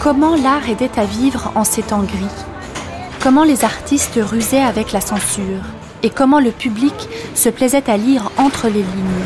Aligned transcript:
Comment 0.00 0.36
l'art 0.36 0.68
aidait 0.68 0.96
à 0.96 1.04
vivre 1.04 1.50
en 1.56 1.64
ces 1.64 1.82
temps 1.82 2.04
gris? 2.04 2.44
Comment 3.20 3.42
les 3.42 3.64
artistes 3.64 4.20
rusaient 4.22 4.62
avec 4.62 4.92
la 4.92 5.00
censure? 5.00 5.64
Et 6.04 6.10
comment 6.10 6.38
le 6.38 6.52
public 6.52 6.94
se 7.34 7.48
plaisait 7.48 7.90
à 7.90 7.96
lire 7.96 8.30
entre 8.36 8.68
les 8.68 8.84
lignes? 8.84 9.24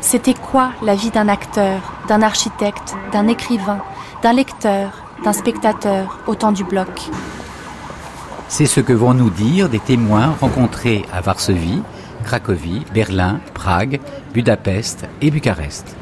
C'était 0.00 0.34
quoi 0.34 0.70
la 0.80 0.94
vie 0.94 1.10
d'un 1.10 1.26
acteur, 1.26 1.80
d'un 2.06 2.22
architecte, 2.22 2.94
d'un 3.12 3.26
écrivain, 3.26 3.80
d'un 4.22 4.32
lecteur, 4.32 5.02
d'un 5.24 5.32
spectateur 5.32 6.20
au 6.28 6.36
temps 6.36 6.52
du 6.52 6.62
bloc? 6.62 7.10
C'est 8.46 8.66
ce 8.66 8.78
que 8.78 8.92
vont 8.92 9.12
nous 9.12 9.30
dire 9.30 9.68
des 9.68 9.80
témoins 9.80 10.36
rencontrés 10.40 11.04
à 11.12 11.20
Varsovie, 11.20 11.82
Cracovie, 12.22 12.84
Berlin, 12.94 13.40
Prague, 13.54 13.98
Budapest 14.32 15.08
et 15.20 15.32
Bucarest. 15.32 15.96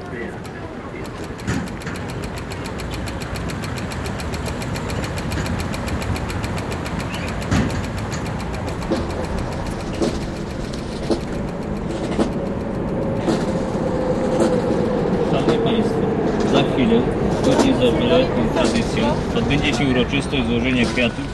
złożenie 20.48 20.86
kwiatów 20.86 21.24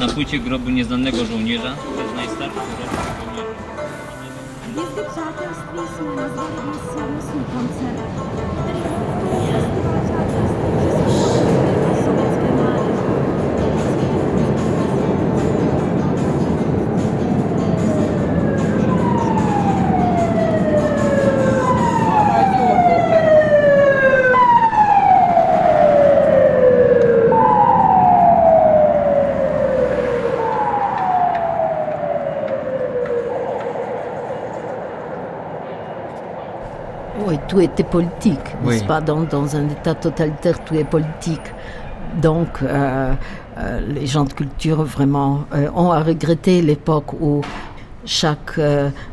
na 0.00 0.08
płycie 0.08 0.38
grobu 0.38 0.70
nieznanego 0.70 1.24
żołnierza 1.24 1.76
przez 1.94 2.14
najstarszy 2.16 2.56
rocznik. 2.56 3.00
Gwiazdy 4.72 5.02
są. 5.14 5.24
Tout 37.54 37.60
était 37.60 37.84
politique, 37.84 38.40
n'est-ce 38.64 38.82
Oui. 38.82 38.86
pas? 38.86 39.00
Dans, 39.00 39.22
dans 39.22 39.56
un 39.56 39.68
État 39.68 39.94
totalitaire, 39.94 40.62
tout 40.64 40.74
est 40.74 40.84
politique. 40.84 41.48
Donc, 42.20 42.48
euh, 42.62 43.14
euh, 43.58 43.80
les 43.88 44.06
gens 44.06 44.24
de 44.24 44.32
culture 44.32 44.82
vraiment 44.82 45.44
euh, 45.54 45.68
ont 45.74 45.90
à 45.92 46.02
regretter 46.02 46.62
l'époque 46.62 47.12
où 47.20 47.42
chaque 48.06 48.60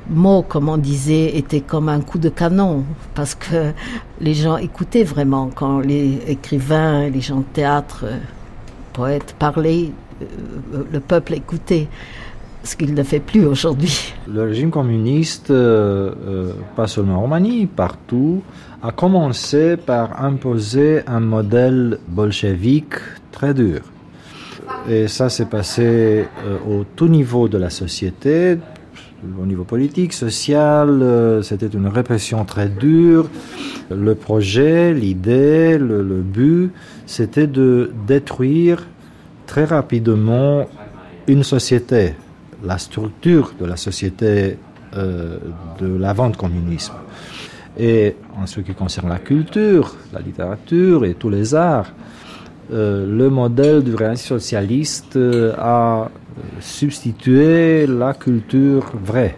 mot, 0.09 0.41
comme 0.41 0.67
on 0.67 0.77
disait, 0.77 1.37
était 1.37 1.61
comme 1.61 1.87
un 1.87 2.01
coup 2.01 2.17
de 2.19 2.27
canon, 2.27 2.83
parce 3.15 3.35
que 3.35 3.71
les 4.19 4.33
gens 4.33 4.57
écoutaient 4.57 5.05
vraiment 5.05 5.49
quand 5.55 5.79
les 5.79 6.19
écrivains, 6.27 7.07
les 7.07 7.21
gens 7.21 7.37
de 7.37 7.45
théâtre, 7.53 8.03
poètes 8.91 9.33
parlaient, 9.39 9.91
le 10.91 10.99
peuple 10.99 11.35
écoutait, 11.35 11.87
ce 12.63 12.75
qu'il 12.75 12.93
ne 12.93 13.03
fait 13.03 13.19
plus 13.19 13.45
aujourd'hui. 13.45 14.13
Le 14.27 14.43
régime 14.43 14.69
communiste, 14.69 15.51
euh, 15.51 16.11
euh, 16.27 16.53
pas 16.75 16.87
seulement 16.87 17.17
en 17.17 17.21
Roumanie, 17.21 17.65
partout, 17.65 18.41
a 18.83 18.91
commencé 18.91 19.77
par 19.77 20.23
imposer 20.23 21.01
un 21.07 21.19
modèle 21.19 21.99
bolchevique 22.07 22.95
très 23.31 23.53
dur. 23.53 23.81
Et 24.89 25.07
ça 25.07 25.29
s'est 25.29 25.45
passé 25.45 26.25
euh, 26.45 26.57
au 26.67 26.83
tout 26.95 27.07
niveau 27.07 27.47
de 27.47 27.57
la 27.57 27.69
société, 27.69 28.57
au 29.39 29.45
niveau 29.45 29.63
politique, 29.63 30.13
social, 30.13 31.41
c'était 31.43 31.67
une 31.67 31.85
répression 31.85 32.43
très 32.43 32.67
dure. 32.67 33.29
Le 33.91 34.15
projet, 34.15 34.95
l'idée, 34.95 35.77
le 35.77 36.21
but, 36.21 36.71
c'était 37.05 37.45
de 37.45 37.91
détruire 38.07 38.83
très 39.45 39.65
rapidement 39.65 40.65
une 41.27 41.43
société, 41.43 42.13
la 42.63 42.77
structure 42.77 43.53
de 43.59 43.65
la 43.65 43.77
société 43.77 44.57
euh, 44.95 45.37
de 45.79 45.97
l'avant-communisme. 45.97 46.93
Et 47.79 48.15
en 48.41 48.45
ce 48.45 48.59
qui 48.59 48.73
concerne 48.73 49.09
la 49.09 49.19
culture, 49.19 49.95
la 50.13 50.19
littérature 50.19 51.05
et 51.05 51.13
tous 51.13 51.29
les 51.29 51.55
arts, 51.55 51.91
euh, 52.73 53.05
le 53.07 53.29
modèle 53.29 53.83
du 53.83 53.95
réalisme 53.95 54.27
socialiste 54.27 55.15
euh, 55.15 55.53
a 55.57 56.09
substitué 56.59 57.87
la 57.87 58.13
culture 58.13 58.85
vraie. 59.03 59.35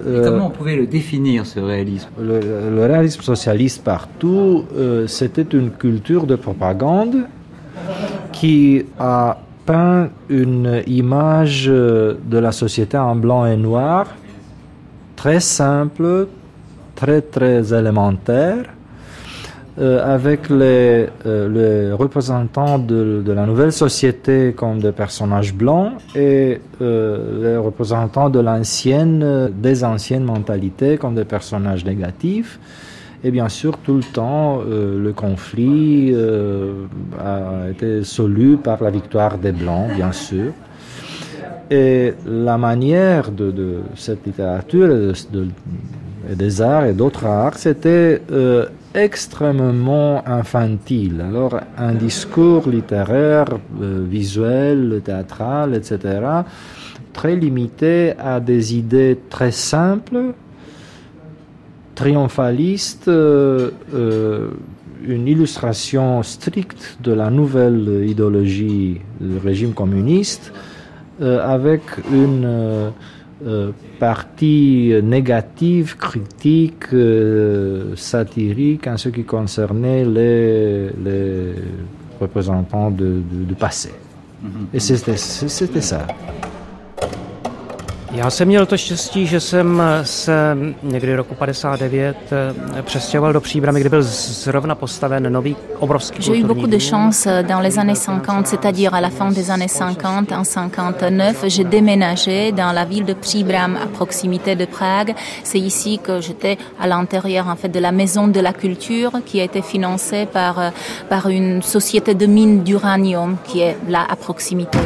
Et 0.00 0.08
Euh, 0.08 0.24
comment 0.30 0.46
on 0.48 0.50
pouvait 0.50 0.76
le 0.76 0.86
définir, 0.86 1.46
ce 1.46 1.60
réalisme? 1.60 2.08
Le, 2.20 2.40
le 2.78 2.84
réalisme 2.84 3.22
socialiste 3.22 3.82
partout, 3.82 4.64
c'était 5.06 5.48
une 5.60 5.70
culture 5.70 6.26
de 6.26 6.36
propagande 6.36 7.26
qui 8.32 8.84
a 8.98 9.38
peint 9.66 10.08
une 10.28 10.82
image 10.86 11.66
euh, 11.68 12.14
de 12.24 12.38
la 12.38 12.52
société 12.52 12.96
en 12.96 13.16
blanc 13.16 13.44
et 13.44 13.56
noir, 13.56 14.06
très 15.16 15.40
simple, 15.40 16.28
très 16.94 17.20
très 17.20 17.74
élémentaire, 17.74 18.64
euh, 19.78 20.14
avec 20.14 20.48
les, 20.48 21.08
euh, 21.26 21.94
représentants 21.98 22.78
de, 22.78 23.22
la 23.26 23.44
nouvelle 23.44 23.72
société 23.72 24.54
comme 24.56 24.78
des 24.78 24.92
personnages 24.92 25.52
blancs 25.52 25.92
et 26.14 26.60
les 26.80 27.56
représentants 27.58 28.30
de 28.30 28.40
l'ancienne, 28.40 29.50
des 29.52 29.84
anciennes 29.84 30.24
mentalités 30.24 30.96
comme 30.96 31.14
des 31.14 31.24
personnages 31.26 31.84
négatifs. 31.84 32.58
Et 33.26 33.32
bien 33.32 33.48
sûr, 33.48 33.76
tout 33.78 33.96
le 33.96 34.04
temps, 34.04 34.60
euh, 34.60 35.02
le 35.02 35.12
conflit 35.12 36.12
euh, 36.14 36.84
a 37.18 37.70
été 37.72 38.04
solu 38.04 38.56
par 38.56 38.80
la 38.84 38.90
victoire 38.90 39.36
des 39.36 39.50
Blancs, 39.50 39.88
bien 39.96 40.12
sûr. 40.12 40.52
Et 41.68 42.14
la 42.24 42.56
manière 42.56 43.32
de, 43.32 43.80
cette 43.96 44.24
littérature 44.24 44.86
et, 44.86 44.98
de- 44.98 45.12
de- 45.32 45.48
et 46.30 46.36
des 46.36 46.62
arts 46.62 46.84
et 46.84 46.92
d'autres 46.92 47.26
arts, 47.26 47.58
c'était 47.58 48.22
euh, 48.30 48.66
extrêmement 48.94 50.22
infantile. 50.24 51.20
Alors, 51.28 51.58
un 51.76 51.94
discours 51.94 52.68
littéraire, 52.68 53.46
visuel, 53.80 55.00
théâtral, 55.04 55.74
etc., 55.74 55.98
très 57.12 57.34
limité 57.34 58.12
à 58.20 58.38
des 58.38 58.76
idées 58.76 59.18
très 59.30 59.50
simples, 59.50 60.32
triomphaliste, 61.96 63.08
euh, 63.08 63.70
euh, 63.94 64.50
une 65.04 65.26
illustration 65.26 66.22
stricte 66.22 66.98
de 67.02 67.12
la 67.12 67.30
nouvelle 67.30 68.04
idéologie 68.06 69.00
du 69.20 69.38
régime 69.38 69.72
communiste, 69.72 70.52
euh, 71.20 71.40
avec 71.44 71.82
une, 72.12 72.92
partie 73.98 74.94
négative, 75.02 75.96
critique, 75.98 76.86
satirique 77.94 78.86
en 78.86 78.96
ce 78.96 79.10
qui 79.10 79.24
concernait 79.24 80.06
les, 80.06 80.88
les 81.04 81.52
représentants 82.18 82.90
du 82.90 83.54
passé. 83.58 83.92
Et 84.72 84.80
c'était 84.80 85.18
c'était 85.18 85.82
ça. 85.82 86.06
Já 88.16 88.30
jsem 88.30 88.48
měl 88.48 88.66
to 88.66 88.76
štěstí, 88.76 89.26
že 89.26 89.40
jsem 89.40 89.82
se 90.02 90.56
někdy 90.82 91.16
roku 91.16 91.34
59 91.34 92.16
eh, 92.78 92.82
přestěhoval 92.82 93.32
do 93.32 93.40
Příbramy, 93.40 93.80
kde 93.80 93.88
byl 93.88 94.02
zrovna 94.02 94.74
postaven 94.74 95.32
nový 95.32 95.56
obrovský 95.78 96.22
J'ai 96.22 96.40
eu 96.40 96.46
beaucoup 96.46 96.70
de 96.70 96.78
chance 96.78 97.42
dans 97.42 97.62
les 97.62 97.78
années 97.78 98.00
50, 98.00 98.46
c'est-à-dire 98.46 98.94
à 98.94 99.00
la 99.00 99.10
fin 99.10 99.30
des 99.34 99.50
années 99.50 99.68
50, 99.68 100.32
en 100.32 100.44
59, 100.44 101.44
j'ai 101.46 101.64
déménagé 101.64 102.52
dans 102.52 102.72
la 102.74 102.84
ville 102.84 103.04
de 103.04 103.14
Příbram, 103.14 103.76
à 103.76 103.86
proximité 103.86 104.56
de 104.56 104.64
Prague. 104.64 105.14
C'est 105.44 105.60
ici 105.60 105.98
que 105.98 106.20
j'étais 106.20 106.56
à 106.80 106.86
l'intérieur 106.86 107.48
en 107.48 107.56
fait 107.56 107.68
de 107.68 107.80
la 107.80 107.92
maison 107.92 108.28
de 108.28 108.40
la 108.40 108.52
culture 108.54 109.12
qui 109.26 109.40
a 109.40 109.44
été 109.44 109.60
financée 109.62 110.26
par 110.32 110.58
euh, 110.58 110.70
par 111.10 111.28
une 111.28 111.60
société 111.62 112.14
de 112.14 112.26
mines 112.26 112.62
d'uranium 112.64 113.36
qui 113.44 113.60
est 113.60 113.76
là 113.88 114.06
à 114.08 114.16
proximité. 114.16 114.78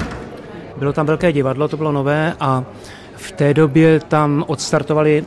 Bylo 0.79 0.93
tam 0.93 1.07
velké 1.07 1.33
divadlo, 1.33 1.69
to 1.69 1.77
bylo 1.77 1.93
nové 1.93 2.35
a 2.41 2.65
v 3.21 3.33
té 3.33 3.55
době 3.55 4.01
tam 4.01 4.45
odstartovali 4.47 5.25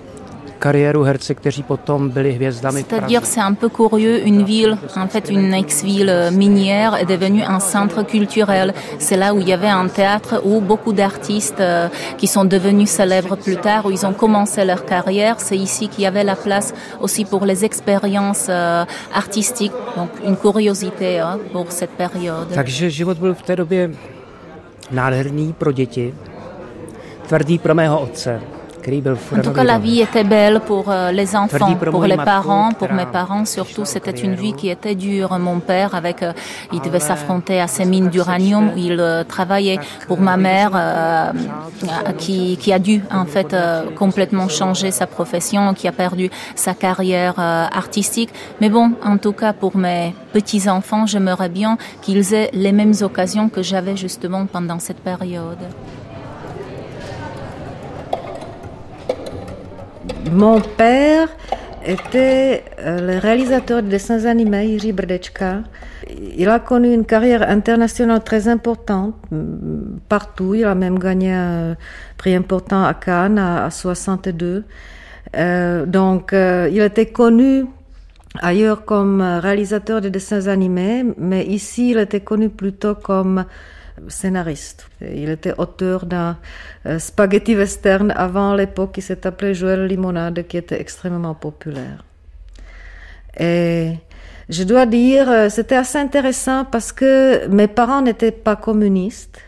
kariéru 0.59 1.03
herci, 1.03 1.35
kteří 1.35 1.63
potom 1.63 2.09
byli 2.09 2.31
hvězdami 2.31 2.83
v 2.83 2.87
C'est-à-dire, 2.87 3.25
c'est 3.25 3.45
un 3.51 3.55
peu 3.55 3.69
curieux, 3.69 4.17
une 4.25 4.43
ville, 4.45 4.77
en 4.95 5.07
fait, 5.07 5.29
une 5.29 5.53
ex-ville 5.53 6.09
euh, 6.09 6.31
minière 6.31 6.95
est 7.01 7.09
devenue 7.15 7.43
un 7.55 7.59
centre 7.59 8.03
culturel. 8.03 8.73
C'est 8.97 9.17
là 9.17 9.33
où 9.33 9.39
il 9.39 9.47
y 9.49 9.53
avait 9.53 9.73
un 9.83 9.89
théâtre 9.89 10.41
où 10.45 10.61
beaucoup 10.61 10.93
d'artistes 10.93 11.59
euh, 11.59 11.89
qui 12.19 12.27
sont 12.27 12.45
devenus 12.45 12.89
célèbres 12.89 13.35
plus 13.35 13.57
tard, 13.57 13.85
où 13.85 13.91
ils 13.91 14.05
ont 14.05 14.13
commencé 14.13 14.63
leur 14.63 14.85
carrière. 14.85 15.35
C'est 15.39 15.57
ici 15.57 15.89
qu'il 15.89 16.03
y 16.03 16.07
avait 16.07 16.23
la 16.23 16.37
place 16.45 16.73
aussi 17.01 17.25
pour 17.25 17.45
les 17.45 17.59
expériences 17.65 18.47
euh, 18.49 18.85
artistiques. 19.13 19.77
Donc, 19.97 20.09
une 20.29 20.37
curiosité 20.37 21.19
hein, 21.19 21.39
pour 21.51 21.67
cette 21.71 21.95
période. 21.97 22.47
Takže 22.53 22.89
život 22.89 23.17
byl 23.17 23.33
v 23.33 23.41
té 23.41 23.55
době 23.55 23.91
nádherný 24.91 25.53
pro 25.53 25.71
děti, 25.71 26.13
pro 27.61 27.73
mého 27.73 28.01
otce, 28.01 28.39
En 28.85 29.41
tout 29.41 29.51
cas, 29.53 29.63
la 29.63 29.79
vie 29.79 30.01
était 30.01 30.25
belle 30.25 30.59
pour 30.59 30.91
euh, 30.91 31.11
les 31.11 31.35
enfants, 31.37 31.73
pour 31.75 32.03
les 32.03 32.17
parents, 32.17 32.73
pour 32.73 32.91
mes 32.91 33.05
parents 33.05 33.45
surtout. 33.45 33.85
C'était 33.85 34.11
une 34.11 34.35
vie 34.35 34.53
qui 34.53 34.67
était 34.69 34.95
dure. 34.95 35.39
Mon 35.39 35.59
père, 35.59 35.95
avec, 35.95 36.21
euh, 36.21 36.33
il 36.73 36.81
devait 36.81 36.99
s'affronter 36.99 37.61
à 37.61 37.67
ces 37.67 37.85
mines 37.85 38.09
d'uranium 38.09 38.71
où 38.73 38.77
il 38.77 38.99
euh, 38.99 39.23
travaillait. 39.23 39.79
Pour 40.07 40.19
ma 40.19 40.35
mère, 40.35 40.71
euh, 40.75 41.31
qui, 42.17 42.57
qui 42.57 42.73
a 42.73 42.79
dû 42.79 43.01
en 43.11 43.25
fait 43.25 43.53
euh, 43.53 43.89
complètement 43.95 44.49
changer 44.49 44.91
sa 44.91 45.07
profession, 45.07 45.73
qui 45.73 45.87
a 45.87 45.93
perdu 45.93 46.29
sa 46.55 46.73
carrière 46.73 47.35
euh, 47.39 47.65
artistique. 47.71 48.31
Mais 48.59 48.69
bon, 48.69 48.91
en 49.03 49.17
tout 49.17 49.33
cas, 49.33 49.53
pour 49.53 49.77
mes 49.77 50.13
petits 50.33 50.69
enfants, 50.69 51.05
j'aimerais 51.05 51.49
bien 51.49 51.77
qu'ils 52.01 52.33
aient 52.33 52.49
les 52.53 52.73
mêmes 52.73 52.93
occasions 53.01 53.47
que 53.47 53.61
j'avais 53.63 53.95
justement 53.95 54.45
pendant 54.45 54.79
cette 54.79 54.99
période. 54.99 55.63
Mon 60.31 60.61
père 60.61 61.29
était 61.85 62.63
euh, 62.79 63.13
le 63.13 63.19
réalisateur 63.19 63.83
de 63.83 63.87
dessins 63.87 64.25
animés, 64.25 64.67
Jiří 64.67 64.93
Brdečka. 64.93 65.63
Il 66.37 66.47
a 66.49 66.59
connu 66.59 66.93
une 66.93 67.05
carrière 67.05 67.49
internationale 67.49 68.23
très 68.23 68.47
importante 68.47 69.15
partout. 70.09 70.55
Il 70.55 70.63
a 70.65 70.75
même 70.75 70.97
gagné 70.97 71.33
un 71.33 71.75
prix 72.17 72.35
important 72.35 72.83
à 72.83 72.93
Cannes 72.93 73.37
à, 73.37 73.65
à 73.65 73.69
62. 73.69 74.63
Euh, 75.35 75.85
donc, 75.85 76.33
euh, 76.33 76.69
il 76.71 76.81
était 76.81 77.07
connu 77.07 77.65
ailleurs 78.41 78.85
comme 78.85 79.21
réalisateur 79.21 80.01
de 80.01 80.09
dessins 80.09 80.47
animés, 80.47 81.03
mais 81.17 81.45
ici, 81.45 81.91
il 81.91 81.97
était 81.97 82.21
connu 82.21 82.49
plutôt 82.49 82.95
comme 82.95 83.45
scénariste. 84.07 84.87
Il 85.01 85.29
était 85.29 85.53
auteur 85.57 86.05
d'un 86.05 86.37
euh, 86.85 86.99
spaghetti 86.99 87.55
western 87.55 88.11
avant 88.15 88.55
l'époque 88.55 88.93
qui 88.93 89.01
s'est 89.01 89.19
Joël 89.53 89.85
Limonade, 89.85 90.47
qui 90.47 90.57
était 90.57 90.79
extrêmement 90.79 91.35
populaire. 91.35 92.03
Et 93.39 93.93
je 94.49 94.63
dois 94.63 94.85
dire, 94.85 95.29
euh, 95.29 95.49
c'était 95.49 95.75
assez 95.75 95.97
intéressant 95.97 96.65
parce 96.65 96.91
que 96.91 97.47
mes 97.47 97.67
parents 97.67 98.01
n'étaient 98.01 98.31
pas 98.31 98.55
communistes. 98.55 99.39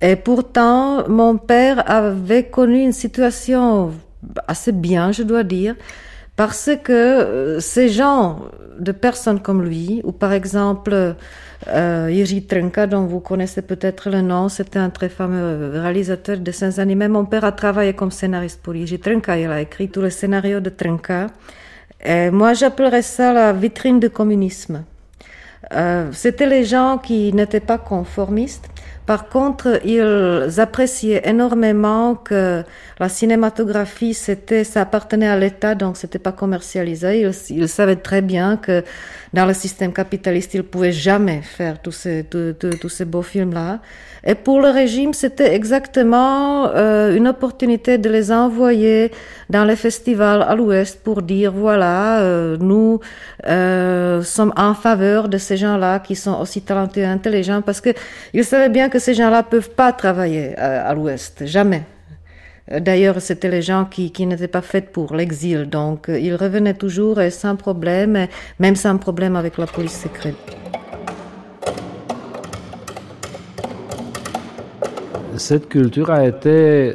Et 0.00 0.16
pourtant, 0.16 1.08
mon 1.08 1.36
père 1.38 1.88
avait 1.90 2.44
connu 2.44 2.82
une 2.82 2.92
situation 2.92 3.92
assez 4.48 4.72
bien, 4.72 5.12
je 5.12 5.22
dois 5.22 5.42
dire, 5.42 5.74
parce 6.36 6.70
que 6.82 6.92
euh, 6.92 7.60
ces 7.60 7.88
gens 7.88 8.40
de 8.78 8.92
personnes 8.92 9.40
comme 9.40 9.62
lui, 9.62 10.00
ou 10.04 10.12
par 10.12 10.32
exemple 10.32 11.14
euh, 11.68 12.08
Jiří 12.08 12.46
Trnka, 12.46 12.86
dont 12.86 13.06
vous 13.06 13.20
connaissez 13.20 13.62
peut-être 13.62 14.10
le 14.10 14.20
nom, 14.20 14.48
c'était 14.48 14.78
un 14.78 14.90
très 14.90 15.08
fameux 15.08 15.70
réalisateur 15.80 16.36
de 16.36 16.42
dessins 16.42 16.78
animés. 16.78 17.08
Mon 17.08 17.24
père 17.24 17.44
a 17.44 17.52
travaillé 17.52 17.94
comme 17.94 18.10
scénariste 18.10 18.60
pour 18.62 18.74
Jiří 18.74 18.98
Trnka, 18.98 19.38
il 19.38 19.50
a 19.50 19.60
écrit 19.60 19.88
tous 19.88 20.02
les 20.02 20.10
scénarios 20.10 20.60
de 20.60 20.70
Trnka. 20.70 21.28
Et 22.04 22.30
moi, 22.30 22.52
j'appellerais 22.52 23.02
ça 23.02 23.32
la 23.32 23.52
vitrine 23.52 23.98
du 23.98 24.10
communisme. 24.10 24.84
Euh, 25.72 26.10
c'était 26.12 26.46
les 26.46 26.64
gens 26.64 26.98
qui 26.98 27.32
n'étaient 27.32 27.60
pas 27.60 27.78
conformistes. 27.78 28.68
Par 29.06 29.28
contre, 29.28 29.80
ils 29.84 30.60
appréciaient 30.60 31.22
énormément 31.28 32.14
que 32.14 32.62
la 32.98 33.08
cinématographie, 33.10 34.14
c'était, 34.14 34.64
ça 34.64 34.80
appartenait 34.80 35.28
à 35.28 35.36
l'État, 35.36 35.74
donc 35.74 35.98
c'était 35.98 36.18
pas 36.18 36.32
commercialisé. 36.32 37.30
Ils, 37.50 37.68
savaient 37.68 37.96
très 37.96 38.22
bien 38.22 38.56
que 38.56 38.82
dans 39.34 39.46
le 39.46 39.52
système 39.52 39.92
capitaliste, 39.92 40.54
ils 40.54 40.62
pouvaient 40.62 40.92
jamais 40.92 41.40
faire 41.42 41.82
tous 41.82 41.90
ces, 41.90 42.24
tous, 42.24 42.54
tous, 42.80 42.88
ces 42.88 43.04
beaux 43.04 43.22
films-là. 43.22 43.80
Et 44.24 44.36
pour 44.36 44.60
le 44.60 44.68
régime, 44.68 45.12
c'était 45.12 45.54
exactement 45.54 46.68
euh, 46.68 47.16
une 47.16 47.26
opportunité 47.26 47.98
de 47.98 48.08
les 48.08 48.30
envoyer 48.30 49.10
dans 49.50 49.64
les 49.64 49.74
festivals 49.74 50.42
à 50.42 50.54
l'Ouest 50.54 51.00
pour 51.02 51.20
dire 51.20 51.52
voilà, 51.52 52.20
euh, 52.20 52.56
nous 52.58 53.00
euh, 53.46 54.22
sommes 54.22 54.52
en 54.56 54.72
faveur 54.74 55.28
de 55.28 55.36
ces 55.36 55.56
gens-là 55.56 55.98
qui 55.98 56.14
sont 56.14 56.40
aussi 56.40 56.62
talentueux 56.62 57.02
et 57.02 57.06
intelligents 57.06 57.60
parce 57.60 57.80
que 57.80 57.90
ils 58.32 58.44
savaient 58.44 58.70
bien 58.70 58.88
que 58.88 59.00
ces 59.00 59.14
gens-là 59.14 59.42
peuvent 59.42 59.70
pas 59.70 59.92
travailler 59.92 60.56
à, 60.56 60.86
à 60.86 60.94
l'Ouest, 60.94 61.44
jamais. 61.44 61.82
D'ailleurs, 62.70 63.20
c'était 63.20 63.50
les 63.50 63.62
gens 63.62 63.84
qui, 63.84 64.10
qui 64.10 64.24
n'étaient 64.26 64.48
pas 64.48 64.62
faits 64.62 64.90
pour 64.90 65.14
l'exil, 65.14 65.68
donc 65.68 66.06
ils 66.08 66.34
revenaient 66.34 66.74
toujours 66.74 67.20
et 67.20 67.30
sans 67.30 67.56
problème, 67.56 68.16
et 68.16 68.28
même 68.58 68.74
sans 68.74 68.96
problème 68.96 69.36
avec 69.36 69.58
la 69.58 69.66
police 69.66 70.00
secrète. 70.00 70.36
cette 75.36 75.68
culture 75.68 76.10
a 76.10 76.26
été 76.26 76.94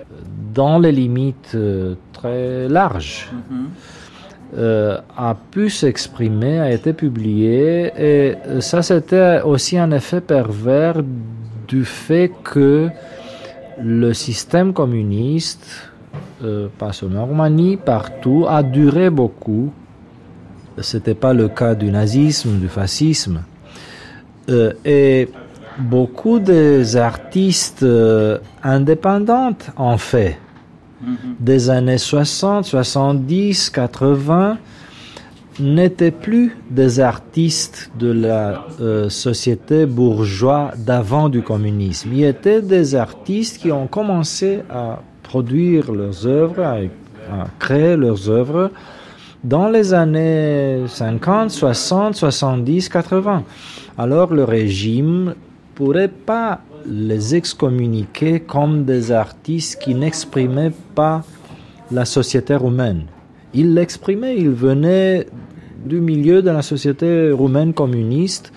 dans 0.53 0.79
les 0.79 0.91
limites 0.91 1.51
euh, 1.55 1.95
très 2.13 2.67
larges, 2.67 3.29
mm 3.31 3.37
-hmm. 3.37 3.67
euh, 4.57 4.97
a 5.17 5.35
pu 5.51 5.69
s'exprimer, 5.69 6.59
a 6.59 6.71
été 6.71 6.93
publié, 6.93 7.91
et 8.09 8.35
ça 8.69 8.81
c'était 8.81 9.41
aussi 9.51 9.75
un 9.77 9.91
effet 9.91 10.21
pervers 10.21 10.97
du 11.67 11.85
fait 11.85 12.31
que 12.43 12.89
le 13.83 14.13
système 14.13 14.73
communiste, 14.73 15.91
euh, 16.43 16.67
pas 16.77 16.93
seulement 16.93 17.23
en 17.23 17.25
Roumanie, 17.27 17.77
partout, 17.77 18.45
a 18.47 18.63
duré 18.63 19.09
beaucoup. 19.09 19.71
C'était 20.81 21.15
pas 21.15 21.33
le 21.33 21.49
cas 21.49 21.75
du 21.75 21.91
nazisme, 21.91 22.57
du 22.59 22.67
fascisme. 22.67 23.43
et 24.85 25.29
beaucoup 25.79 26.39
des 26.39 26.95
artistes 26.97 27.83
euh, 27.83 28.37
indépendants 28.63 29.55
en 29.77 29.97
fait 29.97 30.37
mm 31.01 31.13
-hmm. 31.13 31.17
des 31.39 31.69
années 31.69 31.97
60, 31.97 32.65
70, 32.65 33.69
80 33.69 34.57
n'étaient 35.59 36.11
plus 36.11 36.55
des 36.69 36.99
artistes 36.99 37.91
de 37.97 38.11
la 38.11 38.65
euh, 38.81 39.09
société 39.09 39.85
bourgeoise 39.85 40.77
d'avant 40.77 41.29
du 41.29 41.41
communisme. 41.41 42.09
Ils 42.13 42.25
étaient 42.25 42.61
des 42.61 42.95
artistes 42.95 43.59
qui 43.61 43.71
ont 43.71 43.87
commencé 43.87 44.61
à 44.69 45.01
produire 45.23 45.91
leurs 45.91 46.25
œuvres, 46.25 46.63
à, 46.63 46.79
créer 47.59 47.95
leurs 47.95 48.29
œuvres 48.29 48.71
dans 49.43 49.69
les 49.69 49.93
années 49.93 50.85
50, 50.87 51.51
60, 51.51 52.15
70, 52.15 52.89
80. 52.89 53.43
Alors 53.97 54.33
le 54.33 54.43
régime 54.43 55.35
pourrait 55.75 56.07
pas 56.07 56.61
les 56.85 57.35
excommuniquer 57.35 58.39
comme 58.39 58.85
des 58.85 59.11
artistes 59.11 59.81
qui 59.81 59.93
n'exprimaient 59.93 60.73
pas 60.95 61.23
la 61.91 62.05
société 62.05 62.55
roumaine. 62.55 63.03
Ils 63.53 63.73
l'exprimaient, 63.73 64.37
ils 64.37 64.49
venaient 64.49 65.25
du 65.85 66.01
milieu 66.01 66.41
de 66.41 66.49
la 66.49 66.61
société 66.61 67.31
roumaine 67.31 67.73
communiste. 67.73 68.51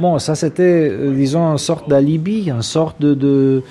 Bon, 0.00 0.18
ça 0.18 0.34
c'était, 0.34 0.92
disons, 1.14 1.52
une 1.52 1.58
sorte 1.58 1.88
d'alibi, 1.88 2.48
une 2.48 2.62
sorte 2.62 3.00
de, 3.00 3.62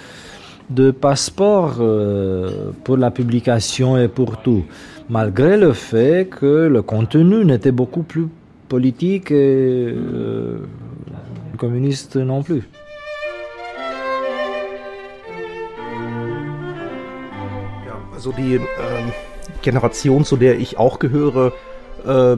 de, 0.69 0.91
passeport 0.91 1.77
euh, 1.79 2.71
pour 2.83 2.97
la 2.97 3.12
publication 3.12 3.97
et 3.97 4.07
pour 4.07 4.41
tout, 4.41 4.65
malgré 5.09 5.57
le 5.57 5.73
fait 5.73 6.29
que 6.29 6.67
le 6.67 6.81
contenu 6.81 7.45
n'était 7.45 7.71
beaucoup 7.71 8.03
plus 8.03 8.27
politique 8.67 9.31
et 9.31 9.93
euh, 9.95 10.57
communiste 11.57 12.17
non 12.17 12.43
plus. 12.43 12.63
Generation, 19.63 20.24
zu 20.25 20.38
der 20.38 20.60
ich 20.60 20.77
auch 20.77 21.00
gehöre, 21.00 21.53
äh, 22.05 22.38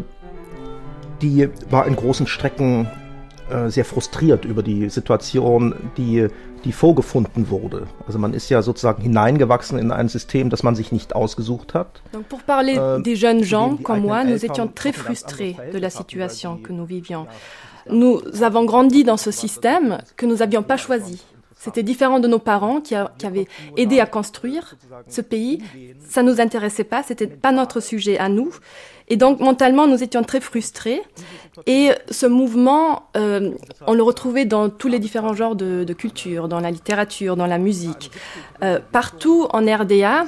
die 1.21 1.49
war 1.69 1.85
in 1.87 1.95
großen 1.95 2.27
Strecken 2.27 2.87
äh, 3.49 3.69
sehr 3.69 3.85
frustriert 3.85 4.45
über 4.45 4.63
die 4.63 4.89
Situation, 4.89 5.75
die, 5.97 6.27
die 6.63 6.71
vorgefunden 6.71 7.49
wurde. 7.49 7.87
Also 8.07 8.17
man 8.17 8.33
ist 8.33 8.49
ja 8.49 8.61
sozusagen 8.61 9.01
hineingewachsen 9.01 9.77
in 9.77 9.91
ein 9.91 10.07
System, 10.07 10.49
das 10.49 10.63
man 10.63 10.75
sich 10.75 10.91
nicht 10.91 11.15
ausgesucht 11.15 11.73
hat. 11.73 12.01
Donc 12.11 12.27
pour 12.27 12.41
parler 12.41 12.97
äh, 12.97 13.03
des 13.03 13.19
jeunes 13.19 13.43
gens 13.43 13.77
comme 13.83 14.01
moi, 14.01 14.23
nous 14.23 14.43
étions 14.43 14.67
très 14.73 14.93
frustrés 14.93 15.55
de 15.71 15.77
la 15.77 15.89
situation 15.89 16.57
que 16.57 16.73
nous 16.73 16.85
vivions. 16.85 17.27
Nous 17.87 18.21
avons 18.41 18.65
grandi 18.65 19.03
dans 19.03 19.17
ce 19.17 19.29
système 19.29 19.99
que 20.17 20.25
nous 20.25 20.37
n'avions 20.37 20.63
pas 20.63 20.77
choisi. 20.77 21.21
C'était 21.65 21.81
différent 21.81 22.19
de 22.19 22.27
nos 22.27 22.37
parents 22.37 22.79
qui, 22.79 22.93
a, 22.93 23.11
qui, 23.17 23.25
avaient 23.25 23.47
aidé 23.75 23.99
à 23.99 24.05
construire 24.05 24.75
ce 25.07 25.19
pays. 25.19 25.63
Ça 26.07 26.21
nous 26.21 26.39
intéressait 26.39 26.83
pas, 26.83 27.01
c'était 27.01 27.25
pas 27.25 27.51
notre 27.51 27.79
sujet 27.79 28.19
à 28.19 28.29
nous. 28.29 28.51
Et 29.07 29.17
donc 29.17 29.39
mentalement, 29.39 29.87
nous 29.87 30.03
étions 30.03 30.23
très 30.23 30.41
frustrés. 30.41 31.01
Et 31.65 31.89
ce 32.11 32.27
mouvement, 32.27 33.09
euh, 33.17 33.51
on 33.87 33.95
le 33.95 34.03
retrouvait 34.03 34.45
dans 34.45 34.69
tous 34.69 34.87
les 34.87 34.99
différents 34.99 35.33
genres 35.33 35.55
de, 35.55 35.83
de 35.83 35.93
culture, 35.93 36.47
dans 36.47 36.59
la 36.59 36.69
littérature, 36.69 37.35
dans 37.35 37.47
la 37.47 37.57
musique. 37.57 38.11
Euh, 38.61 38.79
partout 38.91 39.47
en 39.51 39.61
RDA, 39.65 40.25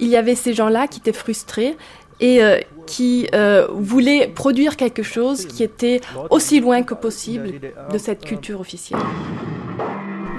il 0.00 0.08
y 0.08 0.16
avait 0.16 0.34
ces 0.34 0.52
gens-là 0.52 0.88
qui 0.88 0.98
étaient 0.98 1.12
frustrés 1.12 1.76
et 2.18 2.42
euh, 2.42 2.58
qui 2.86 3.28
euh, 3.34 3.66
voulaient 3.72 4.28
produire 4.28 4.76
quelque 4.76 5.02
chose 5.02 5.46
qui 5.46 5.62
était 5.62 6.00
aussi 6.30 6.60
loin 6.60 6.82
que 6.82 6.94
possible 6.94 7.52
de 7.92 7.98
cette 7.98 8.24
culture 8.24 8.60
officielle. 8.60 9.00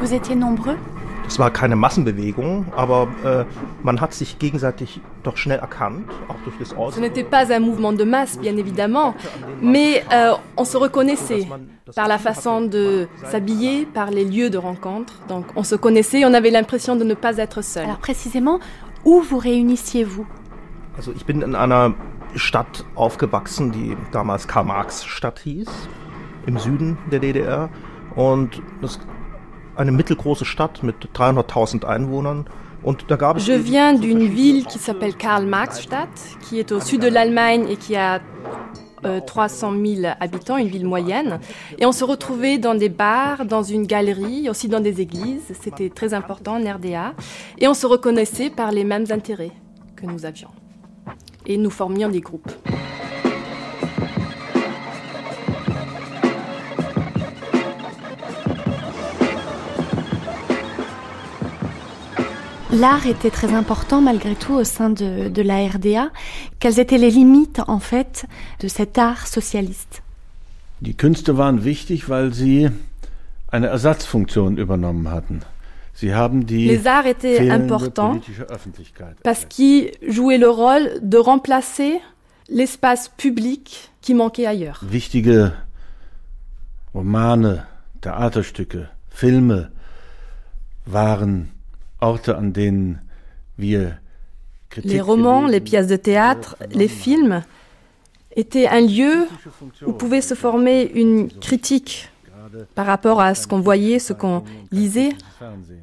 Vous 0.03 0.13
étiez 0.13 0.35
nombreux? 0.35 0.75
Es 1.29 1.39
war 1.39 1.49
keine 1.49 1.77
Massenbewegung, 1.77 2.65
aber 2.75 3.07
äh, 3.23 3.45
man 3.83 4.01
hat 4.01 4.13
sich 4.13 4.37
gegenseitig 4.37 4.99
doch 5.23 5.37
schnell 5.37 5.59
erkannt, 5.59 6.11
auch 6.27 6.35
durch 6.43 6.57
das 6.59 6.75
Ce 6.93 6.99
n'était 6.99 7.23
pas 7.23 7.49
un 7.49 7.61
mouvement 7.61 7.93
de 7.93 8.03
masse, 8.03 8.37
bien 8.37 8.57
évidemment, 8.57 9.15
mais 9.61 10.03
euh, 10.11 10.33
on 10.57 10.65
se 10.65 10.75
reconnaissait 10.75 11.47
par 11.95 12.09
la 12.09 12.17
façon 12.17 12.59
de 12.59 13.07
s'habiller, 13.31 13.85
par 13.85 14.11
les 14.11 14.25
lieux 14.25 14.49
de 14.49 14.57
rencontre. 14.57 15.13
Donc 15.29 15.45
on 15.55 15.63
se 15.63 15.75
connaissait, 15.75 16.25
on 16.25 16.33
avait 16.33 16.51
l'impression 16.51 16.97
de 16.97 17.05
ne 17.05 17.13
pas 17.13 17.37
être 17.37 17.61
seul. 17.61 17.85
Alors 17.85 17.99
précisément, 17.99 18.59
où 19.05 19.21
vous 19.21 19.37
réunissiez-vous? 19.37 20.27
Also 20.97 21.13
ich 21.15 21.25
bin 21.25 21.41
in 21.41 21.55
einer 21.55 21.93
Stadt 22.35 22.83
aufgewachsen, 22.95 23.71
die 23.71 23.95
damals 24.11 24.49
Karl-Marx-Stadt 24.49 25.39
hieß, 25.39 25.69
im 26.45 26.57
Süden 26.59 26.97
der 27.09 27.21
DDR. 27.21 27.69
Und 28.15 28.61
das 28.81 28.99
eine 29.75 29.91
mittelgroße 29.91 30.45
Stadt 30.45 30.83
mit 30.83 30.95
300.000 31.15 31.85
Einwohnern. 31.85 32.45
Und 32.83 33.05
da 33.07 33.15
gab 33.15 33.37
es 33.37 33.45
Je 33.45 33.53
viens 33.53 33.93
d'une 33.93 34.27
ville 34.27 34.65
qui 34.65 34.77
s'appelle 34.77 35.15
Karl-Marx-Stadt, 35.15 36.09
qui 36.41 36.59
est 36.59 36.71
au 36.71 36.81
sud 36.81 37.01
de 37.01 37.07
l'Allemagne 37.07 37.65
et 37.69 37.77
qui 37.77 37.95
a 37.95 38.19
euh, 39.05 39.19
300 39.19 39.73
000 39.85 40.13
habitants, 40.19 40.57
une 40.57 40.67
ville 40.67 40.85
moyenne. 40.85 41.39
Et 41.77 41.85
on 41.85 41.91
se 41.91 42.03
retrouvait 42.03 42.57
dans 42.57 42.75
des 42.75 42.89
bars, 42.89 43.45
dans 43.45 43.63
une 43.63 43.85
galerie, 43.85 44.49
aussi 44.49 44.67
dans 44.67 44.79
des 44.79 45.01
églises. 45.01 45.53
C'était 45.61 45.89
très 45.89 46.13
important 46.13 46.55
en 46.55 46.73
RDA. 46.73 47.13
Et 47.57 47.67
on 47.67 47.73
se 47.73 47.85
reconnaissait 47.85 48.49
par 48.49 48.71
les 48.71 48.83
mêmes 48.83 49.05
intérêts 49.11 49.51
que 49.95 50.05
nous 50.05 50.25
avions. 50.25 50.49
Et 51.45 51.57
nous 51.57 51.69
formions 51.69 52.09
des 52.09 52.21
groupes. 52.21 52.51
L'art 62.73 63.05
était 63.05 63.29
très 63.29 63.53
important 63.53 64.01
malgré 64.01 64.35
tout 64.35 64.53
au 64.53 64.63
sein 64.63 64.89
de, 64.89 65.29
de, 65.29 65.41
la 65.43 65.67
RDA. 65.67 66.09
Quelles 66.59 66.79
étaient 66.79 66.97
les 66.97 67.11
limites 67.11 67.61
en 67.67 67.79
fait 67.79 68.25
de 68.61 68.67
cet 68.67 68.97
art 68.97 69.27
socialiste? 69.27 70.01
Die 70.81 70.95
Künste 70.95 71.37
waren 71.37 71.63
wichtig, 71.63 72.09
weil 72.09 72.33
sie 72.33 72.69
eine 73.51 73.67
Ersatzfunktion 73.67 74.57
übernommen 74.57 75.07
hatten. 75.09 75.41
Sie 75.93 76.15
haben 76.15 76.47
die 76.47 76.67
Les 76.67 76.87
arts 76.87 77.05
étaient 77.05 77.51
importants 77.51 78.19
parce 79.23 79.45
qu'ils 79.45 79.91
jouaient 80.01 80.39
le 80.39 80.49
rôle 80.49 80.99
de 81.01 81.17
remplacer 81.17 81.99
l'espace 82.49 83.09
public 83.15 83.91
qui 84.01 84.15
manquait 84.15 84.47
ailleurs. 84.47 84.81
Wichtige 84.81 85.51
Romane, 86.95 87.65
Theaterstücke, 88.01 88.89
Filme 89.11 89.69
waren 90.87 91.52
Orte, 92.03 92.35
an 92.37 92.51
denen 92.51 92.99
wir 93.57 93.97
les 94.83 95.01
romans, 95.01 95.47
les 95.47 95.59
pièces 95.59 95.87
de 95.87 95.95
théâtre, 95.95 96.57
les 96.71 96.87
films 96.87 97.43
étaient 98.35 98.67
un 98.67 98.81
lieu 98.81 99.27
où 99.85 99.93
pouvait 99.93 100.21
se 100.21 100.33
former 100.33 100.91
une 100.95 101.29
critique 101.29 102.09
par 102.75 102.85
rapport 102.85 103.21
à 103.21 103.35
ce 103.35 103.47
qu'on 103.47 103.61
voyait, 103.61 103.99
ce 103.99 104.13
qu'on 104.13 104.43
lisait. 104.71 105.13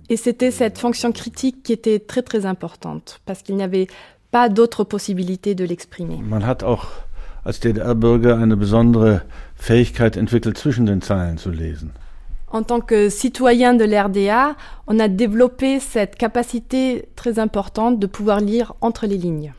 Et 0.09 0.17
c'était 0.17 0.51
cette 0.51 0.79
fonction 0.79 1.13
critique 1.13 1.63
qui 1.63 1.73
était 1.73 1.99
très 1.99 2.23
très 2.23 2.47
importante 2.47 3.21
parce 3.25 3.43
qu'il 3.43 3.57
n'y 3.57 3.63
avait 3.63 3.87
pas 4.31 4.49
d'autre 4.49 4.85
possibilité 4.85 5.55
de 5.55 5.65
l'exprimer. 5.65 6.19
Man 6.23 6.45
hat 6.45 6.63
auch 6.63 6.87
als 7.45 7.61
DDR-Bürger 7.61 8.37
eine 8.37 8.57
besondere 8.57 9.23
Fähigkeit 9.57 10.17
entwickelt, 10.17 10.59
zwischen 10.59 10.87
den 10.87 11.01
Zeilen 11.01 11.39
zu 11.39 11.51
lesen. 11.51 11.93
En 12.53 12.65
tant 12.65 12.81
que 12.81 13.09
citoyen 13.09 13.75
de 13.75 13.85
l'RDA, 13.85 14.57
on 14.89 14.99
a 14.99 15.07
développé 15.07 15.79
cette 15.79 16.17
capacité 16.17 17.09
très 17.15 17.39
importante 17.39 18.01
de 18.01 18.07
pouvoir 18.09 18.41
lire 18.41 18.75
entre 18.81 19.07
les 19.07 19.17
lignes. 19.17 19.53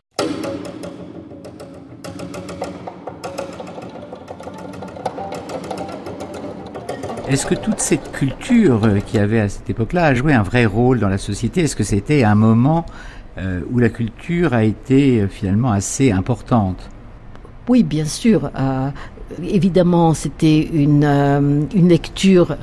Est-ce 7.29 7.45
que 7.45 7.55
toute 7.55 7.79
cette 7.79 8.11
culture 8.11 8.81
qu'il 9.05 9.21
y 9.21 9.23
avait 9.23 9.39
à 9.39 9.47
cette 9.47 9.69
époque-là 9.69 10.07
a 10.07 10.13
joué 10.13 10.33
un 10.33 10.43
vrai 10.43 10.65
rôle 10.65 10.99
dans 10.99 11.07
la 11.07 11.17
société 11.17 11.61
Est-ce 11.61 11.77
que 11.77 11.85
c'était 11.85 12.25
un 12.25 12.35
moment 12.35 12.85
euh, 13.37 13.61
où 13.71 13.79
la 13.79 13.87
culture 13.87 14.53
a 14.53 14.65
été 14.65 15.21
euh, 15.21 15.27
finalement 15.29 15.71
assez 15.71 16.11
importante? 16.11 16.89
Oui, 17.69 17.83
bien 17.83 18.03
sûr. 18.03 18.51
Euh, 18.59 18.89
évidemment, 19.43 20.13
c'était 20.13 20.59
une, 20.59 21.05
euh, 21.05 21.61
une 21.73 21.87
lecture 21.87 22.57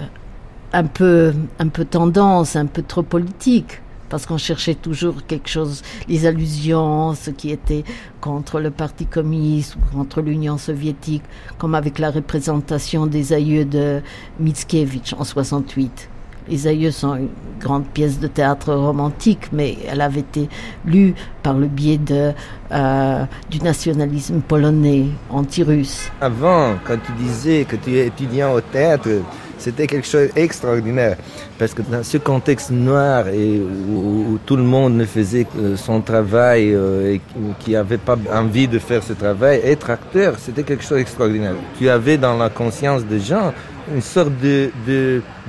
un 0.73 0.85
peu, 0.85 1.33
un 1.59 1.69
peu 1.69 1.85
tendance, 1.85 2.57
un 2.57 2.67
peu 2.67 2.83
trop 2.83 3.03
politique, 3.03 3.81
parce 4.09 4.27
qu'on 4.27 4.39
cherchait 4.39 4.75
toujours 4.75 5.27
quelque 5.27 5.49
chose, 5.49 5.83
les 6.09 6.27
allusions, 6.27 7.15
ce 7.15 7.31
qui 7.31 7.51
était 7.51 7.85
contre 8.21 8.61
le 8.61 8.71
Parti 8.71 9.07
communiste 9.07 9.77
ou 9.77 9.97
contre 9.97 10.21
l'Union 10.21 10.59
soviétique, 10.59 11.23
comme 11.59 11.75
avec 11.75 11.99
la 11.99 12.11
représentation 12.11 13.07
des 13.07 13.33
aïeux 13.33 13.65
de 13.65 14.01
Mickiewicz 14.41 15.15
en 15.19 15.25
68. 15.25 16.09
Les 16.51 16.67
aïeux 16.67 16.91
sont 16.91 17.15
une 17.17 17.29
grande 17.61 17.87
pièce 17.89 18.19
de 18.21 18.27
théâtre 18.27 18.73
romantique, 18.73 19.51
mais 19.53 19.77
elle 19.87 20.01
avait 20.01 20.21
été 20.21 20.49
lue 20.87 21.15
par 21.43 21.53
le 21.53 21.67
biais 21.67 21.99
de, 21.99 22.33
euh, 22.73 23.25
du 23.51 23.59
nationalisme 23.61 24.41
polonais 24.41 25.09
anti-russe. 25.29 26.11
Avant, 26.23 26.77
quand 26.87 26.97
tu 27.05 27.13
disais 27.23 27.67
que 27.69 27.77
tu 27.77 27.99
es 27.99 28.07
étudiant 28.07 28.55
au 28.55 28.63
théâtre, 28.63 29.11
c'était 29.59 29.87
quelque 29.87 30.07
chose 30.07 30.29
d'extraordinaire. 30.35 31.17
Parce 31.59 31.75
que 31.75 31.83
dans 31.83 32.03
ce 32.03 32.19
contexte 32.19 32.71
noir 32.71 33.29
et 33.29 33.61
où, 33.61 34.39
tout 34.47 34.57
le 34.57 34.63
monde 34.63 34.95
ne 34.95 35.05
faisait 35.05 35.47
son 35.77 36.01
travail 36.01 36.73
euh, 36.75 37.15
et 37.15 37.21
qui 37.59 37.73
n'avait 37.73 37.99
pas 37.99 38.17
envie 38.33 38.69
de 38.69 38.79
faire 38.79 39.03
ce 39.03 39.13
travail, 39.13 39.61
être 39.65 39.91
acteur, 39.91 40.35
c'était 40.39 40.63
quelque 40.63 40.85
chose 40.85 40.99
d'extraordinaire. 40.99 41.55
Tu 41.79 41.89
avais 41.89 42.17
dans 42.17 42.37
la 42.37 42.51
conscience 42.51 43.05
des 43.05 43.21
gens 43.21 43.53
une 43.93 44.03
sorte 44.03 44.33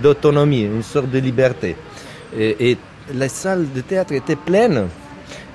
d'autonomie, 0.01 0.63
de, 0.63 0.75
une 0.75 0.83
sorte 0.83 1.09
de 1.09 1.19
liberté. 1.19 1.75
Et, 2.37 2.71
et 2.71 2.77
les 3.13 3.29
salles 3.29 3.67
de 3.73 3.81
théâtre 3.81 4.13
étaient 4.13 4.35
pleines. 4.35 4.87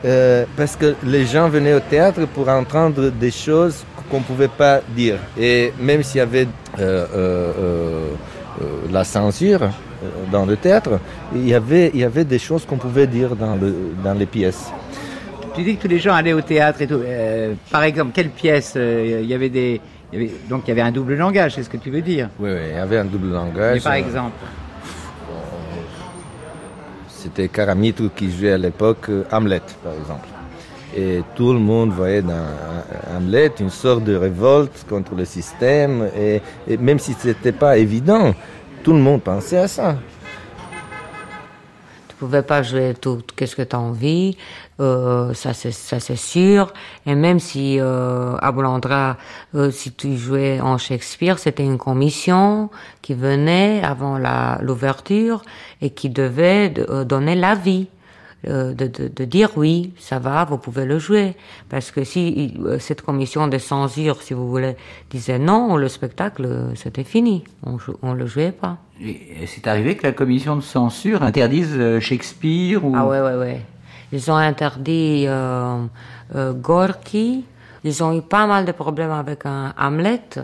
Euh, 0.04 0.44
parce 0.54 0.76
que 0.76 0.94
les 1.02 1.24
gens 1.24 1.48
venaient 1.48 1.72
au 1.72 1.80
théâtre 1.80 2.26
pour 2.34 2.48
entendre 2.50 3.08
des 3.08 3.30
choses 3.30 3.84
qu'on 4.10 4.18
ne 4.18 4.24
pouvait 4.24 4.48
pas 4.48 4.80
dire. 4.94 5.16
Et 5.38 5.72
même 5.80 6.02
s'il 6.02 6.18
y 6.18 6.20
avait 6.20 6.46
euh, 6.78 8.10
la 8.90 9.04
censure 9.04 9.70
dans 10.30 10.46
le 10.46 10.56
théâtre, 10.56 10.98
il 11.34 11.48
y 11.48 11.54
avait, 11.54 11.90
il 11.94 12.00
y 12.00 12.04
avait 12.04 12.24
des 12.24 12.38
choses 12.38 12.64
qu'on 12.66 12.76
pouvait 12.76 13.06
dire 13.06 13.36
dans, 13.36 13.56
le, 13.56 13.74
dans 14.02 14.14
les 14.14 14.26
pièces. 14.26 14.70
Tu 15.54 15.62
dis 15.62 15.76
que 15.76 15.82
tous 15.82 15.88
les 15.88 15.98
gens 15.98 16.14
allaient 16.14 16.32
au 16.32 16.40
théâtre 16.40 16.82
et 16.82 16.86
tout. 16.86 17.00
Euh, 17.04 17.54
par 17.70 17.84
exemple, 17.84 18.10
quelle 18.12 18.30
pièce 18.30 18.74
euh, 18.76 19.20
Il 19.22 19.28
y 19.28 19.34
avait 19.34 19.50
des. 19.50 19.80
Il 20.12 20.20
y 20.20 20.24
avait, 20.24 20.34
donc 20.48 20.62
il 20.66 20.68
y 20.68 20.72
avait 20.72 20.80
un 20.80 20.90
double 20.92 21.14
langage, 21.14 21.54
c'est 21.54 21.62
ce 21.62 21.70
que 21.70 21.76
tu 21.76 21.90
veux 21.90 22.02
dire 22.02 22.28
Oui, 22.38 22.50
oui, 22.52 22.60
il 22.70 22.76
y 22.76 22.78
avait 22.78 22.98
un 22.98 23.04
double 23.04 23.30
langage. 23.30 23.76
Mais 23.76 23.80
par 23.80 23.94
exemple 23.94 24.36
C'était 27.08 27.48
Caramitre 27.48 28.10
qui 28.14 28.30
jouait 28.30 28.52
à 28.52 28.58
l'époque 28.58 29.10
Hamlet, 29.32 29.62
par 29.82 29.94
exemple. 29.94 30.28
Et 30.96 31.22
tout 31.34 31.52
le 31.52 31.58
monde 31.58 31.90
voyait 31.90 32.22
dans 32.22 32.46
Hamlet 33.16 33.52
une 33.58 33.70
sorte 33.70 34.04
de 34.04 34.14
révolte 34.14 34.86
contre 34.88 35.14
le 35.14 35.24
système. 35.24 36.08
Et, 36.16 36.40
même 36.78 36.98
si 36.98 37.14
ce 37.14 37.28
n'était 37.28 37.52
pas 37.52 37.76
évident, 37.78 38.32
tout 38.84 38.92
le 38.92 39.00
monde 39.00 39.22
pensait 39.22 39.58
à 39.58 39.68
ça. 39.68 39.96
Tu 42.08 42.14
pouvais 42.16 42.42
pas 42.42 42.62
jouer 42.62 42.94
tout 42.98 43.22
qu'est-ce 43.34 43.56
que 43.56 43.62
tu 43.62 43.74
as 43.74 43.80
envie, 43.80 44.36
euh, 44.80 45.34
ça 45.34 45.52
c'est 45.52 46.16
sûr. 46.16 46.72
Et 47.06 47.14
même 47.16 47.40
si 47.40 47.78
euh, 47.80 48.36
à 48.40 48.52
euh, 49.54 49.70
si 49.72 49.92
tu 49.92 50.16
jouais 50.16 50.60
en 50.60 50.78
Shakespeare, 50.78 51.40
c'était 51.40 51.64
une 51.64 51.76
commission 51.76 52.70
qui 53.02 53.14
venait 53.14 53.82
avant 53.82 54.18
l'ouverture 54.62 55.42
et 55.82 55.90
qui 55.90 56.08
devait 56.08 56.70
de, 56.70 56.86
euh, 56.88 57.04
donner 57.04 57.34
l'avis. 57.34 57.88
Euh, 58.46 58.74
de, 58.74 58.86
de, 58.86 59.08
de, 59.08 59.24
dire 59.24 59.50
oui, 59.56 59.92
ça 59.98 60.18
va, 60.18 60.44
vous 60.44 60.58
pouvez 60.58 60.84
le 60.84 60.98
jouer. 60.98 61.34
Parce 61.68 61.90
que 61.90 62.04
si 62.04 62.54
euh, 62.60 62.78
cette 62.78 63.02
commission 63.02 63.48
de 63.48 63.58
censure, 63.58 64.20
si 64.22 64.34
vous 64.34 64.48
voulez, 64.48 64.76
disait 65.10 65.38
non, 65.38 65.76
le 65.76 65.88
spectacle, 65.88 66.46
c'était 66.74 67.04
fini. 67.04 67.44
On 67.64 67.78
ne 68.02 68.14
le 68.14 68.26
jouait 68.26 68.52
pas. 68.52 68.78
C'est 69.46 69.66
arrivé 69.66 69.96
que 69.96 70.06
la 70.06 70.12
commission 70.12 70.56
de 70.56 70.60
censure 70.60 71.22
interdise 71.22 71.74
euh, 71.74 71.98
Shakespeare 71.98 72.84
ou... 72.84 72.92
Ah 72.96 73.06
ouais, 73.06 73.20
ouais, 73.20 73.34
ouais. 73.34 73.60
Ils 74.12 74.30
ont 74.30 74.36
interdit 74.36 75.24
euh, 75.26 75.84
euh, 76.34 76.52
Gorky. 76.52 77.44
Ils 77.82 78.04
ont 78.04 78.16
eu 78.16 78.22
pas 78.22 78.46
mal 78.46 78.64
de 78.64 78.72
problèmes 78.72 79.10
avec 79.10 79.46
un 79.46 79.74
Hamlet. 79.76 80.38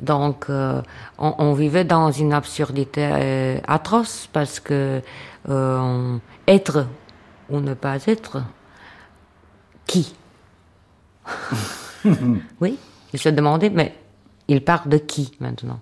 Donc, 0.00 0.46
on, 0.48 0.82
on, 1.18 1.52
vivait 1.52 1.84
dans 1.84 2.10
une 2.10 2.32
absurdité 2.32 3.60
atroce 3.68 4.28
parce 4.32 4.58
que 4.58 5.00
être 6.46 6.86
ou 7.48 7.60
ne 7.60 7.74
pas 7.74 7.98
être, 8.06 8.42
qui 9.86 10.14
Oui, 12.60 12.78
il 13.12 13.18
se 13.18 13.28
demandait, 13.28 13.70
mais 13.70 13.94
il 14.48 14.64
parle 14.64 14.88
de 14.88 14.98
qui 14.98 15.32
maintenant 15.40 15.80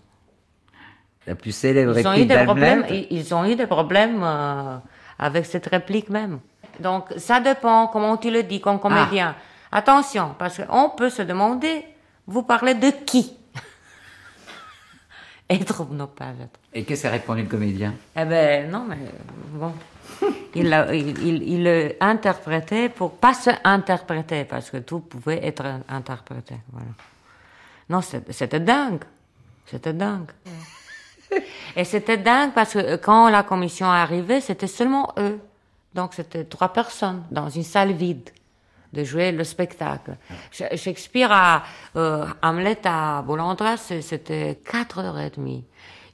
La 1.26 1.34
plus 1.34 1.52
célèbre 1.52 1.98
ils 1.98 2.06
ont 2.06 2.14
eu 2.14 2.26
des 2.26 2.44
problèmes, 2.44 2.84
Ils 3.10 3.34
ont 3.34 3.44
eu 3.44 3.56
des 3.56 3.66
problèmes 3.66 4.20
euh, 4.22 4.76
avec 5.18 5.46
cette 5.46 5.66
réplique 5.66 6.10
même. 6.10 6.40
Donc, 6.78 7.08
ça 7.16 7.40
dépend 7.40 7.88
comment 7.88 8.16
tu 8.16 8.30
le 8.30 8.42
dis 8.42 8.60
comme 8.60 8.80
comédien. 8.80 9.34
Ah. 9.72 9.78
Attention, 9.78 10.34
parce 10.38 10.60
qu'on 10.64 10.90
peut 10.90 11.10
se 11.10 11.22
demander, 11.22 11.84
vous 12.26 12.42
parlez 12.42 12.74
de 12.74 12.90
qui 13.06 13.36
Être 15.48 15.86
ou 15.88 15.94
ne 15.94 16.04
pas 16.06 16.26
être. 16.40 16.58
Et 16.72 16.84
qu'est-ce 16.84 17.02
qu'a 17.02 17.10
répondu 17.10 17.42
le 17.42 17.48
comédien? 17.48 17.94
Eh 18.16 18.24
ben, 18.24 18.70
non, 18.70 18.84
mais 18.88 18.96
bon 19.52 19.72
il, 20.54 21.94
interprétait 22.00 22.88
pour 22.88 23.12
pas 23.12 23.34
se 23.34 23.50
interpréter 23.64 24.44
parce 24.44 24.70
que 24.70 24.78
tout 24.78 25.00
pouvait 25.00 25.44
être 25.46 25.64
interprété. 25.88 26.56
Voilà. 26.72 26.88
Non, 27.88 28.00
c'était, 28.00 28.60
dingue. 28.60 29.04
C'était 29.66 29.92
dingue. 29.92 30.30
Et 31.76 31.84
c'était 31.84 32.18
dingue 32.18 32.52
parce 32.54 32.72
que 32.72 32.96
quand 32.96 33.28
la 33.28 33.42
commission 33.42 33.86
arrivait, 33.86 34.40
c'était 34.40 34.66
seulement 34.66 35.12
eux. 35.18 35.40
Donc 35.94 36.14
c'était 36.14 36.44
trois 36.44 36.72
personnes 36.72 37.24
dans 37.30 37.48
une 37.48 37.64
salle 37.64 37.92
vide 37.92 38.30
de 38.92 39.04
jouer 39.04 39.30
le 39.30 39.44
spectacle. 39.44 40.16
Shakespeare 40.50 41.30
à 41.30 41.62
euh, 41.96 42.26
Hamlet 42.42 42.80
à 42.84 43.22
Bollandras, 43.22 43.92
c'était 44.00 44.60
quatre 44.64 44.98
heures 44.98 45.18
et 45.18 45.30
demie. 45.30 45.64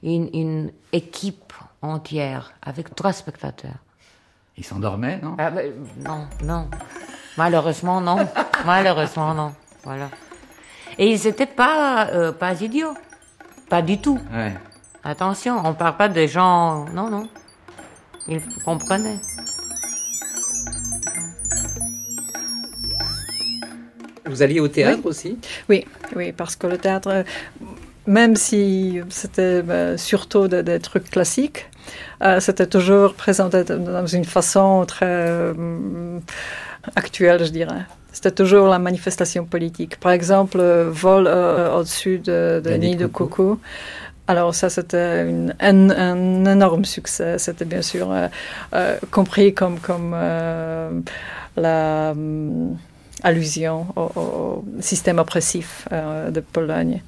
Une 0.03 0.71
équipe 0.91 1.53
entière 1.81 2.53
avec 2.61 2.93
trois 2.93 3.13
spectateurs. 3.13 3.79
Il 4.57 4.65
s'endormait, 4.65 5.19
non? 5.21 5.35
Ah, 5.37 5.51
ben, 5.51 5.71
Non, 6.03 6.27
non. 6.43 6.67
Malheureusement, 7.37 8.01
non. 8.01 8.17
Malheureusement, 8.65 9.33
non. 9.33 9.53
Voilà. 9.83 10.09
Et 10.97 11.11
ils 11.11 11.23
n'étaient 11.25 11.45
pas, 11.45 12.07
euh, 12.07 12.31
pas 12.31 12.59
idiots. 12.61 12.95
Pas 13.69 13.83
du 13.83 13.99
tout. 13.99 14.19
Ouais. 14.33 14.53
Attention, 15.03 15.61
on 15.63 15.69
ne 15.69 15.75
parle 15.75 15.95
pas 15.95 16.09
des 16.09 16.27
gens... 16.27 16.85
Non, 16.85 17.09
non. 17.09 17.29
Ils 18.27 18.41
comprenaient. 18.65 19.19
Vous 24.25 24.41
alliez 24.41 24.59
au 24.59 24.67
théâtre 24.67 24.99
oui. 25.03 25.09
aussi? 25.09 25.39
Oui, 25.69 25.85
oui, 26.15 26.31
parce 26.31 26.55
que 26.55 26.67
le 26.67 26.77
théâtre, 26.77 27.23
même 28.07 28.35
si 28.35 29.01
c'était 29.09 29.61
ben, 29.61 29.97
surtout 29.97 30.47
des, 30.47 30.63
des, 30.63 30.79
trucs 30.79 31.11
classiques, 31.11 31.69
euh, 32.23 32.39
c'était 32.39 32.65
toujours 32.65 33.13
présenté 33.13 33.63
dans 33.63 34.07
une 34.07 34.25
façon 34.25 34.85
très 34.87 35.05
euh, 35.05 36.19
actuelle, 36.95 37.45
je 37.45 37.51
dirais. 37.51 37.85
C'était 38.13 38.31
toujours 38.31 38.67
la 38.67 38.79
manifestation 38.79 39.45
politique. 39.45 39.99
Par 39.99 40.11
exemple, 40.13 40.59
vol 40.89 41.27
euh, 41.27 41.75
au-dessus 41.75 42.17
de, 42.17 42.61
de 42.63 42.71
Nid 42.71 42.95
de 42.95 43.05
Coco. 43.05 43.59
Alors 44.25 44.55
ça, 44.55 44.69
c'était 44.69 45.27
un, 45.59 45.89
un, 45.89 46.45
énorme 46.45 46.83
succès. 46.85 47.37
C'était 47.37 47.65
bien 47.65 47.81
sûr 47.81 48.09
compris 49.11 49.53
comme, 49.53 49.79
comme 49.79 50.15
la 51.55 52.13
allusion 53.23 53.87
au, 53.95 54.01
au, 54.19 54.65
système 54.81 55.19
oppressif 55.19 55.87
de 55.91 56.39
Pologne. 56.41 57.01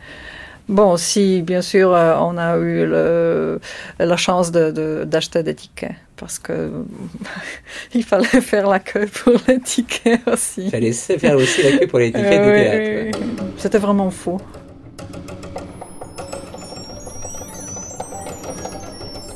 Bon, 0.70 0.98
si 0.98 1.42
bien 1.42 1.64
sûr 1.64 1.96
euh, 1.96 2.16
on 2.20 2.38
a 2.38 2.56
eu 2.58 2.86
le, 2.86 3.60
la 3.98 4.18
chance 4.18 4.52
d'acheter 4.52 5.40
de, 5.40 5.44
de, 5.44 5.46
des 5.50 5.56
tickets, 5.56 5.96
parce 6.16 6.38
que 6.38 6.72
il 7.96 8.04
fallait 8.04 8.28
faire 8.40 8.68
la 8.68 8.78
queue 8.78 9.08
pour 9.08 9.34
les 9.48 9.60
tickets 9.60 10.22
aussi. 10.28 10.66
Il 10.66 10.70
fallait 10.70 10.92
faire 10.92 11.38
aussi 11.38 11.64
la 11.64 11.80
queue 11.80 11.88
pour 11.88 11.98
les 11.98 12.12
tickets 12.12 12.40
euh, 12.40 12.46
du 12.46 13.12
théâtre. 13.12 13.20
Oui, 13.20 13.28
oui. 13.32 13.48
C'était 13.58 13.80
vraiment 13.80 14.12
fou. 14.12 14.40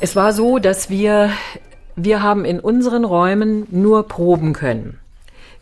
Es 0.00 0.14
war 0.14 0.32
so, 0.32 0.60
dass 0.60 0.88
wir, 0.88 1.30
wir 1.96 2.22
haben 2.22 2.44
in 2.44 2.60
unseren 2.60 3.04
Räumen 3.04 3.66
nur 3.72 4.06
proben 4.06 4.52
können. 4.52 5.00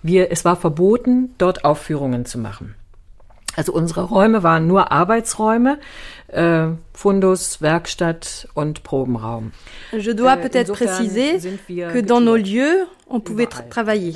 Wir, 0.02 0.30
es 0.30 0.44
war 0.44 0.56
verboten, 0.56 1.30
dort 1.38 1.64
Aufführungen 1.64 2.26
zu 2.26 2.38
machen. 2.38 2.74
Also 3.56 3.72
unsere 3.72 4.04
Räume 4.04 4.42
waren 4.42 4.66
nur 4.66 4.92
Arbeitsräume, 4.92 5.78
äh, 6.28 6.68
Fundus, 6.94 7.60
Werkstatt 7.60 8.48
und 8.54 8.82
Probenraum. 8.82 9.52
Je 9.92 10.12
dois 10.12 10.36
peut-être 10.36 10.72
préciser 10.72 11.38
que 11.68 12.00
dans 12.00 12.20
nos 12.20 12.36
lieux, 12.36 12.86
on 13.08 13.20
pouvait 13.20 13.46
tra 13.46 13.62
travailler. 13.62 14.14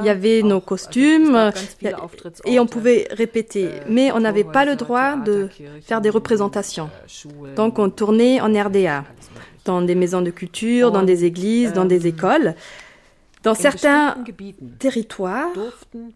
Il 0.00 0.06
y 0.06 0.08
avait 0.08 0.42
nos 0.42 0.60
costumes 0.60 1.52
et 2.46 2.58
on 2.58 2.66
pouvait 2.66 3.08
répéter, 3.10 3.68
mais 3.88 4.10
on 4.12 4.20
n'avait 4.20 4.44
pas 4.44 4.64
le 4.64 4.76
droit 4.76 5.16
de 5.16 5.48
faire 5.82 6.00
des 6.00 6.10
représentations. 6.10 6.88
Donc 7.56 7.78
on 7.78 7.90
tournait 7.90 8.40
en 8.40 8.52
RDA, 8.52 9.04
dans 9.66 9.82
des 9.82 9.94
maisons 9.94 10.22
de 10.22 10.30
culture, 10.30 10.90
dans 10.92 11.02
des 11.02 11.24
églises, 11.26 11.74
dans 11.74 11.84
des 11.84 12.06
écoles. 12.06 12.54
Dans 13.46 13.54
certains 13.54 14.16
territoires, 14.80 15.50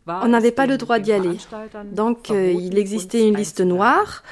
on 0.09 0.27
n'avait 0.27 0.51
pas 0.51 0.67
le 0.67 0.77
droit 0.77 0.99
d'y 0.99 1.13
aller. 1.13 1.37
Donc, 1.93 2.33
euh, 2.33 2.51
il 2.51 2.77
existait 2.77 3.29
une 3.29 3.37
liste 3.37 3.61
noire 3.61 4.25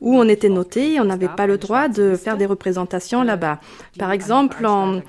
où 0.00 0.16
on 0.16 0.28
était 0.28 0.48
noté 0.48 0.94
et 0.94 1.00
on 1.00 1.04
n'avait 1.04 1.34
pas 1.40 1.48
le 1.48 1.58
droit 1.58 1.88
de 1.88 2.14
faire 2.14 2.36
des 2.36 2.46
représentations 2.46 3.24
là-bas. 3.24 3.58
Par 3.98 4.12
exemple, 4.12 4.64
en 4.66 5.00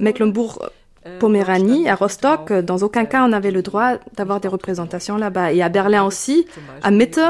Mecklembourg-Poméranie, 0.00 1.90
à 1.90 1.94
Rostock, 1.94 2.50
dans 2.54 2.78
aucun 2.78 3.04
cas 3.04 3.22
on 3.28 3.34
avait 3.34 3.50
le 3.50 3.60
droit 3.60 3.98
d'avoir 4.16 4.40
des 4.40 4.48
représentations 4.48 5.18
là-bas. 5.18 5.52
Et 5.52 5.62
à 5.62 5.68
Berlin 5.68 6.04
aussi, 6.04 6.46
à 6.82 6.90
Mitte, 6.90 7.20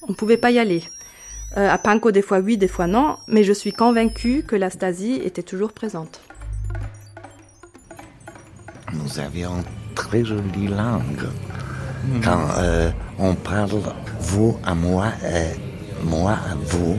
on 0.00 0.12
ne 0.12 0.14
pouvait 0.14 0.38
pas 0.38 0.50
y 0.50 0.58
aller. 0.58 0.82
Euh, 1.58 1.68
à 1.68 1.76
Pankow, 1.76 2.10
des 2.10 2.22
fois 2.22 2.38
oui, 2.38 2.56
des 2.56 2.68
fois 2.68 2.86
non, 2.86 3.16
mais 3.28 3.44
je 3.44 3.52
suis 3.52 3.74
convaincue 3.74 4.44
que 4.48 4.56
la 4.56 4.70
Stasi 4.70 5.20
était 5.22 5.42
toujours 5.42 5.72
présente. 5.72 6.22
Nous 8.92 9.18
avions 9.18 9.56
une 9.56 9.94
très 9.94 10.24
jolie 10.24 10.68
langue. 10.68 11.28
Quand 12.24 12.46
euh, 12.56 12.90
on 13.18 13.34
parle 13.34 13.80
vous 14.20 14.58
à 14.64 14.74
moi 14.74 15.08
et 15.22 16.04
moi 16.04 16.32
à 16.32 16.54
vous, 16.54 16.96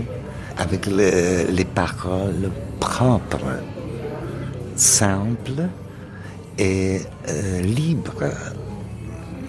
avec 0.58 0.86
le, 0.86 1.50
les 1.50 1.66
paroles 1.66 2.52
propres, 2.80 3.62
simples 4.76 5.70
et 6.58 7.02
euh, 7.30 7.62
libres, 7.62 8.32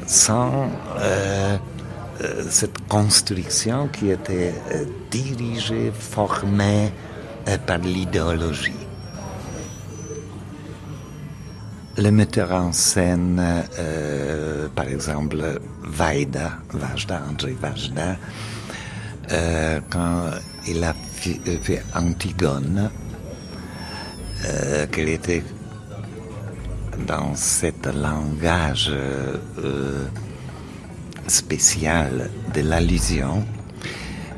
sans 0.06 0.68
euh, 0.98 1.58
cette 2.48 2.86
construction 2.88 3.88
qui 3.88 4.10
était 4.10 4.54
dirigée, 5.10 5.92
formée 5.92 6.92
par 7.66 7.78
l'idéologie. 7.78 8.86
Le 11.98 12.10
metteur 12.10 12.52
en 12.52 12.72
scène, 12.72 13.40
euh, 13.78 14.66
par 14.74 14.88
exemple, 14.88 15.60
Vaida, 15.82 16.52
Vajda, 16.72 17.22
André 17.28 17.54
Vajda, 17.60 18.16
euh, 19.30 19.80
quand 19.90 20.30
il 20.66 20.82
a 20.82 20.94
fait, 20.94 21.38
fait 21.62 21.82
Antigone, 21.94 22.90
euh, 24.46 24.86
était 24.96 25.44
dans 27.06 27.34
ce 27.34 27.66
langage 27.94 28.90
euh, 28.90 30.06
spécial 31.26 32.30
de 32.54 32.62
l'allusion. 32.62 33.44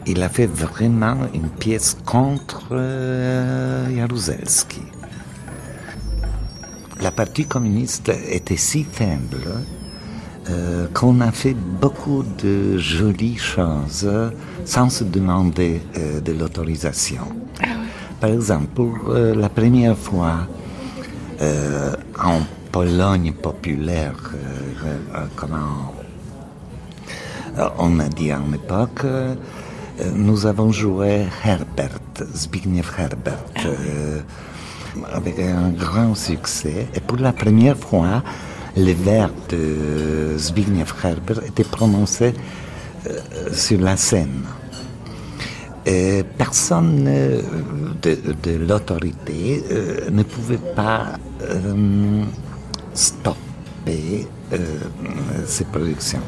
Il 0.06 0.22
a 0.22 0.28
fait 0.28 0.46
vraiment 0.46 1.18
une 1.32 1.48
pièce 1.48 1.96
contre 2.04 2.66
euh, 2.72 3.96
Jaruzelski. 3.96 4.82
La 7.00 7.10
partie 7.10 7.44
communiste 7.44 8.12
était 8.30 8.56
si 8.56 8.84
faible 8.84 9.64
euh, 10.50 10.86
qu'on 10.92 11.20
a 11.20 11.32
fait 11.32 11.54
beaucoup 11.54 12.22
de 12.22 12.76
jolies 12.76 13.36
choses 13.36 14.08
sans 14.64 14.90
se 14.90 15.02
demander 15.02 15.80
euh, 15.96 16.20
de 16.20 16.32
l'autorisation. 16.32 17.22
Par 18.20 18.30
exemple, 18.30 18.82
euh, 19.08 19.34
la 19.34 19.48
première 19.48 19.96
fois 19.96 20.46
en 22.22 22.40
Pologne 22.70 23.32
populaire, 23.32 24.14
comment 25.34 25.92
on 27.78 27.98
a 27.98 28.08
dit 28.08 28.32
en 28.32 28.52
époque, 28.52 29.04
nous 30.14 30.46
avons 30.46 30.70
joué 30.70 31.26
Herbert, 31.44 31.98
Zbigniew 32.34 32.84
Herbert, 32.96 33.44
avec 35.12 35.38
un 35.38 35.70
grand 35.70 36.14
succès. 36.14 36.88
Et 36.94 37.00
pour 37.00 37.18
la 37.18 37.32
première 37.32 37.76
fois, 37.76 38.22
les 38.76 38.94
vers 38.94 39.30
de 39.48 40.36
Zbigniew 40.36 40.86
Herbert 41.02 41.44
étaient 41.44 41.64
prononcés 41.64 42.34
sur 43.52 43.80
la 43.80 43.96
scène. 43.96 44.42
Et 45.86 46.24
personne 46.38 47.04
de, 47.04 48.18
de 48.42 48.56
l'autorité 48.56 49.62
ne 50.10 50.22
pouvait 50.22 50.64
pas 50.74 51.18
stopper 52.94 54.26
ces 55.46 55.64
productions. 55.64 56.22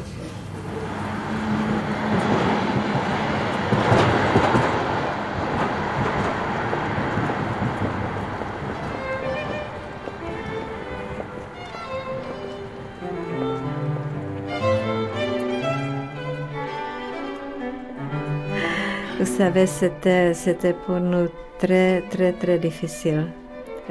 Savez, 19.36 19.66
c'était, 19.66 20.34
c'était 20.34 20.72
pour 20.72 21.00
nous 21.00 21.28
très, 21.58 22.02
très, 22.10 22.32
très 22.32 22.58
difficile 22.58 23.26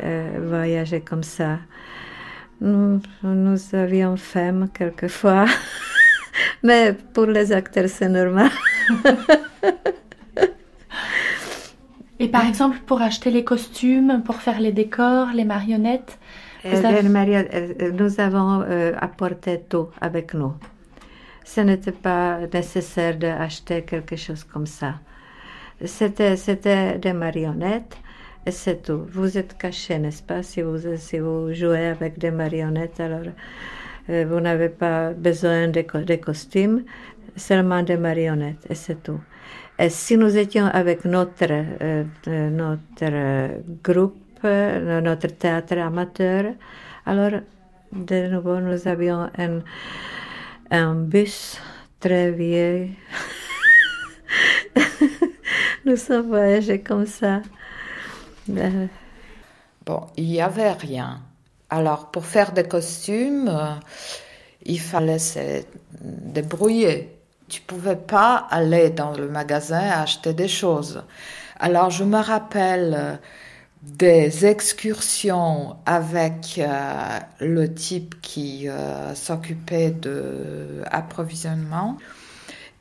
euh, 0.04 0.40
voyager 0.42 1.02
comme 1.02 1.24
ça. 1.24 1.60
Nous, 2.62 3.02
nous 3.24 3.58
avions 3.74 4.16
faim 4.18 4.68
quelquefois, 4.74 5.46
mais 6.64 6.94
pour 7.14 7.26
les 7.26 7.52
acteurs, 7.52 7.90
c'est 7.90 8.10
normal. 8.10 8.50
Et 12.20 12.30
par 12.30 12.48
exemple, 12.48 12.78
pour 12.86 13.02
acheter 13.02 13.30
les 13.30 13.44
costumes, 13.44 14.22
pour 14.26 14.38
faire 14.38 14.60
les 14.62 14.72
décors, 14.72 15.28
les 15.34 15.44
marionnettes 15.46 16.18
Euh, 16.66 16.72
vous 16.72 16.86
avez- 16.86 17.02
les 17.04 17.10
mario- 17.10 17.48
euh, 17.54 17.92
Nous 17.92 18.20
avons 18.20 18.62
euh, 18.62 18.94
apporté 19.00 19.62
tout 19.70 19.90
avec 20.02 20.34
nous. 20.34 20.54
Ce 21.44 21.62
n'était 21.62 21.92
pas 21.92 22.40
nécessaire 22.52 23.18
d'acheter 23.18 23.84
quelque 23.84 24.16
chose 24.16 24.44
comme 24.44 24.66
ça. 24.66 24.96
C'était, 25.84 26.38
c'était 26.38 26.98
des 27.00 27.14
marionnettes 27.14 27.98
et 28.46 28.52
c'est 28.52 28.82
tout. 28.84 29.06
Vous 29.12 29.38
êtes 29.38 29.58
caché, 29.58 29.98
n'est-ce 30.00 30.24
pas? 30.24 30.42
Si 30.44 30.62
vous, 30.62 30.78
si 30.98 31.20
vous 31.20 31.54
jouez 31.54 31.88
avec 31.88 32.18
des 32.18 32.32
marionnettes, 32.32 33.00
alors 33.00 33.26
euh, 34.10 34.26
vous 34.30 34.40
n'avez 34.40 34.70
pas 34.70 35.12
besoin 35.14 35.68
de, 35.68 35.82
co- 35.82 36.00
de 36.02 36.16
costumes, 36.16 36.84
seulement 37.36 37.84
des 37.84 37.98
marionnettes 37.98 38.66
et 38.70 38.76
c'est 38.76 39.04
tout. 39.04 39.20
Et 39.78 39.90
si 39.90 40.18
nous 40.18 40.38
étions 40.38 40.68
avec 40.68 41.04
notre, 41.06 41.52
euh, 41.52 42.04
euh, 42.28 42.50
notre 42.50 43.62
groupe, 43.84 44.16
notre 44.44 45.28
théâtre 45.28 45.78
amateur, 45.80 46.54
alors 47.06 47.42
de 47.92 48.28
nouveau 48.28 48.60
nous 48.60 48.88
avions 48.88 49.30
un, 49.38 49.62
un 50.72 50.94
bus 50.96 51.60
très 52.00 52.32
vieux. 52.32 52.90
nous 55.86 55.98
sommes 55.98 56.28
voyagés 56.28 56.82
comme 56.82 57.06
ça. 57.06 57.42
Euh, 58.50 58.88
Bon, 59.86 60.02
il 60.18 60.26
n'y 60.26 60.42
avait 60.42 60.72
rien. 60.72 61.22
Alors, 61.70 62.10
pour 62.10 62.26
faire 62.26 62.54
des 62.54 62.64
costumes, 62.64 63.50
euh, 63.50 63.76
il 64.64 64.80
fallait 64.80 65.20
se 65.20 65.64
débrouiller. 66.02 67.16
Tu 67.50 67.62
pouvais 67.62 67.96
pas 67.96 68.48
aller 68.50 68.90
dans 68.90 69.12
le 69.14 69.30
magasin 69.30 69.80
acheter 69.80 70.34
des 70.34 70.48
choses. 70.48 71.04
Alors, 71.60 71.92
je 71.92 72.04
me 72.04 72.18
rappelle 72.18 72.96
euh, 72.98 73.16
des 73.84 74.46
excursions 74.48 75.76
avec 75.86 76.58
euh, 76.58 77.20
le 77.40 77.72
type 77.74 78.20
qui 78.22 78.68
euh, 78.68 79.14
s'occupait 79.14 79.92
de 79.92 80.82
approvisionnement. 80.92 81.98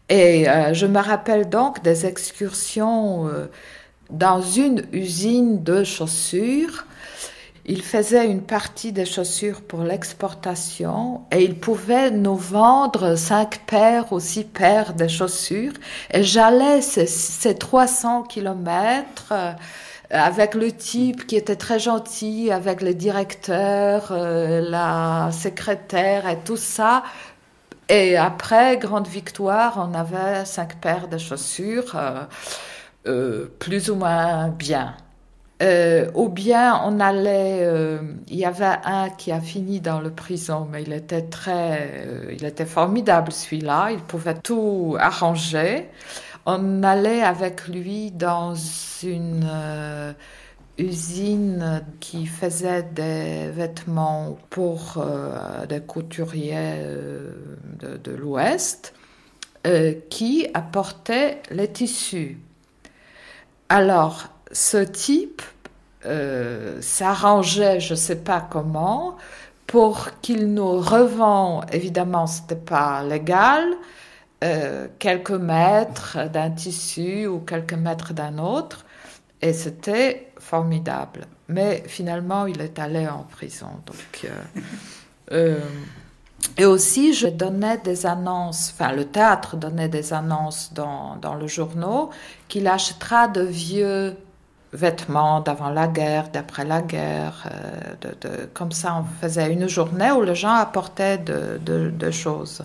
Et 0.09 0.49
euh, 0.49 0.75
je 0.75 0.87
me 0.87 1.01
rappelle 1.01 1.49
donc 1.49 1.83
des 1.83 2.05
excursions 2.05 3.27
euh, 3.29 3.47
dans 4.11 4.43
une 4.43 4.85
usine 4.93 5.63
de 5.63 5.83
chaussures. 5.83 6.87
Il 7.67 7.81
faisait 7.81 8.27
une 8.27 8.43
partie 8.43 8.93
des 8.93 9.07
chaussures 9.07 9.63
pour 9.63 9.83
l'exportation 9.83 11.23
et 11.33 11.43
il 11.43 11.59
pouvait 11.59 12.11
nous 12.11 12.37
vendre 12.37 13.15
cinq 13.15 13.63
paires 13.67 14.13
ou 14.13 14.21
six 14.21 14.45
paires 14.45 14.93
de 14.93 15.09
chaussures. 15.09 15.73
Et 16.13 16.23
j'allais 16.23 16.83
ces, 16.83 17.07
ces 17.07 17.55
300 17.55 18.25
kilomètres 18.25 19.33
euh, 19.33 19.53
avec 20.11 20.55
le 20.55 20.71
type 20.71 21.27
qui 21.27 21.37
était 21.37 21.57
très 21.57 21.79
gentil, 21.79 22.51
avec 22.53 22.83
le 22.83 22.93
directeur, 22.93 24.13
la 24.13 25.31
secrétaire 25.33 26.29
et 26.29 26.39
tout 26.45 26.59
ça. 26.59 27.03
Et 27.89 28.17
après, 28.17 28.79
grande 28.79 29.07
victoire, 29.09 29.75
on 29.77 29.95
avait 29.95 30.45
cinq 30.47 30.81
paires 30.81 31.09
de 31.09 31.19
chaussures, 31.19 31.95
euh, 31.97 32.25
euh, 33.07 33.47
plus 33.59 33.91
ou 33.91 33.97
moins 33.97 34.49
bien. 34.49 34.97
Euh, 35.63 36.11
ou 36.15 36.29
bien 36.29 36.81
on 36.85 36.99
allait, 36.99 37.69
il 38.29 38.37
y 38.37 38.45
avait 38.45 38.77
un 38.85 39.09
qui 39.11 39.31
a 39.33 39.41
fini 39.41 39.81
dans 39.81 40.01
le 40.01 40.11
prison, 40.11 40.67
mais 40.71 40.83
il 40.83 40.93
était 40.93 41.23
très, 41.23 42.07
il 42.33 42.45
était 42.45 42.67
formidable 42.67 43.31
celui-là, 43.33 43.91
il 43.93 44.01
pouvait 44.01 44.35
tout 44.35 44.97
arranger. 44.99 45.89
On 46.47 46.83
allait 46.83 47.23
avec 47.23 47.69
lui 47.69 48.11
dans 48.11 48.55
une 49.03 49.47
usine 50.79 51.85
qui 52.01 52.27
faisait 52.27 52.83
des 52.83 53.49
vêtements 53.51 54.39
pour 54.51 54.95
euh, 54.97 55.67
des 55.67 55.81
couturiers 55.81 56.55
euh, 56.57 57.33
de, 57.79 58.13
l'Ouest 58.13 58.95
euh, 59.67 59.95
qui 60.11 60.49
apportaient 60.53 61.43
les 61.51 61.71
tissus. 61.71 62.39
Alors, 63.69 64.29
ce 64.53 64.79
type 64.79 65.43
s'arrangeait, 66.81 67.81
je 67.81 67.95
ne 67.95 67.99
sais 67.99 68.17
pas 68.17 68.47
comment, 68.51 69.17
pour 69.67 70.21
qu'il 70.21 70.53
nous 70.53 70.79
revend, 70.79 71.63
évidemment, 71.73 72.27
ce 72.27 72.43
n'était 72.43 72.57
pas 72.57 73.03
légal, 73.03 73.65
quelques 74.99 75.31
mètres 75.31 76.29
d'un 76.31 76.51
tissu 76.51 77.27
ou 77.27 77.39
quelques 77.39 77.73
mètres 77.73 78.13
d'un 78.13 78.37
autre, 78.37 78.85
et 79.45 79.53
c'était 79.53 80.33
formidable. 80.51 81.27
Mais 81.49 81.83
finalement, 81.87 82.47
il 82.47 82.61
est 82.61 82.79
allé 82.79 83.07
en 83.09 83.25
prison. 83.37 83.73
Donc, 83.87 84.25
euh, 84.25 84.29
euh, 85.33 85.61
et 86.59 86.67
aussi, 86.67 87.15
je 87.15 87.27
donnais 87.29 87.79
des 87.79 88.05
annonces, 88.07 88.73
enfin, 88.75 88.93
le 88.93 89.07
théâtre 89.07 89.57
donnait 89.57 89.89
des 89.89 90.13
annonces 90.13 90.73
dans, 90.75 91.17
dans 91.17 91.35
le 91.35 91.47
journal 91.47 92.07
qu'il 92.49 92.67
achètera 92.69 93.29
de 93.29 93.43
vieux 93.43 94.17
vêtements 94.73 95.41
d'avant 95.41 95.71
la 95.71 95.87
guerre, 95.87 96.29
d'après 96.31 96.65
la 96.65 96.83
guerre. 96.83 97.45
euh, 97.51 97.95
de, 98.03 98.29
de- 98.29 98.45
comme 98.53 98.73
ça, 98.73 98.97
on 99.01 99.05
faisait 99.21 99.53
une 99.53 99.69
journée 99.69 100.11
où 100.13 100.23
les 100.23 100.35
gens 100.35 100.55
apportaient 100.55 101.19
de, 101.19 101.59
de- 101.65 101.91
de 101.91 102.11
choses. 102.11 102.63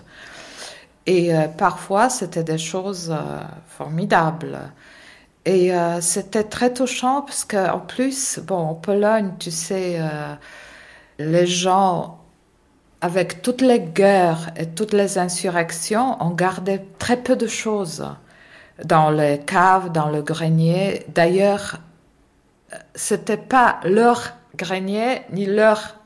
Et 1.06 1.34
euh, 1.34 1.48
parfois, 1.48 2.10
c'était 2.10 2.44
des 2.44 2.58
choses 2.58 3.10
euh, 3.10 3.40
formidables. 3.68 4.58
Et 5.44 5.74
euh, 5.74 6.00
c'était 6.00 6.44
très 6.44 6.72
touchant 6.72 7.22
parce 7.22 7.44
qu'en 7.44 7.80
plus, 7.80 8.38
bon, 8.40 8.58
en 8.58 8.74
Pologne, 8.74 9.32
tu 9.38 9.50
sais, 9.50 9.96
euh, 9.98 10.34
les 11.18 11.46
gens, 11.46 12.18
avec 13.00 13.40
toutes 13.40 13.62
les 13.62 13.80
guerres 13.80 14.50
et 14.56 14.66
toutes 14.66 14.92
les 14.92 15.18
insurrections, 15.18 16.22
ont 16.22 16.30
gardé 16.30 16.82
très 16.98 17.16
peu 17.16 17.36
de 17.36 17.46
choses 17.46 18.06
dans 18.84 19.10
les 19.10 19.38
caves, 19.38 19.90
dans 19.92 20.10
le 20.10 20.22
grenier. 20.22 21.04
D'ailleurs, 21.08 21.78
c'était 22.94 23.36
pas 23.36 23.80
leur 23.84 24.34
grenier 24.56 25.22
ni 25.32 25.46
leur 25.46 25.96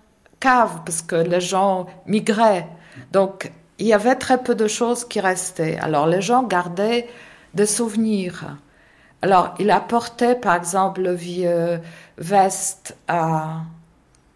cave, 0.41 0.83
parce 0.85 1.03
que 1.03 1.17
les 1.17 1.41
gens 1.41 1.87
migraient. 2.07 2.69
Donc, 3.13 3.51
il 3.79 3.87
y 3.87 3.93
avait 3.93 4.15
très 4.15 4.39
peu 4.39 4.55
de 4.55 4.69
choses 4.69 5.05
qui 5.05 5.21
restaient. 5.21 5.79
Alors, 5.79 6.07
les 6.07 6.21
gens 6.21 6.45
gardaient 6.45 7.09
des 7.55 7.67
souvenirs. 7.67 8.57
Alors, 9.25 9.55
il 9.59 9.71
apportait, 9.71 10.35
par 10.35 10.55
exemple, 10.55 11.01
le 11.01 11.15
vieux 11.15 11.81
veste 12.19 12.95
à 13.09 13.63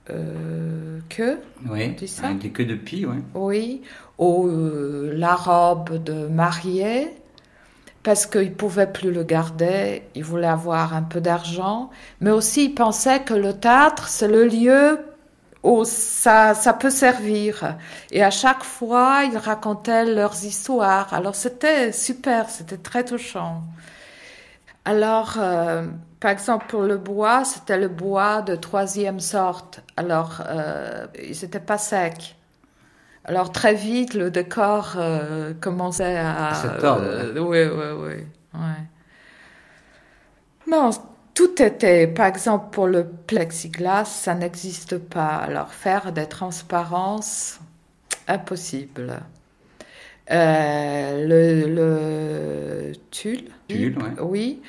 euh, 0.09 1.01
queue. 1.11 1.38
Oui, 1.68 1.94
avec 2.22 2.38
des 2.38 2.48
queues 2.48 2.64
de 2.64 2.74
pie, 2.74 3.05
oui. 3.05 3.18
Oui, 3.35 3.83
ou 4.16 4.46
euh, 4.46 5.12
la 5.14 5.35
robe 5.35 6.03
de 6.03 6.27
mariée, 6.29 7.14
parce 8.03 8.24
qu'il 8.24 8.48
ne 8.48 8.55
pouvait 8.55 8.90
plus 8.90 9.12
le 9.12 9.24
garder, 9.24 10.05
il 10.14 10.24
voulait 10.24 10.46
avoir 10.46 10.94
un 10.94 11.03
peu 11.03 11.20
d'argent, 11.20 11.90
mais 12.22 12.31
aussi 12.31 12.64
il 12.64 12.74
pensait 12.74 13.20
que 13.20 13.35
le 13.35 13.53
théâtre, 13.53 14.09
c'est 14.09 14.27
le 14.27 14.46
lieu 14.46 15.01
où 15.64 15.85
ça, 15.85 16.55
ça 16.55 16.72
peut 16.72 16.88
servir. 16.88 17.77
Et 18.11 18.22
à 18.22 18.31
chaque 18.31 18.64
fois, 18.64 19.24
ils 19.31 19.37
racontaient 19.37 20.07
leurs 20.07 20.46
histoires. 20.46 21.12
Alors 21.12 21.35
c'était 21.35 21.92
super, 21.92 22.48
c'était 22.48 22.79
très 22.79 23.05
touchant. 23.05 23.64
Alors, 24.88 25.35
euh, 25.38 25.83
par 26.18 26.31
exemple, 26.31 26.64
pour 26.66 26.81
le 26.81 26.96
bois, 26.96 27.44
c'était 27.44 27.77
le 27.77 27.88
bois 27.88 28.40
de 28.40 28.57
troisième 28.57 29.20
sorte. 29.20 29.83
Alors, 29.98 30.40
euh, 30.48 31.07
ils 31.22 31.38
n'étaient 31.42 31.61
pas 31.61 31.77
secs. 31.77 32.35
Alors, 33.27 33.53
très 33.53 33.74
vite, 33.74 34.14
le 34.14 34.31
décor 34.31 34.94
euh, 34.96 35.53
commençait 35.61 36.16
à. 36.16 36.55
oui, 37.37 37.64
oui, 37.66 38.27
oui. 38.55 38.61
Non, 40.66 40.88
tout 41.35 41.62
était, 41.62 42.07
par 42.07 42.24
exemple, 42.24 42.70
pour 42.70 42.87
le 42.87 43.05
plexiglas, 43.07 44.07
ça 44.07 44.35
n'existe 44.35 44.96
pas. 44.96 45.37
Alors, 45.37 45.74
faire 45.74 46.12
des 46.12 46.27
transparences, 46.27 47.61
impossible. 48.27 49.20
Le, 50.31 51.67
le 51.67 52.93
tulle. 53.11 53.51
Tulle, 53.69 53.99
oui. 54.21 54.62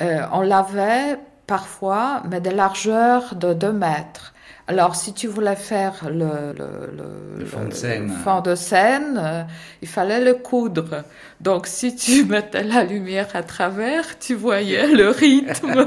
Euh, 0.00 0.20
on 0.32 0.40
l'avait 0.40 1.18
parfois, 1.46 2.22
mais 2.30 2.40
de 2.40 2.50
largeur 2.50 3.34
de 3.34 3.52
2 3.52 3.72
mètres. 3.72 4.32
Alors, 4.68 4.94
si 4.94 5.12
tu 5.12 5.26
voulais 5.26 5.56
faire 5.56 6.08
le, 6.08 6.54
le, 7.38 7.44
fond 7.44 7.64
de 7.64 7.74
scène, 7.74 8.08
fond 8.08 8.40
de 8.40 8.54
scène 8.54 9.20
euh, 9.22 9.42
il 9.82 9.88
fallait 9.88 10.24
le 10.24 10.34
coudre. 10.34 11.04
Donc, 11.40 11.66
si 11.66 11.96
tu 11.96 12.24
mettais 12.28 12.62
la 12.62 12.84
lumière 12.84 13.28
à 13.34 13.42
travers, 13.42 14.18
tu 14.18 14.34
voyais 14.34 14.86
le 14.86 15.08
rythme. 15.08 15.84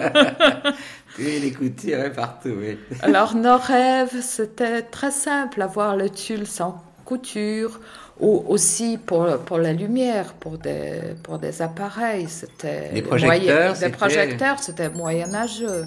oui, 1.20 1.40
les 1.40 1.52
coutures 1.54 2.12
partout, 2.14 2.54
oui. 2.60 2.78
Alors, 3.02 3.36
nos 3.36 3.58
rêves, 3.58 4.22
c'était 4.22 4.82
très 4.82 5.12
simple, 5.12 5.62
avoir 5.62 5.96
le 5.96 6.10
tulle 6.10 6.46
sans 6.46 6.84
couture 7.06 7.80
ou 8.20 8.46
aussi 8.48 8.98
pour, 8.98 9.28
pour 9.40 9.58
la 9.58 9.74
lumière, 9.74 10.34
pour 10.34 10.58
des, 10.58 11.16
pour 11.24 11.38
des 11.38 11.62
appareils. 11.62 12.28
C'était 12.30 12.90
des 12.94 13.02
projecteurs. 13.02 13.78
des 13.78 13.90
projecteurs, 13.90 14.60
c'était 14.60 14.90
moyenâgeux. 14.90 15.86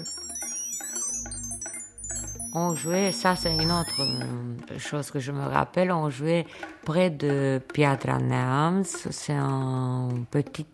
On 2.53 2.73
jouait, 2.73 3.11
ça 3.11 3.35
c'est 3.35 3.55
une 3.55 3.71
autre 3.71 4.01
euh, 4.01 4.79
chose 4.79 5.11
que 5.11 5.19
je 5.19 5.31
me 5.31 5.45
rappelle, 5.45 5.91
on 5.91 6.09
jouait 6.09 6.47
près 6.83 7.11
de 7.11 7.61
Piatra 7.71 8.17
Neams, 8.17 8.83
c'est 8.85 9.33
un 9.33 10.09
petit, 10.31 10.65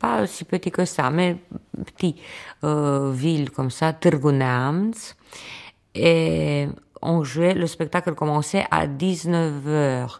pas 0.00 0.22
aussi 0.22 0.44
petit 0.44 0.72
que 0.72 0.84
ça, 0.84 1.10
mais 1.10 1.36
petit 1.86 2.16
euh, 2.64 3.12
ville 3.12 3.52
comme 3.52 3.70
ça, 3.70 3.92
Târgu 3.92 4.32
Neamț. 4.32 5.14
Et 5.94 6.66
on 7.00 7.22
jouait, 7.22 7.54
le 7.54 7.66
spectacle 7.66 8.14
commençait 8.14 8.66
à 8.70 8.86
19h. 8.86 10.18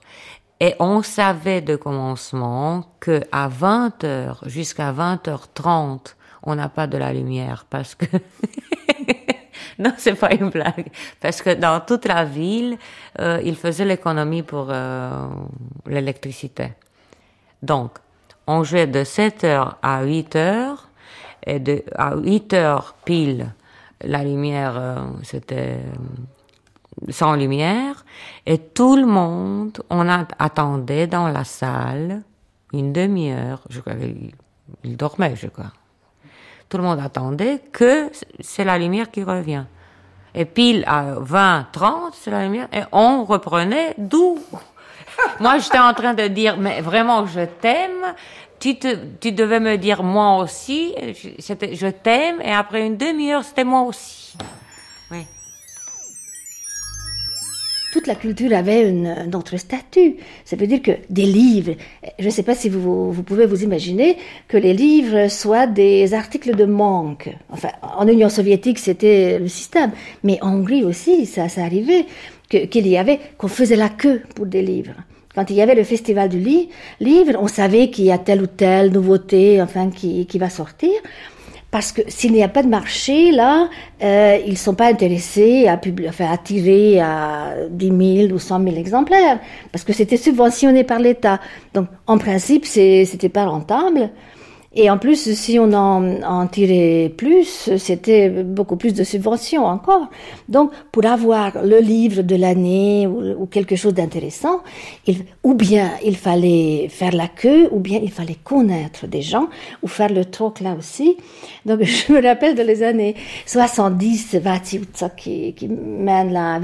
Et 0.65 0.75
on 0.79 1.03
savait 1.03 1.61
de 1.61 1.77
commencement 1.77 2.85
que 2.99 3.21
à 3.31 3.51
20h 3.51 4.49
jusqu'à 4.49 4.95
20h30, 4.95 6.15
on 6.43 6.55
n'a 6.55 6.71
pas 6.71 6.87
de 6.87 6.97
la 6.97 7.13
lumière 7.13 7.67
parce 7.69 7.95
que 7.95 8.07
non, 9.79 9.93
c'est 9.99 10.15
pas 10.15 10.33
une 10.33 10.49
blague 10.49 10.87
parce 11.21 11.43
que 11.43 11.53
dans 11.53 11.81
toute 11.81 12.07
la 12.07 12.25
ville, 12.25 12.79
euh, 13.21 13.43
ils 13.45 13.57
faisaient 13.57 13.85
l'économie 13.85 14.43
pour 14.43 14.69
euh, 14.71 15.29
l'électricité. 15.87 16.73
Donc, 17.63 17.99
on 18.47 18.65
jouait 18.65 18.87
de 18.87 19.01
7h 19.01 19.75
à 19.83 20.03
8h 20.03 20.77
et 21.47 21.59
de 21.59 21.85
à 21.95 22.17
8h 22.17 22.95
pile, 23.05 23.53
la 24.01 24.25
lumière 24.25 24.79
euh, 24.79 24.97
c'était 25.25 25.81
sans 27.09 27.35
lumière, 27.35 28.05
et 28.47 28.59
tout 28.59 28.97
le 28.97 29.07
monde, 29.07 29.83
on 29.91 30.09
attendait 30.09 31.07
dans 31.07 31.29
la 31.29 31.45
salle 31.45 32.23
une 32.73 32.93
demi-heure, 32.93 33.61
je 33.71 33.81
crois 33.81 33.95
il 34.83 34.97
dormait, 34.97 35.37
je 35.37 35.47
crois. 35.47 35.73
Tout 36.69 36.79
le 36.79 36.83
monde 36.83 37.01
attendait 37.01 37.61
que 37.73 38.11
c'est 38.41 38.65
la 38.65 38.79
lumière 38.79 39.11
qui 39.11 39.23
revient. 39.23 39.65
Et 40.35 40.45
pile 40.45 40.85
à 40.87 41.15
20, 41.19 41.69
30, 41.71 42.15
c'est 42.15 42.31
la 42.31 42.45
lumière, 42.45 42.69
et 42.73 42.83
on 42.91 43.25
reprenait 43.25 43.95
d'où? 43.99 44.39
Moi, 45.41 45.59
j'étais 45.59 45.79
en 45.79 45.95
train 45.95 46.15
de 46.15 46.27
dire, 46.27 46.57
mais 46.59 46.81
vraiment, 46.81 47.27
je 47.27 47.45
t'aime. 47.45 48.15
Tu, 48.59 48.77
tu 48.79 49.33
devais 49.33 49.61
me 49.61 49.77
dire 49.77 50.03
moi 50.03 50.39
aussi. 50.39 50.95
Je 50.97 51.89
t'aime. 51.91 52.41
Et 52.41 52.53
après 52.53 52.87
une 52.87 52.97
demi-heure, 52.97 53.45
c'était 53.45 53.65
moi 53.65 53.83
aussi. 53.83 54.37
Toute 57.95 58.09
la 58.09 58.17
culture 58.17 58.53
avait 58.53 58.89
une, 58.89 59.31
autre 59.37 59.57
statut. 59.57 60.17
Ça 60.45 60.57
veut 60.57 60.67
dire 60.67 60.83
que 60.83 60.91
des 61.11 61.27
livres, 61.27 61.75
je 62.19 62.25
ne 62.25 62.31
sais 62.31 62.43
pas 62.43 62.57
si 62.57 62.69
vous, 62.69 63.13
vous, 63.13 63.23
pouvez 63.23 63.47
vous 63.47 63.63
imaginer 63.63 64.17
que 64.49 64.57
les 64.57 64.75
livres 64.75 65.29
soient 65.31 65.69
des 65.69 66.13
articles 66.13 66.57
de 66.57 66.65
manque. 66.65 67.29
Enfin, 67.51 67.69
en 67.97 68.09
Union 68.09 68.29
soviétique, 68.29 68.81
c'était 68.81 69.39
le 69.39 69.47
système, 69.47 69.93
mais 70.25 70.41
en 70.43 70.55
Hongrie 70.57 70.83
aussi, 70.83 71.25
ça, 71.25 71.49
ça 71.49 71.63
arrivait 71.63 72.05
qu'il 72.49 72.89
y 72.89 72.99
avait, 72.99 73.21
qu'on 73.39 73.47
faisait 73.47 73.77
la 73.77 73.91
queue 73.91 74.23
pour 74.35 74.47
des 74.47 74.63
livres. 74.63 74.95
Quand 75.37 75.49
il 75.51 75.55
y 75.55 75.63
avait 75.63 75.77
le 75.77 75.85
festival 75.85 76.29
du 76.29 76.41
livre, 76.41 77.39
on 77.39 77.47
savait 77.47 77.91
qu'il 77.91 78.07
y 78.07 78.11
a 78.11 78.19
telle 78.19 78.43
ou 78.43 78.49
telle 78.49 78.91
nouveauté, 78.91 79.63
enfin, 79.63 79.91
qui, 79.91 80.27
qui 80.27 80.39
va 80.39 80.51
sortir 80.51 80.91
parce 81.75 81.91
que 81.91 82.03
s'il 82.07 82.31
n'y 82.31 82.45
a 82.45 82.49
pas 82.49 82.63
de 82.63 82.69
marché, 82.69 83.33
là, 83.33 83.69
euh, 84.01 84.39
ils 84.47 84.53
ne 84.53 84.57
sont 84.57 84.77
pas 84.77 84.87
intéressés 84.87 85.67
à, 85.67 85.81
enfin, 86.09 86.31
à 86.31 86.37
tirer 86.37 87.01
à 87.01 87.55
10 87.69 87.87
000 88.29 88.33
ou 88.33 88.39
100 88.39 88.63
000 88.63 88.77
exemplaires, 88.77 89.41
parce 89.73 89.83
que 89.83 89.93
c'était 89.93 90.17
subventionné 90.17 90.85
par 90.85 91.01
l'État. 91.01 91.41
Donc, 91.75 91.89
en 92.07 92.17
principe, 92.17 92.65
c'était 92.65 93.29
pas 93.29 93.47
rentable. 93.47 94.11
Et 94.77 94.91
en 94.91 94.99
plus, 94.99 95.33
si 95.35 95.59
on 95.59 95.73
en, 95.73 96.23
en 96.23 96.47
tirait 96.49 97.13
plus, 97.17 97.71
c'était 97.79 98.29
beaucoup 98.29 98.77
plus 98.77 98.93
de 98.93 99.05
subventions 99.05 99.65
encore. 99.65 100.09
Donc, 100.49 100.73
pour 100.91 101.07
avoir 101.07 101.65
le 101.65 101.79
livre 101.79 102.23
de 102.23 102.35
l'année 102.35 103.07
ou, 103.07 103.47
quelque 103.47 103.77
chose 103.77 103.95
d'intéressant, 103.95 104.63
ou 105.45 105.55
bien 105.55 105.93
il 106.05 106.17
fallait 106.17 106.89
faire 106.89 107.13
la 107.13 107.29
queue, 107.29 107.69
ou 107.71 107.79
bien 107.79 108.01
il 108.03 108.11
fallait 108.11 108.39
connaître 108.43 109.07
des 109.07 109.23
gens, 109.23 109.49
ou 109.83 109.87
faire 109.87 110.13
le 110.13 110.25
troc 110.25 110.61
là 110.61 110.75
aussi. 110.77 111.17
Donc, 111.67 111.83
je 111.83 112.13
me 112.13 112.21
rappelle 112.21 112.57
de 112.57 112.63
les 112.63 112.83
années 112.83 113.15
70, 113.47 114.37
qui, 115.17 115.55
qui 115.55 115.69
mène 115.69 116.33
la 116.33 116.59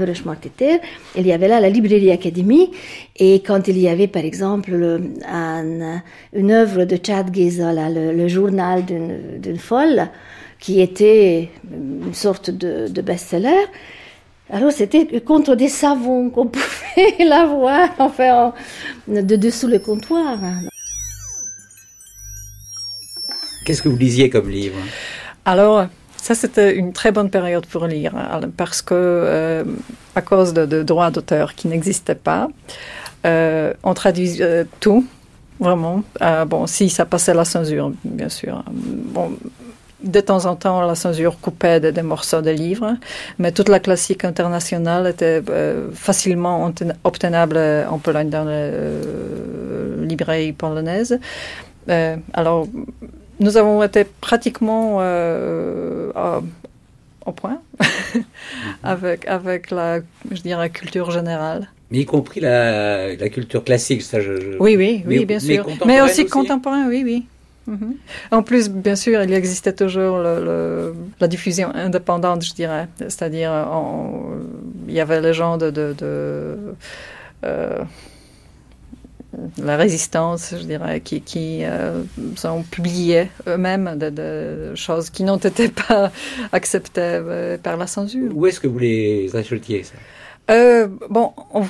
il 1.15 1.27
y 1.27 1.31
avait 1.31 1.47
là 1.47 1.59
la 1.59 1.69
librairie 1.69 2.11
Académie, 2.11 2.71
et 3.23 3.43
quand 3.43 3.67
il 3.67 3.77
y 3.77 3.87
avait, 3.87 4.07
par 4.07 4.25
exemple, 4.25 4.71
une 4.71 6.51
œuvre 6.51 6.85
de 6.85 6.97
Chad 7.05 7.31
Geza, 7.31 7.71
le, 7.71 8.27
journal 8.27 8.83
d'une 8.83 9.59
folle, 9.59 10.07
qui 10.59 10.81
était 10.81 11.51
une 11.71 12.15
sorte 12.15 12.49
de, 12.49 13.01
best-seller, 13.01 13.67
alors 14.49 14.71
c'était 14.71 15.21
contre 15.21 15.53
des 15.53 15.67
savons 15.67 16.31
qu'on 16.31 16.47
pouvait 16.57 17.23
l'avoir, 17.23 17.89
enfin, 17.99 18.55
de 19.07 19.35
dessous 19.35 19.67
le 19.67 19.77
comptoir. 19.77 20.39
Qu'est-ce 23.67 23.83
que 23.83 23.89
vous 23.89 23.97
lisiez 23.97 24.31
comme 24.31 24.49
livre? 24.49 24.79
Alors, 25.45 25.85
ça, 26.17 26.33
c'était 26.33 26.75
une 26.75 26.91
très 26.91 27.11
bonne 27.11 27.29
période 27.29 27.67
pour 27.67 27.85
lire, 27.85 28.15
hein, 28.15 28.41
parce 28.57 28.81
que, 28.81 28.95
euh, 28.95 29.63
à 30.15 30.21
cause 30.21 30.53
de, 30.53 30.65
de 30.65 30.81
droits 30.81 31.11
d'auteur 31.11 31.53
qui 31.53 31.67
n'existaient 31.67 32.15
pas, 32.15 32.47
euh, 33.25 33.73
on 33.83 33.93
traduit 33.93 34.41
euh, 34.41 34.63
tout, 34.79 35.05
vraiment. 35.59 36.03
Euh, 36.21 36.45
bon, 36.45 36.67
si 36.67 36.89
ça 36.89 37.05
passait 37.05 37.33
la 37.33 37.45
censure, 37.45 37.91
bien 38.03 38.29
sûr. 38.29 38.63
Bon, 38.71 39.31
de 40.03 40.19
temps 40.19 40.45
en 40.45 40.55
temps, 40.55 40.81
la 40.81 40.95
censure 40.95 41.39
coupait 41.39 41.79
des, 41.79 42.01
morceaux 42.01 42.41
de 42.41 42.49
livres, 42.49 42.95
mais 43.37 43.51
toute 43.51 43.69
la 43.69 43.79
classique 43.79 44.25
internationale 44.25 45.05
était 45.05 45.43
facilement 45.93 46.71
obtenable 47.03 47.59
en 47.87 47.99
Pologne 47.99 48.29
dans 48.29 48.45
les 48.45 48.71
librairies 50.07 50.53
polonaises. 50.53 51.19
alors, 52.33 52.67
nous 53.39 53.57
avons 53.57 53.83
été 53.83 54.03
pratiquement 54.03 54.97
au 57.25 57.31
point 57.31 57.61
avec, 58.83 59.27
avec 59.27 59.69
la, 59.69 59.99
je 60.31 60.41
dirais, 60.41 60.71
culture 60.71 61.11
générale. 61.11 61.69
Mais 61.91 61.99
y 61.99 62.05
compris 62.05 62.39
la, 62.39 63.15
la 63.15 63.29
culture 63.29 63.63
classique, 63.63 64.01
ça 64.01 64.21
je, 64.21 64.57
Oui, 64.59 64.75
oui, 64.77 65.03
oui, 65.05 65.19
mais, 65.19 65.25
bien 65.25 65.39
sûr. 65.39 65.65
Mais 65.85 66.01
aussi, 66.01 66.21
aussi 66.21 66.29
contemporain, 66.29 66.87
oui, 66.87 67.01
oui. 67.03 67.25
Mhm. 67.67 67.95
En 68.31 68.41
plus, 68.43 68.69
bien 68.69 68.95
sûr, 68.95 69.21
il 69.21 69.33
existait 69.33 69.73
toujours 69.73 70.17
le- 70.17 70.43
le- 70.43 70.95
la 71.19 71.27
diffusion 71.27 71.69
indépendante, 71.75 72.43
je 72.43 72.53
dirais. 72.53 72.87
C'est-à-dire, 72.99 73.51
il 74.87 74.93
y 74.93 74.99
avait 74.99 75.21
les 75.21 75.33
gens 75.33 75.57
de, 75.57 75.69
de, 75.69 75.93
de, 75.97 76.57
euh, 77.45 77.83
la 79.63 79.77
résistance, 79.77 80.53
je 80.59 80.63
dirais, 80.65 80.99
qui, 81.01 81.21
qui 81.21 81.59
euh, 81.63 82.01
ont 82.45 82.63
publié 82.63 83.29
eux-mêmes 83.47 83.95
de, 83.97 84.09
de 84.09 84.75
choses 84.75 85.09
qui 85.09 85.23
n'ont 85.23 85.37
été 85.37 85.69
pas 85.69 86.11
acceptées 86.51 87.01
euh, 87.01 87.57
par 87.57 87.77
la 87.77 87.87
censure. 87.87 88.31
Où 88.35 88.45
est-ce 88.47 88.59
que 88.59 88.67
vous 88.67 88.79
les 88.79 89.33
achetiez 89.35 89.83
ça? 89.83 89.93
Euh, 90.51 90.87
bon, 91.09 91.31
on 91.53 91.63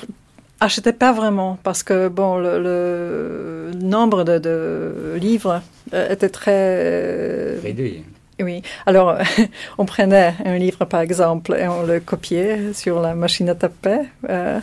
achetait 0.60 0.94
pas 0.94 1.12
vraiment 1.12 1.58
parce 1.64 1.84
que 1.84 2.08
bon, 2.08 2.38
le, 2.38 2.62
le 2.62 3.72
nombre 3.80 4.24
de, 4.24 4.38
de 4.40 5.18
livres 5.20 5.62
euh, 5.94 6.10
était 6.12 6.30
très 6.30 7.60
Réduit. 7.60 8.04
Oui. 8.42 8.64
Alors, 8.88 9.18
on 9.78 9.86
prenait 9.86 10.34
un 10.46 10.58
livre 10.58 10.86
par 10.86 11.02
exemple 11.02 11.54
et 11.60 11.68
on 11.68 11.84
le 11.84 12.00
copiait 12.00 12.74
sur 12.74 13.00
la 13.00 13.14
machine 13.14 13.50
à 13.50 13.56
taper, 13.56 14.00
euh, 14.30 14.60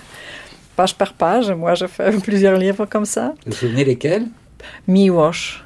page 0.74 0.96
par 0.96 1.12
page. 1.12 1.50
Moi, 1.52 1.74
j'ai 1.74 1.86
fait 1.88 2.10
plusieurs 2.22 2.56
livres 2.58 2.86
comme 2.86 3.04
ça. 3.04 3.34
Vous 3.46 3.52
vous 3.52 3.56
souvenez 3.56 3.84
lesquels 3.84 4.24
Miłosz, 4.88 5.62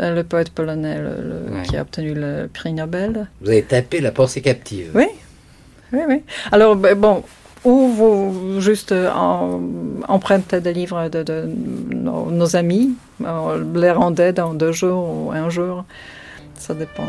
euh, 0.00 0.14
le 0.16 0.24
poète 0.24 0.50
polonais 0.50 0.98
le- 0.98 1.04
le- 1.48 1.56
Ouais. 1.56 1.62
qui 1.62 1.76
a 1.76 1.82
obtenu 1.82 2.12
le 2.14 2.48
prix 2.52 2.72
Nobel. 2.72 3.28
Vous 3.40 3.48
avez 3.50 3.62
tapé 3.62 4.00
la 4.00 4.10
pensée 4.10 4.40
captive. 4.40 4.90
Oui, 4.94 5.06
oui, 5.92 6.00
oui. 6.08 6.22
Alors, 6.52 6.76
ben, 6.76 6.94
bon, 6.98 7.22
ou 7.64 7.88
vous 7.88 8.60
juste 8.60 8.92
euh, 8.92 9.10
en, 9.10 9.60
empruntez 10.08 10.60
des 10.60 10.72
livres 10.72 11.08
de, 11.08 11.22
de 11.22 11.48
nos, 11.94 12.30
nos 12.30 12.56
amis, 12.56 12.94
on 13.24 13.56
les 13.74 13.90
rendait 13.90 14.32
dans 14.32 14.54
deux 14.54 14.72
jours 14.72 15.08
ou 15.08 15.30
un 15.32 15.48
jour, 15.48 15.84
ça 16.54 16.74
dépend. 16.74 17.08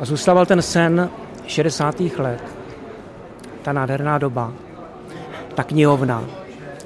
A 0.00 0.04
zůstával 0.04 0.46
ten 0.46 0.62
sen 0.62 1.10
60. 1.46 2.00
let. 2.18 2.42
Ta 3.62 3.72
nádherná 3.72 4.18
doba. 4.18 4.52
Ta 5.60 5.64
knihovna. 5.64 6.24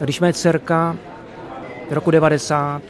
Když 0.01 0.21
mé 0.21 0.33
dcerka 0.33 0.97
roku 1.91 2.11
90 2.11 2.81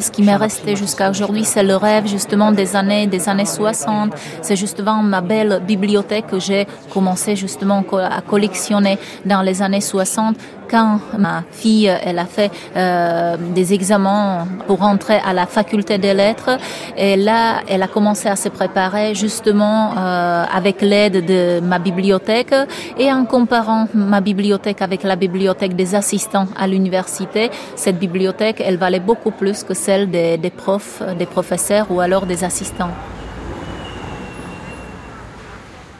Ce 0.00 0.10
qui 0.10 0.22
m'est 0.22 0.36
resté 0.36 0.76
jusqu'à 0.76 1.10
aujourd'hui, 1.10 1.44
c'est 1.44 1.62
le 1.62 1.76
rêve 1.76 2.08
justement 2.08 2.50
des 2.52 2.74
années, 2.74 3.06
des 3.06 3.28
années 3.28 3.46
60. 3.46 4.12
C'est 4.42 4.56
justement 4.56 5.02
ma 5.02 5.20
belle 5.20 5.60
bibliothèque 5.66 6.26
que 6.26 6.40
j'ai 6.40 6.66
commencé 6.92 7.36
justement 7.36 7.84
à 7.92 8.20
collectionner 8.22 8.98
dans 9.24 9.42
les 9.42 9.62
années 9.62 9.80
60 9.80 10.36
quand 10.68 11.00
ma 11.18 11.44
fille, 11.50 11.86
elle 11.86 12.18
a 12.18 12.24
fait 12.26 12.50
euh, 12.76 13.36
des 13.54 13.72
examens 13.72 14.46
pour 14.66 14.78
rentrer 14.78 15.18
à 15.24 15.32
la 15.32 15.46
faculté 15.46 15.98
des 15.98 16.14
lettres. 16.14 16.58
Et 16.96 17.16
là, 17.16 17.60
elle 17.68 17.82
a 17.82 17.88
commencé 17.88 18.28
à 18.28 18.36
se 18.36 18.48
préparer 18.48 19.14
justement 19.14 19.92
euh, 19.96 20.44
avec 20.52 20.80
l'aide 20.82 21.24
de 21.24 21.60
ma 21.60 21.78
bibliothèque 21.78 22.54
et 22.98 23.12
en 23.12 23.24
comparant 23.24 23.88
ma 23.94 24.20
bibliothèque 24.20 24.82
avec 24.82 25.02
la 25.02 25.16
bibliothèque 25.16 25.76
des 25.76 25.94
assistants 25.94 26.48
à 26.56 26.66
l'université, 26.66 27.50
cette 27.76 27.98
bibliothèque, 27.98 28.62
elle 28.64 28.76
valait 28.76 29.00
beaucoup 29.00 29.30
plus 29.30 29.62
que 29.64 29.74
celle 29.74 30.10
des, 30.10 30.52
profs, 30.56 31.02
des 31.18 31.26
professeurs 31.26 31.86
ou 31.90 32.00
alors 32.00 32.26
des 32.26 32.44
assistants. 32.44 32.90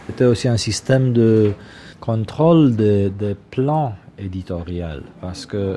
C'était 0.07 0.27
aussi 0.27 0.49
un 0.49 0.57
système 0.57 1.13
de 1.13 1.53
contrôle 2.01 2.77
des 2.77 3.37
plans 3.51 3.95
éditoriaux 4.19 5.03
parce 5.21 5.47
que 5.47 5.77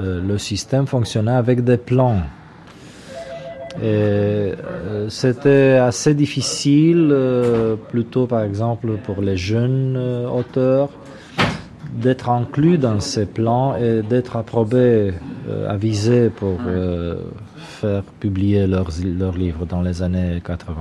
euh, 0.00 0.20
le 0.20 0.38
système 0.38 0.86
fonctionnait 0.86 1.32
avec 1.32 1.62
des 1.62 1.76
plans. 1.76 2.22
Et 3.82 3.86
euh, 3.86 5.08
c'était 5.08 5.74
assez 5.74 6.14
difficile, 6.14 7.08
euh, 7.10 7.74
plutôt 7.76 8.26
par 8.26 8.42
exemple 8.42 8.98
pour 9.02 9.20
les 9.20 9.36
jeunes 9.36 9.96
euh, 9.96 10.28
auteurs, 10.28 10.90
d'être 11.92 12.30
inclus 12.30 12.78
dans 12.78 13.00
ces 13.00 13.26
plans 13.26 13.76
et 13.76 14.02
d'être 14.02 14.36
approbés, 14.36 15.12
avisés 15.68 16.28
pour 16.28 16.58
faire 17.58 18.02
publier 18.18 18.66
leurs, 18.66 18.88
leurs 19.04 19.36
livres 19.36 19.64
dans 19.64 19.80
les 19.80 20.02
années 20.02 20.42
80. 20.44 20.72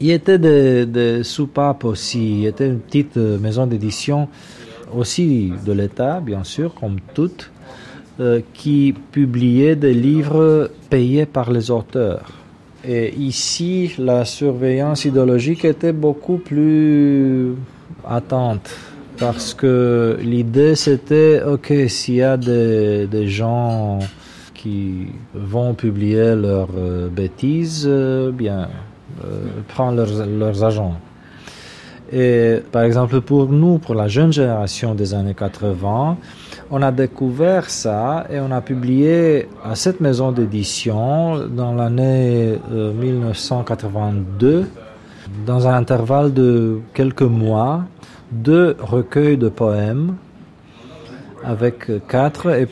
Il 0.00 0.08
y 0.08 0.10
était 0.10 0.38
des, 0.38 0.84
des 0.86 1.22
soupapes 1.22 1.84
aussi, 1.84 2.18
il 2.18 2.38
y 2.40 2.46
était 2.46 2.66
une 2.66 2.80
petite 2.80 3.16
maison 3.16 3.68
d'édition 3.68 4.28
aussi 4.96 5.52
de 5.64 5.72
l'État, 5.72 6.20
bien 6.20 6.44
sûr, 6.44 6.74
comme 6.74 6.96
toutes, 7.14 7.50
euh, 8.20 8.40
qui 8.52 8.94
publiait 9.12 9.76
des 9.76 9.94
livres 9.94 10.70
payés 10.90 11.26
par 11.26 11.50
les 11.50 11.70
auteurs. 11.70 12.30
Et 12.86 13.14
ici, 13.14 13.94
la 13.98 14.24
surveillance 14.24 15.04
idéologique 15.04 15.64
était 15.64 15.92
beaucoup 15.92 16.36
plus 16.36 17.54
attente. 18.06 18.70
Parce 19.18 19.54
que 19.54 20.18
l'idée 20.22 20.74
c'était, 20.74 21.40
ok, 21.42 21.72
s'il 21.88 22.16
y 22.16 22.22
a 22.22 22.36
des, 22.36 23.06
des 23.06 23.28
gens 23.28 24.00
qui 24.54 25.08
vont 25.34 25.74
publier 25.74 26.34
leurs 26.34 26.70
euh, 26.76 27.08
bêtises, 27.08 27.84
euh, 27.86 28.32
bien, 28.32 28.68
euh, 29.24 29.46
prends 29.68 29.90
leurs, 29.90 30.26
leurs 30.26 30.64
agents. 30.64 30.96
Et 32.16 32.62
par 32.70 32.84
exemple, 32.84 33.20
pour 33.22 33.48
nous, 33.48 33.78
pour 33.78 33.96
la 33.96 34.06
jeune 34.06 34.32
génération 34.32 34.94
des 34.94 35.14
années 35.14 35.34
80, 35.34 36.16
on 36.70 36.80
a 36.80 36.92
découvert 36.92 37.68
ça 37.68 38.24
et 38.30 38.38
on 38.38 38.52
a 38.52 38.60
publié 38.60 39.48
à 39.64 39.74
cette 39.74 40.00
maison 40.00 40.30
d'édition 40.30 41.48
dans 41.48 41.74
l'année 41.74 42.56
euh, 42.70 42.92
1982, 42.92 44.66
dans 45.44 45.66
un 45.66 45.74
intervalle 45.74 46.32
de 46.32 46.78
quelques 46.94 47.22
mois, 47.22 47.82
deux 48.30 48.76
recueils 48.78 49.36
de 49.36 49.48
poèmes 49.48 50.14
avec 51.42 51.90
quatre 52.06 52.48
et 52.50 52.68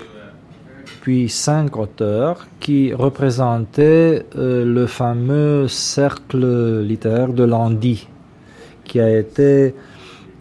puis 1.00 1.28
cinq 1.28 1.76
auteurs 1.78 2.46
qui 2.60 2.94
représentaient 2.94 4.24
euh, 4.36 4.64
le 4.64 4.86
fameux 4.86 5.66
cercle 5.66 6.80
littéraire 6.82 7.32
de 7.32 7.42
Landy, 7.42 8.06
qui 8.84 9.00
a 9.00 9.18
été 9.18 9.74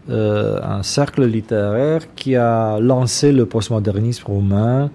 euh, 0.09 0.59
un 0.63 0.81
cercle 0.81 1.25
littéraire 1.25 2.01
qui 2.15 2.35
a 2.35 2.79
lancé 2.79 3.31
le 3.31 3.45
postmodernisme 3.45 4.25
roumain, 4.25 4.89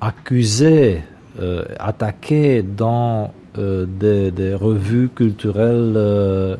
accusé, 0.00 1.00
euh, 1.40 1.64
attaqué 1.78 2.62
dans 2.62 3.32
euh, 3.58 3.86
des, 3.86 4.54
revues 4.54 5.08
culturelles 5.08 6.58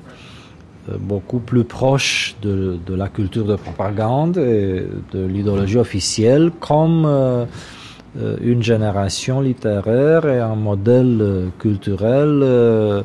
beaucoup 1.00 1.38
plus 1.38 1.64
proches 1.64 2.34
de, 2.42 2.78
la 2.88 3.08
culture 3.08 3.44
de 3.44 3.56
propagande 3.56 4.38
et 4.38 4.86
de 5.12 5.26
l'idéologie 5.26 5.78
officielle 5.78 6.50
comme 6.60 7.06
une 8.42 8.62
génération 8.62 9.40
littéraire 9.40 10.26
et 10.26 10.40
un 10.40 10.54
modèle 10.54 11.50
culturel 11.58 13.04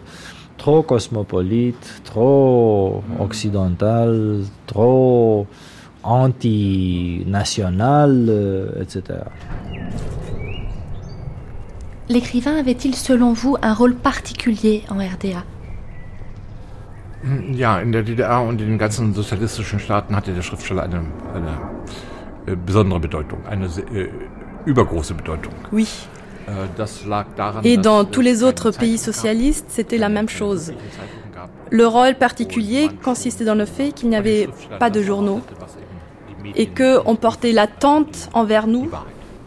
trop 0.60 0.84
cosmopolite, 0.84 2.04
trop 2.04 3.04
occidental, 3.18 4.44
trop 4.68 5.48
anti-national, 6.04 8.28
euh, 8.30 8.82
etc. 8.82 9.02
L'écrivain 12.10 12.58
avait-il, 12.58 12.94
selon 12.96 13.34
vous, 13.34 13.58
un 13.62 13.74
rôle 13.74 13.96
particulier 13.96 14.84
en 14.90 14.98
RDA 14.98 15.44
Ja, 17.52 17.82
in 17.82 17.92
der 17.92 18.04
DDR 18.04 18.44
und 18.44 18.62
in 18.62 18.68
den 18.68 18.78
ganzen 18.78 19.14
sozialistischen 19.14 19.80
Staaten 19.80 20.16
hatte 20.16 20.34
der 20.34 20.42
Schriftsteller 20.42 20.84
eine, 20.84 21.04
eine 21.34 21.58
äh, 22.46 22.56
besondere 22.56 23.02
Bedeutung, 23.02 23.46
eine 23.46 23.66
äh, 23.66 24.10
übergroße 24.66 25.16
Bedeutung. 25.16 25.54
Oui. 25.72 25.86
Daran, 27.38 27.62
Et 27.64 27.78
dans 27.78 28.06
tous 28.06 28.22
les 28.22 28.44
autres 28.44 28.72
pays 28.72 28.98
socialistes, 28.98 29.66
c'était 29.70 29.98
la 29.98 30.10
même 30.10 30.30
chose. 30.30 30.74
Le 31.70 31.86
rôle 31.86 32.16
particulier 32.16 32.90
consistait 33.04 33.46
dans 33.46 33.56
le 33.56 33.66
fait 33.66 33.92
qu'il 33.92 34.10
n'y 34.10 34.16
avait 34.16 34.50
pas 34.80 34.90
de 34.90 35.02
journaux 35.02 35.42
et 36.56 36.68
que 36.68 37.00
on 37.06 37.16
portait 37.16 37.52
l'attente 37.52 38.30
envers 38.34 38.68
nous, 38.68 38.90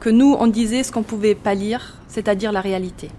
que 0.00 0.11
nous 0.11 0.36
on 0.38 0.46
disait 0.46 0.82
ce 0.82 0.92
qu'on 0.92 1.03
pouvait 1.03 1.34
pas 1.34 1.55
lire, 1.55 1.94
c'est-à-dire 2.09 2.53
la 2.53 2.61
réalité. 2.61 3.11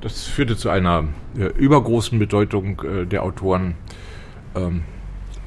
Das 0.00 0.26
führte 0.26 0.56
zu 0.56 0.68
einer 0.68 1.04
äh, 1.38 1.46
übergroßen 1.58 2.18
Bedeutung 2.18 2.82
äh, 2.84 3.06
der 3.06 3.24
Autoren 3.24 3.74
ähm, 4.54 4.82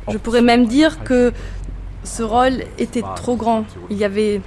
Je 0.10 0.18
pourrais 0.18 0.41
même 0.41 0.66
dire 0.66 1.03
que 1.03 1.32
ce 2.03 2.24
rôle 2.24 2.64
était 2.80 3.03
trop 3.16 3.36
grand. 3.36 3.66
Il 3.91 3.97
y 3.97 4.03
avait 4.03 4.41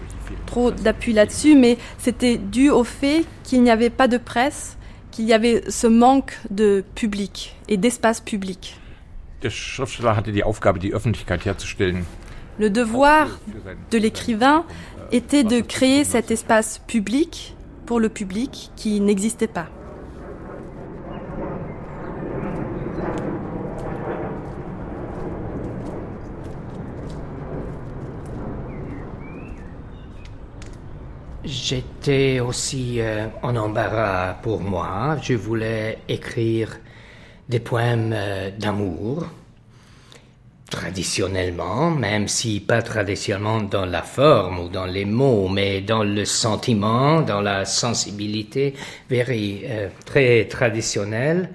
trop 0.46 0.70
d'appui 0.70 1.12
là-dessus, 1.12 1.54
mais 1.54 1.78
c'était 1.98 2.36
dû 2.36 2.70
au 2.70 2.84
fait 2.84 3.24
qu'il 3.44 3.62
n'y 3.62 3.70
avait 3.70 3.90
pas 3.90 4.08
de 4.08 4.18
presse, 4.18 4.76
qu'il 5.10 5.26
y 5.26 5.32
avait 5.32 5.62
ce 5.68 5.86
manque 5.86 6.38
de 6.50 6.84
public 6.94 7.56
et 7.68 7.76
d'espace 7.76 8.20
public. 8.20 8.78
Der 9.42 9.50
Schriftsteller 9.50 10.16
hatte 10.16 10.30
die 10.30 10.44
Aufgabe, 10.44 10.78
die 10.78 10.92
Öffentlichkeit 10.92 11.44
herzustellen. 11.44 12.04
Le 12.58 12.70
devoir 12.70 13.28
de 13.90 13.98
l'écrivain 13.98 14.64
était 15.10 15.42
de 15.42 15.60
créer 15.60 16.04
cet 16.04 16.30
espace 16.30 16.80
public 16.86 17.56
pour 17.86 17.98
le 17.98 18.08
public 18.08 18.70
qui 18.76 19.00
n'existait 19.00 19.48
pas. 19.48 19.68
J'étais 31.44 32.38
aussi 32.38 33.00
euh, 33.00 33.26
en 33.42 33.56
embarras 33.56 34.34
pour 34.42 34.60
moi. 34.60 35.16
Je 35.20 35.34
voulais 35.34 35.98
écrire 36.08 36.78
des 37.48 37.58
poèmes 37.58 38.12
euh, 38.14 38.50
d'amour, 38.56 39.26
traditionnellement, 40.70 41.90
même 41.90 42.28
si 42.28 42.60
pas 42.60 42.80
traditionnellement 42.80 43.60
dans 43.60 43.86
la 43.86 44.02
forme 44.02 44.60
ou 44.60 44.68
dans 44.68 44.86
les 44.86 45.04
mots, 45.04 45.48
mais 45.48 45.80
dans 45.80 46.04
le 46.04 46.24
sentiment, 46.24 47.22
dans 47.22 47.40
la 47.40 47.64
sensibilité, 47.64 48.74
very, 49.10 49.62
euh, 49.64 49.88
très 50.06 50.44
traditionnelle. 50.44 51.50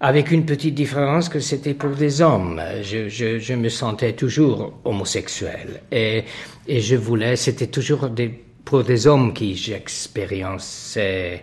Euh, 0.00 0.06
avec 0.06 0.30
une 0.30 0.44
petite 0.44 0.74
différence 0.74 1.28
que 1.28 1.40
c'était 1.40 1.74
pour 1.74 1.90
des 1.90 2.20
hommes. 2.20 2.60
Je, 2.82 3.08
je, 3.08 3.38
je, 3.38 3.54
me 3.54 3.68
sentais 3.68 4.12
toujours 4.12 4.72
homosexuel 4.84 5.80
et, 5.92 6.24
et 6.66 6.80
je 6.80 6.96
voulais, 6.96 7.36
c'était 7.36 7.66
toujours 7.66 8.08
des, 8.08 8.28
pour 8.64 8.84
des 8.84 9.06
hommes 9.06 9.32
qui 9.32 9.54
j'expériençais 9.56 11.42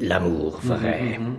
l'amour 0.00 0.60
vrai. 0.62 1.18
Mm 1.18 1.24
-hmm. 1.24 1.34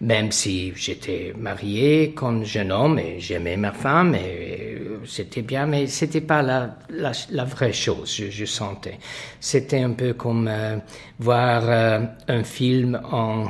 Même 0.00 0.30
si 0.30 0.72
j'étais 0.76 1.32
marié 1.36 2.12
comme 2.14 2.44
jeune 2.44 2.70
homme 2.72 2.98
et 3.00 3.18
j'aimais 3.18 3.56
ma 3.56 3.72
femme 3.72 4.14
et 4.14 4.78
c'était 5.04 5.42
bien, 5.42 5.66
mais 5.66 5.88
c'était 5.88 6.20
pas 6.26 6.40
la, 6.42 6.76
la, 6.88 7.12
la, 7.30 7.44
vraie 7.44 7.72
chose, 7.72 8.14
je, 8.16 8.30
je 8.30 8.44
sentais. 8.44 8.98
C'était 9.40 9.82
un 9.82 9.94
peu 9.94 10.12
comme 10.14 10.46
euh, 10.48 10.78
voir 11.18 11.62
euh, 11.68 12.00
un 12.28 12.44
film 12.44 13.00
en 13.12 13.46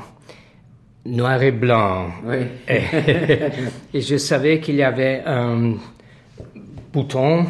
noir 1.16 1.42
et 1.42 1.52
blanc. 1.52 2.10
Oui. 2.24 2.36
Et, 2.68 2.80
et 3.94 4.00
je 4.00 4.16
savais 4.16 4.60
qu'il 4.60 4.76
y 4.76 4.82
avait 4.82 5.22
un 5.26 5.74
bouton 6.92 7.46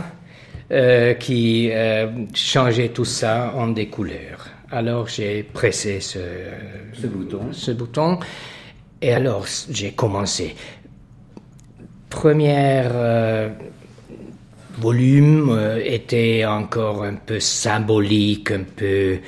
euh, 0.71 1.15
qui 1.15 1.71
euh, 1.73 2.09
changeait 2.35 2.91
tout 2.91 3.07
ça 3.07 3.55
en 3.57 3.69
des 3.69 3.87
couleurs. 3.87 4.47
Alors 4.71 5.09
j'ai 5.09 5.43
pressé 5.43 6.01
ce, 6.01 6.19
ce, 6.93 7.07
bouton. 7.07 7.41
ce 7.53 7.71
bouton 7.71 8.19
et 9.01 9.15
alors 9.15 9.47
j'ai 9.71 9.93
commencé. 9.93 10.55
Première 12.11 12.91
euh, 12.93 13.49
volume 14.79 15.59
était 15.83 16.45
encore 16.45 17.05
un 17.05 17.15
peu 17.15 17.41
symbolique, 17.41 18.51
un 18.51 18.65
peu 18.77 19.21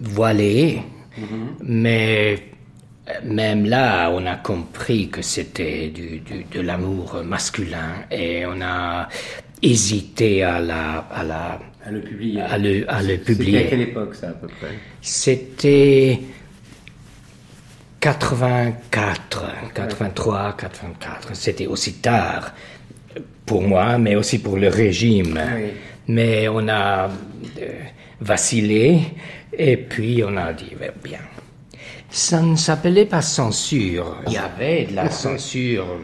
voilé, 0.00 0.82
mm 1.16 1.22
-hmm. 1.22 1.46
mais 1.62 2.53
même 3.22 3.66
là, 3.66 4.10
on 4.10 4.24
a 4.26 4.36
compris 4.36 5.08
que 5.08 5.22
c'était 5.22 5.88
du, 5.88 6.20
du, 6.20 6.44
de 6.44 6.60
l'amour 6.60 7.22
masculin 7.24 8.06
et 8.10 8.46
on 8.46 8.60
a 8.62 9.08
hésité 9.62 10.42
à 10.42 10.58
la, 10.60 10.98
à 11.10 11.22
la, 11.22 11.60
à 11.84 11.90
le 11.90 12.00
publier. 12.00 12.40
À 12.40 12.58
le, 12.58 12.90
à 12.90 13.02
le 13.02 13.18
publier. 13.18 13.58
C'était 13.58 13.66
à 13.66 13.70
quelle 13.70 13.80
époque 13.82 14.14
ça 14.14 14.28
à 14.28 14.32
peu 14.32 14.46
près? 14.46 14.78
C'était 15.02 16.20
84, 18.00 19.44
83, 19.74 20.56
84. 20.58 21.28
C'était 21.34 21.66
aussi 21.66 21.94
tard 21.94 22.54
pour 23.46 23.62
moi, 23.62 23.98
mais 23.98 24.16
aussi 24.16 24.40
pour 24.40 24.56
le 24.56 24.68
régime. 24.68 25.38
Oui. 25.56 25.70
Mais 26.08 26.48
on 26.48 26.68
a 26.68 27.08
euh, 27.08 27.68
vacillé 28.20 29.00
et 29.56 29.76
puis 29.76 30.22
on 30.26 30.36
a 30.36 30.52
dit, 30.52 30.72
bien. 31.02 31.20
Ça 32.14 32.40
ne 32.40 32.54
s'appelait 32.54 33.06
pas 33.06 33.22
censure. 33.22 34.18
Il 34.28 34.34
y 34.34 34.36
avait 34.36 34.84
de 34.84 34.94
la 34.94 35.10
censure 35.10 35.98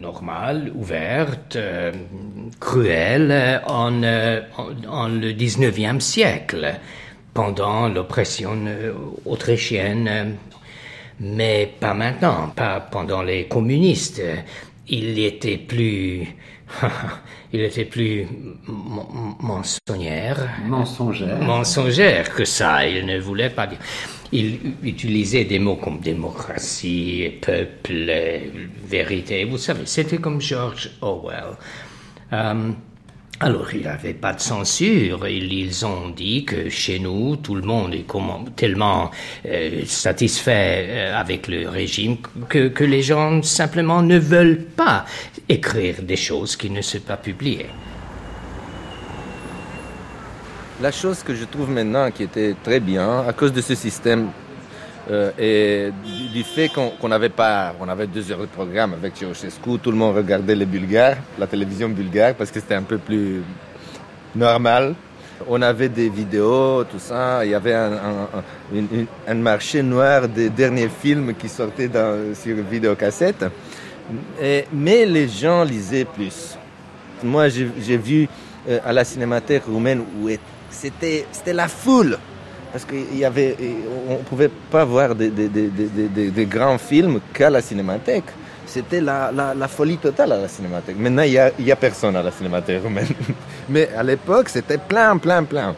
normale, 0.00 0.70
ouverte, 0.72 1.56
euh, 1.56 1.90
cruelle 2.60 3.60
en, 3.66 4.00
euh, 4.04 4.42
en, 4.56 4.88
en, 4.88 5.08
le 5.08 5.32
19e 5.32 5.98
siècle, 5.98 6.72
pendant 7.34 7.88
l'oppression 7.88 8.56
euh, 8.64 8.92
autrichienne. 9.24 10.36
Mais 11.18 11.68
pas 11.80 11.94
maintenant, 11.94 12.52
pas 12.54 12.78
pendant 12.78 13.22
les 13.22 13.48
communistes. 13.48 14.22
Il 14.86 15.18
était 15.18 15.58
plus 15.58 16.28
il 17.52 17.60
était 17.62 17.84
plus 17.86 18.24
mensonnière. 18.68 20.48
Mensongère. 20.64 21.38
Mensongère 21.42 22.32
que 22.32 22.44
ça. 22.44 22.86
Il 22.86 23.04
ne 23.04 23.18
voulait 23.18 23.50
pas 23.50 23.66
dire. 23.66 23.78
Il 24.32 24.58
utilisait 24.82 25.44
des 25.44 25.58
mots 25.58 25.76
comme 25.76 26.00
démocratie, 26.00 27.30
peuple, 27.40 28.12
vérité. 28.88 29.44
Vous 29.44 29.58
savez, 29.58 29.86
c'était 29.86 30.18
comme 30.18 30.40
George 30.40 30.90
Orwell. 31.00 31.56
Um, 32.32 32.76
alors, 33.38 33.68
il 33.74 33.80
n'y 33.80 33.86
avait 33.86 34.14
pas 34.14 34.32
de 34.32 34.40
censure. 34.40 35.28
Ils, 35.28 35.84
ont 35.84 36.08
dit 36.08 36.46
que 36.46 36.70
chez 36.70 36.98
nous, 36.98 37.36
tout 37.36 37.54
le 37.54 37.62
monde 37.62 37.94
est 37.94 38.06
tellement 38.56 39.10
euh, 39.44 39.82
satisfait 39.84 40.86
euh, 40.88 41.20
avec 41.20 41.46
le 41.46 41.68
régime 41.68 42.16
que, 42.48 42.68
que, 42.68 42.82
les 42.82 43.02
gens 43.02 43.42
simplement 43.42 44.00
ne 44.00 44.18
veulent 44.18 44.64
pas 44.64 45.04
écrire 45.50 46.02
des 46.02 46.16
choses 46.16 46.56
qui 46.56 46.70
ne 46.70 46.80
sont 46.80 47.00
pas 47.00 47.18
publiées. 47.18 47.66
La 50.82 50.92
chose 50.92 51.22
que 51.22 51.34
je 51.34 51.46
trouve 51.46 51.70
maintenant 51.70 52.10
qui 52.10 52.22
était 52.22 52.54
très 52.62 52.80
bien, 52.80 53.20
à 53.26 53.32
cause 53.32 53.50
de 53.50 53.62
ce 53.62 53.74
système 53.74 54.28
euh, 55.10 55.30
et 55.38 55.90
du, 56.34 56.42
fait 56.42 56.68
qu'on 56.68 57.08
n'avait 57.08 57.30
pas, 57.30 57.74
on 57.80 57.88
avait 57.88 58.06
deux 58.06 58.30
heures 58.30 58.40
de 58.40 58.46
programme 58.46 58.92
avec 58.92 59.16
Ceausescu, 59.16 59.78
tout 59.78 59.90
le 59.90 59.96
monde 59.96 60.14
regardait 60.14 60.54
les 60.54 60.66
Bulgares, 60.66 61.16
la 61.38 61.46
télévision 61.46 61.88
bulgare, 61.88 62.34
parce 62.34 62.50
que 62.50 62.60
c'était 62.60 62.74
un 62.74 62.82
peu 62.82 62.98
plus 62.98 63.42
normal. 64.34 64.94
On 65.48 65.62
avait 65.62 65.88
des 65.88 66.10
vidéos, 66.10 66.84
tout 66.84 66.98
ça. 66.98 67.42
Il 67.44 67.52
y 67.52 67.54
avait 67.54 67.74
un, 67.74 69.34
marché 69.34 69.82
noir 69.82 70.28
des 70.28 70.50
derniers 70.50 70.90
films 70.90 71.34
qui 71.34 71.48
sortaient 71.48 71.88
dans, 71.88 72.34
sur 72.34 72.56
vidéocassette. 72.70 73.46
Et, 74.42 74.66
mais 74.72 75.06
les 75.06 75.28
gens 75.28 75.64
lisaient 75.64 76.04
plus. 76.06 76.56
Moi, 77.22 77.48
j'ai 77.48 77.96
vu 77.96 78.28
euh, 78.68 78.78
à 78.84 78.92
la 78.92 79.04
cinémathèque 79.04 79.64
roumaine 79.64 80.02
où 80.20 80.28
c'était 80.80 81.52
la 81.52 81.68
foule 81.68 82.18
parce 82.72 82.84
qu'il 82.84 83.16
y 83.16 83.24
avait, 83.24 83.56
on 84.08 84.16
pouvait 84.16 84.50
pas 84.70 84.84
voir 84.84 85.14
des, 85.14 85.30
des, 85.30 85.48
des, 85.48 86.30
des, 86.30 86.46
grands 86.46 86.76
films 86.78 87.20
qu'à 87.32 87.48
la 87.48 87.62
cinémathèque. 87.62 88.24
C'était 88.66 89.00
la, 89.00 89.30
la, 89.32 89.54
la, 89.54 89.68
folie 89.68 89.96
totale 89.96 90.32
à 90.32 90.38
la 90.38 90.48
cinémathèque. 90.48 90.98
Maintenant, 90.98 91.22
il 91.22 91.30
n'y 91.30 91.38
a, 91.38 91.52
y 91.58 91.72
a 91.72 91.76
personne 91.76 92.16
à 92.16 92.22
la 92.22 92.30
cinémathèque 92.32 92.82
roumaine. 92.82 93.06
Mais 93.68 93.88
à 93.96 94.02
l'époque, 94.02 94.48
c'était 94.50 94.76
plein, 94.76 95.16
plein, 95.16 95.44
plein. 95.44 95.74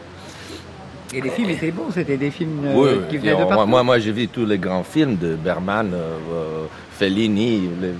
Et 1.13 1.21
les 1.21 1.29
films 1.29 1.51
étaient 1.51 1.71
bons, 1.71 1.91
c'était 1.93 2.17
des 2.17 2.31
films 2.31 2.65
euh, 2.65 2.73
oui, 2.75 2.89
qui 3.09 3.17
venaient 3.17 3.31
de 3.31 3.37
moi, 3.37 3.47
partout. 3.47 3.67
moi, 3.67 3.83
moi 3.83 3.99
j'ai 3.99 4.11
vu 4.11 4.27
tous 4.27 4.45
les 4.45 4.57
grands 4.57 4.83
films 4.83 5.15
de 5.15 5.35
Berman, 5.35 5.91
euh, 5.93 6.65
Fellini, 6.99 7.69
les, 7.81 7.93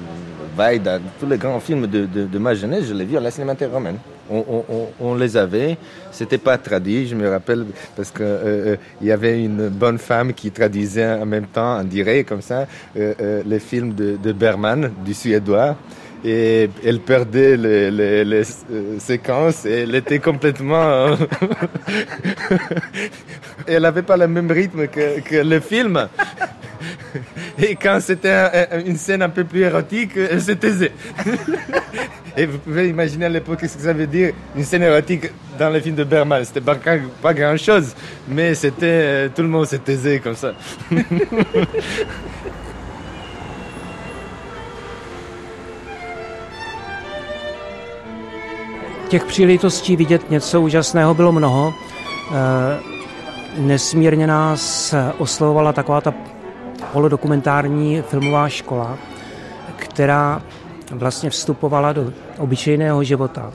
Vaida, 0.58 1.00
tous 1.20 1.26
les 1.26 1.38
grands 1.38 1.62
films 1.62 1.88
de, 1.88 2.06
de, 2.06 2.38
ma 2.38 2.54
jeunesse, 2.54 2.84
je 2.90 2.94
les 2.94 3.06
vis 3.06 3.16
à 3.16 3.22
la 3.22 3.32
cinémathèque 3.32 3.72
romaine. 3.72 3.96
On, 4.30 4.44
on, 4.70 4.88
on, 5.00 5.16
les 5.16 5.38
avait, 5.38 5.78
c'était 6.12 6.38
pas 6.38 6.58
traduit, 6.58 7.08
je 7.08 7.16
me 7.16 7.30
rappelle, 7.30 7.66
parce 7.96 8.12
qu'il 8.12 8.26
euh, 8.26 8.76
il 9.02 9.08
y 9.08 9.12
avait 9.12 9.42
une 9.42 9.70
bonne 9.70 9.98
femme 9.98 10.34
qui 10.34 10.52
traduisait 10.52 11.14
en 11.14 11.26
même 11.26 11.46
temps, 11.48 11.78
en 11.78 11.84
direct, 11.86 12.28
comme 12.28 12.42
ça, 12.42 12.68
euh, 12.98 13.42
les 13.46 13.60
films 13.60 13.94
de, 13.94 14.18
de 14.22 14.34
Berman, 14.34 14.92
du 15.06 15.14
suédois 15.14 15.78
et 16.26 16.70
elle 16.84 17.00
perdait 17.00 17.56
les, 17.56 17.90
les, 18.26 18.44
euh, 18.72 19.00
séquences 19.00 19.66
et 19.66 19.84
elle 19.84 19.96
était 19.96 20.20
complètement... 20.20 21.16
elle 23.68 23.84
n'avait 23.84 24.02
pas 24.02 24.18
le 24.18 24.28
même 24.28 24.52
rythme 24.52 24.88
que, 24.88 25.22
que 25.22 25.38
le 25.38 25.62
film. 25.62 26.10
Et 27.62 27.76
quand 27.76 28.00
c'était 28.02 28.32
un, 28.32 28.80
une 28.86 28.98
scène 28.98 29.22
un 29.22 29.30
peu 29.30 29.44
plus 29.44 29.62
érotique, 29.62 30.12
elle 30.16 30.42
se 30.42 30.52
taisait. 30.54 30.92
Et 32.38 32.46
vous 32.46 32.60
pouvez 32.60 32.90
imaginer 32.90 33.26
à 33.26 33.30
l'époque 33.30 33.60
ce 33.62 33.76
que 33.76 33.84
ça 33.84 33.94
veut 33.94 34.08
dire 34.08 34.34
une 34.56 34.64
scène 34.64 34.84
érotique 34.84 35.30
dans 35.58 35.70
le 35.70 35.80
film 35.80 35.96
de 35.96 36.04
Berman. 36.04 36.44
C'était 36.46 36.62
pas, 36.62 36.78
pas 37.22 37.34
grand 37.34 37.58
chose, 37.58 37.94
mais 38.28 38.56
c'était 38.56 39.30
tout 39.30 39.42
le 39.42 39.50
monde 39.50 39.66
se 39.66 39.76
taisait 39.78 40.20
comme 40.20 40.36
ça. 40.36 40.54
Těch 49.10 49.26
příležitostí 49.26 49.96
vidět 49.96 50.30
něco 50.32 50.62
úžasného 50.62 51.14
bylo 51.14 51.32
mnoho. 51.32 51.74
Nesmírně 53.58 54.28
nás 54.28 54.96
oslovovala 55.18 55.74
taková 55.74 56.02
ta 56.02 56.14
polodokumentární 56.94 58.02
filmová 58.02 58.50
škola, 58.50 58.98
která 59.76 60.42
vlastně 60.92 61.30
vstupovala 61.30 61.94
do 61.94 62.14
obyčejného 62.38 63.04
života. 63.04 63.54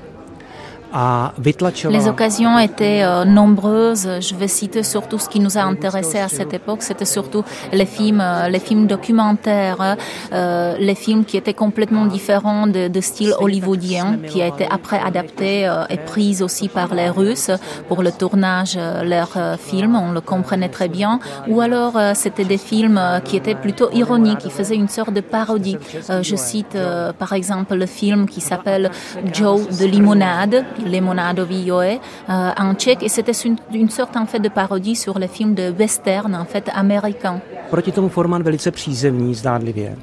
Les 1.91 2.09
occasions 2.09 2.57
étaient 2.59 3.03
euh, 3.03 3.25
nombreuses. 3.25 4.09
Je 4.21 4.35
vais 4.37 4.47
citer 4.47 4.85
surtout 4.85 5.19
ce 5.19 5.29
qui 5.29 5.41
nous 5.41 5.59
a 5.59 5.63
intéressé 5.63 6.19
à 6.19 6.29
cette 6.29 6.55
époque. 6.55 6.83
C'était 6.83 7.05
surtout 7.05 7.43
les 7.73 7.87
films, 7.87 8.21
euh, 8.21 8.49
les 8.49 8.61
films 8.61 8.87
documentaires, 8.87 9.97
euh, 10.33 10.77
les 10.79 10.95
films 10.95 11.25
qui 11.25 11.37
étaient 11.37 11.55
complètement 11.55 12.07
différents 12.07 12.69
de, 12.69 12.87
de, 12.87 13.01
style 13.01 13.35
hollywoodien, 13.39 14.19
qui 14.29 14.41
a 14.41 14.47
été 14.47 14.67
après 14.71 15.01
adapté 15.01 15.67
euh, 15.67 15.85
et 15.91 15.97
pris 15.97 16.43
aussi 16.43 16.69
par 16.69 16.95
les 16.95 17.11
Russes 17.11 17.51
pour 17.89 18.03
le 18.03 18.13
tournage 18.13 18.75
de 18.75 19.05
leurs 19.05 19.59
films. 19.59 19.97
On 19.97 20.13
le 20.13 20.21
comprenait 20.21 20.69
très 20.69 20.89
bien. 20.89 21.19
Ou 21.49 21.61
alors 21.61 21.99
c'était 22.15 22.45
des 22.45 22.59
films 22.59 23.01
qui 23.25 23.37
étaient 23.37 23.55
plutôt 23.55 23.91
ironiques, 23.93 24.39
qui 24.39 24.51
faisaient 24.51 24.77
une 24.77 24.89
sorte 24.89 25.13
de 25.13 25.21
parodie. 25.21 25.77
je 26.23 26.37
cite 26.37 26.77
par 27.19 27.33
exemple 27.33 27.75
le 27.75 27.87
film 27.87 28.29
qui 28.29 28.41
s'appelle 28.41 28.91
Joe 29.33 29.67
de 29.79 29.87
Limonade 29.87 30.65
Lemonado 30.85 31.47
Joe 31.47 31.99
en 32.29 32.75
tchèque 32.75 33.03
et 33.03 33.09
c'était 33.09 33.33
une, 33.33 33.57
une, 33.73 33.91
sorte 33.91 34.17
en 34.17 34.27
fait 34.27 34.41
de 34.41 34.49
parodie 34.49 34.97
sur 34.97 35.19
les 35.19 35.29
films 35.29 35.55
de 35.55 35.71
western 35.79 36.35
en 36.35 36.45
fait 36.45 36.71
américains. 36.75 37.41
Proti 37.71 37.93
tomu 37.93 38.09
Forman 38.09 38.43
velice 38.43 38.71
přízemný, 38.71 39.35
zdádlivě, 39.35 39.97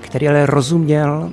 který 0.00 0.28
ale 0.28 0.46
rozuměl 0.46 1.30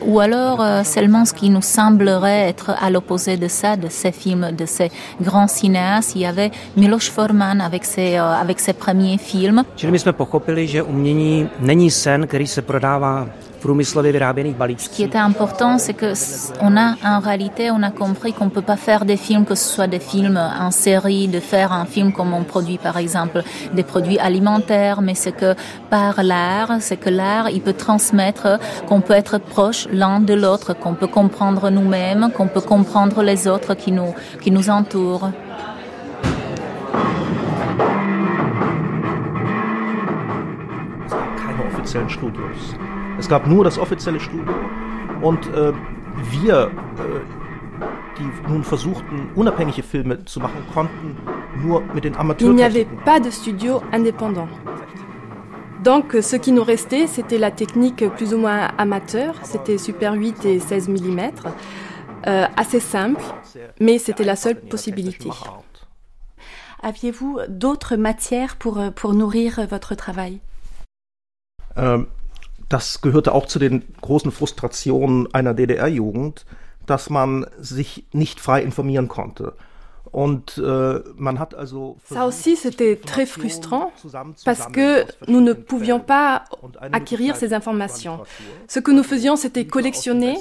ou 0.00 0.20
alors 0.20 0.60
euh, 0.60 0.84
seulement 0.84 1.24
ce 1.24 1.34
qui 1.34 1.50
nous 1.50 1.62
semblerait 1.62 2.48
être 2.48 2.70
à 2.80 2.90
l'opposé 2.90 3.36
de 3.36 3.48
ça, 3.48 3.76
de 3.76 3.88
ces 3.88 4.12
films, 4.12 4.52
de 4.52 4.66
ces 4.66 4.90
grands 5.20 5.48
cinéastes. 5.48 6.14
Il 6.14 6.22
y 6.22 6.26
avait 6.26 6.50
Miloš 6.76 7.10
Forman 7.10 7.60
avec 7.60 7.84
ses, 7.84 8.18
euh, 8.18 8.40
avec 8.40 8.60
ses 8.60 8.72
premiers 8.72 9.18
films. 9.18 9.64
Čili 9.76 9.92
my 9.92 9.98
jsme 9.98 10.12
pochopili, 10.12 10.66
že 10.66 10.82
umění 10.82 11.48
není 11.60 11.90
sen, 11.90 12.26
který 12.26 12.46
se 12.46 12.62
prodává 12.62 13.28
Ce 13.62 14.88
qui 14.90 15.02
était 15.02 15.18
important, 15.18 15.78
c'est 15.78 15.94
que 15.94 16.12
on 16.60 16.76
a 16.76 16.94
en 17.04 17.20
réalité, 17.20 17.70
on 17.70 17.82
a 17.82 17.90
compris 17.90 18.32
qu'on 18.32 18.48
peut 18.48 18.62
pas 18.62 18.76
faire 18.76 19.04
des 19.04 19.16
films, 19.16 19.44
que 19.44 19.54
ce 19.54 19.68
soit 19.68 19.86
des 19.86 19.98
films 19.98 20.36
en 20.36 20.70
série, 20.70 21.26
de 21.28 21.40
faire 21.40 21.72
un 21.72 21.84
film 21.84 22.12
comme 22.12 22.32
on 22.32 22.44
produit 22.44 22.78
par 22.78 22.96
exemple 22.96 23.42
des 23.72 23.82
produits 23.82 24.18
alimentaires, 24.18 25.00
mais 25.00 25.14
c'est 25.14 25.32
que 25.32 25.54
par 25.90 26.22
l'art, 26.22 26.76
c'est 26.80 26.96
que 26.96 27.10
l'art, 27.10 27.50
il 27.50 27.60
peut 27.60 27.72
transmettre 27.72 28.58
qu'on 28.86 29.00
peut 29.00 29.14
être 29.14 29.38
proche 29.38 29.88
l'un 29.90 30.20
de 30.20 30.34
l'autre, 30.34 30.74
qu'on 30.74 30.94
peut 30.94 31.06
comprendre 31.06 31.70
nous-mêmes, 31.70 32.30
qu'on 32.32 32.48
peut 32.48 32.60
comprendre 32.60 33.22
les 33.22 33.48
autres 33.48 33.74
qui 33.74 33.92
nous, 33.92 34.14
qui 34.42 34.50
nous 34.50 34.70
entourent. 34.70 35.30
offiziellen 41.86 42.08
Studios. 42.08 42.95
Es 43.18 43.28
gab 43.28 43.46
nur 43.46 43.64
das 43.64 43.78
offizielle 43.78 44.20
Studio 44.20 44.54
und 45.22 45.46
äh, 45.46 45.72
wir, 46.30 46.54
äh, 46.64 47.20
die 48.18 48.50
nun 48.50 48.62
versuchten, 48.62 49.30
unabhängige 49.34 49.82
Filme 49.82 50.24
zu 50.24 50.40
machen, 50.40 50.62
konnten 50.72 51.16
nur 51.62 51.82
mit 51.94 52.04
den 52.04 52.16
Amateurs. 52.16 52.50
Il 52.50 52.56
n'y 52.56 52.64
avait 52.64 52.86
pas 53.04 53.20
de 53.20 53.30
studio 53.30 53.82
indépendant. 53.92 54.48
Donc 55.82 56.16
ce 56.20 56.36
qui 56.36 56.52
nous 56.52 56.64
restait, 56.64 57.06
c'était 57.06 57.38
la 57.38 57.50
technique 57.50 58.08
plus 58.16 58.34
ou 58.34 58.38
moins 58.38 58.68
amateur, 58.76 59.34
c'était 59.44 59.78
Super 59.78 60.14
8 60.14 60.44
et 60.44 60.58
16 60.58 60.88
mm, 60.88 61.20
euh, 62.26 62.46
assez 62.56 62.80
simple, 62.80 63.22
mais 63.80 63.98
c'était 63.98 64.24
la 64.24 64.36
seule 64.36 64.60
possibilité. 64.60 65.30
Aviez-vous 66.82 67.38
d'autres 67.48 67.96
matières 67.96 68.56
pour, 68.56 68.80
pour 68.94 69.14
nourrir 69.14 69.66
votre 69.70 69.94
travail? 69.94 70.40
Ähm, 71.76 72.06
das 72.68 73.00
gehörte 73.00 73.32
auch 73.32 73.46
zu 73.46 73.58
den 73.58 73.84
großen 74.00 74.32
Frustrationen 74.32 75.32
einer 75.32 75.54
DDR-Jugend, 75.54 76.44
dass 76.86 77.10
man 77.10 77.46
sich 77.58 78.04
nicht 78.12 78.40
frei 78.40 78.62
informieren 78.62 79.08
konnte. 79.08 79.54
Äh, 80.14 80.98
Ça 82.12 82.26
aussi, 82.26 82.56
c'était 82.56 82.96
très 82.96 83.26
frustrant 83.26 83.92
parce 84.44 84.66
que 84.66 85.04
nous 85.28 85.40
ne 85.40 85.52
pouvions 85.52 86.00
pas 86.00 86.44
acquérir 86.92 87.36
ces 87.36 87.52
informations. 87.52 88.20
Ce 88.68 88.80
que 88.80 88.90
nous 88.90 89.02
faisions, 89.02 89.36
c'était 89.36 89.66
collectionner 89.66 90.36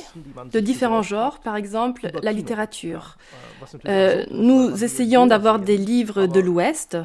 de 0.52 0.60
différents 0.60 1.02
genres, 1.02 1.40
par 1.40 1.56
exemple 1.56 2.10
la 2.22 2.32
littérature. 2.32 3.18
Euh, 3.88 4.26
nous 4.32 4.84
essayions 4.84 5.28
d'avoir 5.28 5.60
des 5.60 5.78
livres 5.78 6.26
de 6.28 6.40
l'Ouest 6.40 6.98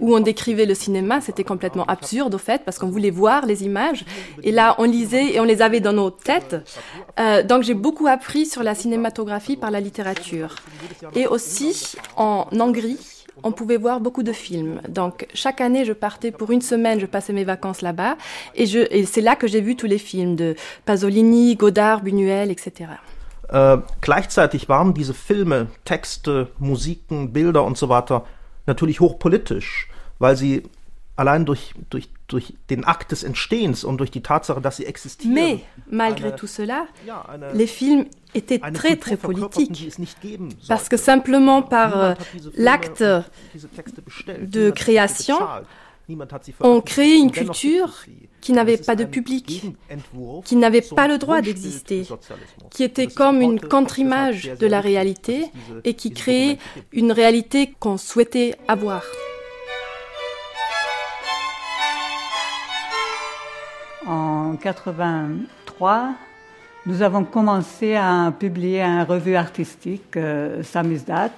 où 0.00 0.14
on 0.14 0.20
décrivait 0.20 0.66
le 0.66 0.74
cinéma. 0.74 1.20
C'était 1.20 1.44
complètement 1.44 1.84
absurde, 1.84 2.34
au 2.34 2.38
fait, 2.38 2.62
parce 2.64 2.78
qu'on 2.78 2.88
voulait 2.88 3.10
voir 3.10 3.46
les 3.46 3.64
images. 3.64 4.04
Et 4.42 4.52
là, 4.52 4.74
on 4.78 4.84
lisait 4.84 5.34
et 5.34 5.40
on 5.40 5.44
les 5.44 5.62
avait 5.62 5.80
dans 5.80 5.92
nos 5.92 6.10
têtes. 6.10 6.56
Euh, 7.18 7.42
donc, 7.42 7.62
j'ai 7.62 7.74
beaucoup 7.74 8.06
appris 8.06 8.46
sur 8.46 8.62
la 8.62 8.74
cinématographie 8.74 9.56
par 9.56 9.70
la 9.70 9.80
littérature. 9.80 10.56
Et 11.14 11.26
aussi, 11.26 11.96
en 12.16 12.46
Hongrie, 12.52 12.98
on 13.42 13.52
pouvait 13.52 13.76
voir 13.76 14.00
beaucoup 14.00 14.22
de 14.22 14.32
films. 14.32 14.80
Donc 14.88 15.26
chaque 15.34 15.60
année, 15.60 15.84
je 15.84 15.92
partais 15.92 16.30
pour 16.30 16.50
une 16.50 16.62
semaine, 16.62 17.00
je 17.00 17.06
passais 17.06 17.32
mes 17.32 17.44
vacances 17.44 17.82
là-bas, 17.82 18.16
et, 18.54 18.64
et 18.64 19.04
c'est 19.04 19.20
là 19.20 19.36
que 19.36 19.46
j'ai 19.46 19.60
vu 19.60 19.76
tous 19.76 19.86
les 19.86 19.98
films 19.98 20.36
de 20.36 20.54
Pasolini, 20.84 21.56
Godard, 21.56 22.02
Buñuel, 22.02 22.50
etc. 22.50 22.86
Äh, 23.48 23.78
gleichzeitig 24.00 24.68
waren 24.68 24.92
diese 24.92 25.14
Filme, 25.14 25.68
Texte, 25.84 26.48
Musiken, 26.58 27.32
Bilder 27.32 27.64
und 27.64 27.78
so 27.78 27.88
weiter 27.88 28.24
natürlich 28.66 28.98
hochpolitisch, 28.98 29.88
weil 30.18 30.36
sie 30.36 30.64
allein 31.14 31.44
durch, 31.44 31.74
durch, 31.90 32.08
durch 32.28 32.54
den 32.70 32.84
Akt 32.84 33.12
des 33.12 33.22
Entstehens 33.22 33.84
und 33.84 33.98
durch 33.98 34.10
die 34.10 34.20
Tatsache, 34.22 34.60
dass 34.60 34.76
sie 34.76 34.86
existieren. 34.86 35.34
Mais 35.34 35.60
malgré 35.90 36.34
tout 36.34 36.48
cela, 36.48 36.86
les 37.54 37.66
films 37.66 38.06
étaient 38.34 38.58
très 38.58 38.96
très 38.96 39.16
politiques. 39.16 39.92
Parce 40.68 40.88
que 40.88 40.96
simplement 40.96 41.62
par 41.62 41.96
euh, 41.96 42.14
l'acte 42.56 43.02
de 43.02 44.70
création, 44.70 45.38
on 46.60 46.80
créait 46.80 47.18
une 47.18 47.32
culture 47.32 48.04
qui 48.40 48.52
n'avait 48.52 48.76
pas 48.76 48.94
de 48.94 49.04
public, 49.04 49.62
qui 50.44 50.56
n'avait 50.56 50.82
pas 50.82 51.08
le 51.08 51.18
droit 51.18 51.40
d'exister, 51.40 52.06
qui 52.70 52.84
était 52.84 53.08
comme 53.08 53.40
une 53.40 53.60
contre-image 53.60 54.52
de 54.58 54.66
la 54.66 54.80
réalité 54.80 55.46
et 55.84 55.94
qui 55.94 56.12
créait 56.12 56.58
une 56.92 57.12
réalité 57.12 57.74
qu'on 57.78 57.98
souhaitait 57.98 58.54
avoir. 58.68 59.02
En 64.08 64.54
83, 64.54 66.10
nous 66.86 67.02
avons 67.02 67.24
commencé 67.24 67.96
à 67.96 68.32
publier 68.38 68.80
un 68.80 69.02
revue 69.02 69.34
artistique, 69.34 70.16
euh, 70.16 70.62
Samizdat, 70.62 71.32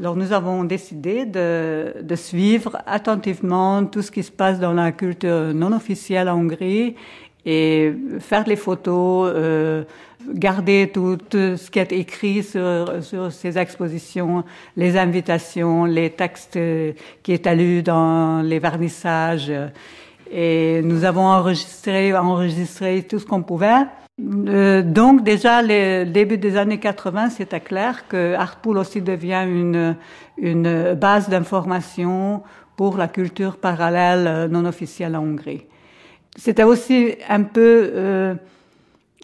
alors 0.00 0.16
nous 0.16 0.32
avons 0.32 0.64
décidé 0.64 1.26
de, 1.26 1.94
de, 2.02 2.16
suivre 2.16 2.78
attentivement 2.86 3.84
tout 3.84 4.02
ce 4.02 4.10
qui 4.10 4.24
se 4.24 4.32
passe 4.32 4.58
dans 4.58 4.72
la 4.72 4.90
culture 4.90 5.54
non 5.54 5.72
officielle 5.72 6.28
en 6.28 6.40
Hongrie 6.40 6.96
et 7.46 7.92
faire 8.18 8.44
les 8.48 8.56
photos, 8.56 9.30
euh, 9.32 9.84
garder 10.26 10.90
tout, 10.92 11.18
ce 11.30 11.70
qui 11.70 11.78
est 11.78 11.92
écrit 11.92 12.42
sur, 12.42 13.04
sur, 13.04 13.30
ces 13.30 13.58
expositions, 13.58 14.42
les 14.76 14.96
invitations, 14.96 15.84
les 15.84 16.10
textes 16.10 16.58
qui 17.22 17.32
étaient 17.32 17.54
lus 17.54 17.82
dans 17.84 18.42
les 18.42 18.58
vernissages. 18.58 19.52
Et 20.30 20.80
nous 20.82 21.04
avons 21.04 21.26
enregistré, 21.26 22.14
enregistré 22.14 23.02
tout 23.02 23.18
ce 23.18 23.26
qu'on 23.26 23.42
pouvait. 23.42 23.86
Euh, 24.20 24.82
donc 24.82 25.24
déjà, 25.24 25.62
le 25.62 26.04
début 26.04 26.38
des 26.38 26.56
années 26.56 26.78
80, 26.78 27.30
c'était 27.30 27.60
clair 27.60 28.06
que 28.08 28.34
Artpool 28.34 28.78
aussi 28.78 29.00
devient 29.00 29.44
une, 29.46 29.96
une 30.38 30.94
base 30.94 31.28
d'information 31.28 32.42
pour 32.76 32.96
la 32.96 33.08
culture 33.08 33.56
parallèle 33.56 34.26
euh, 34.26 34.48
non 34.48 34.64
officielle 34.64 35.16
en 35.16 35.22
Hongrie. 35.22 35.64
C'était 36.36 36.62
aussi 36.62 37.16
un 37.28 37.42
peu, 37.42 37.90
euh, 37.94 38.34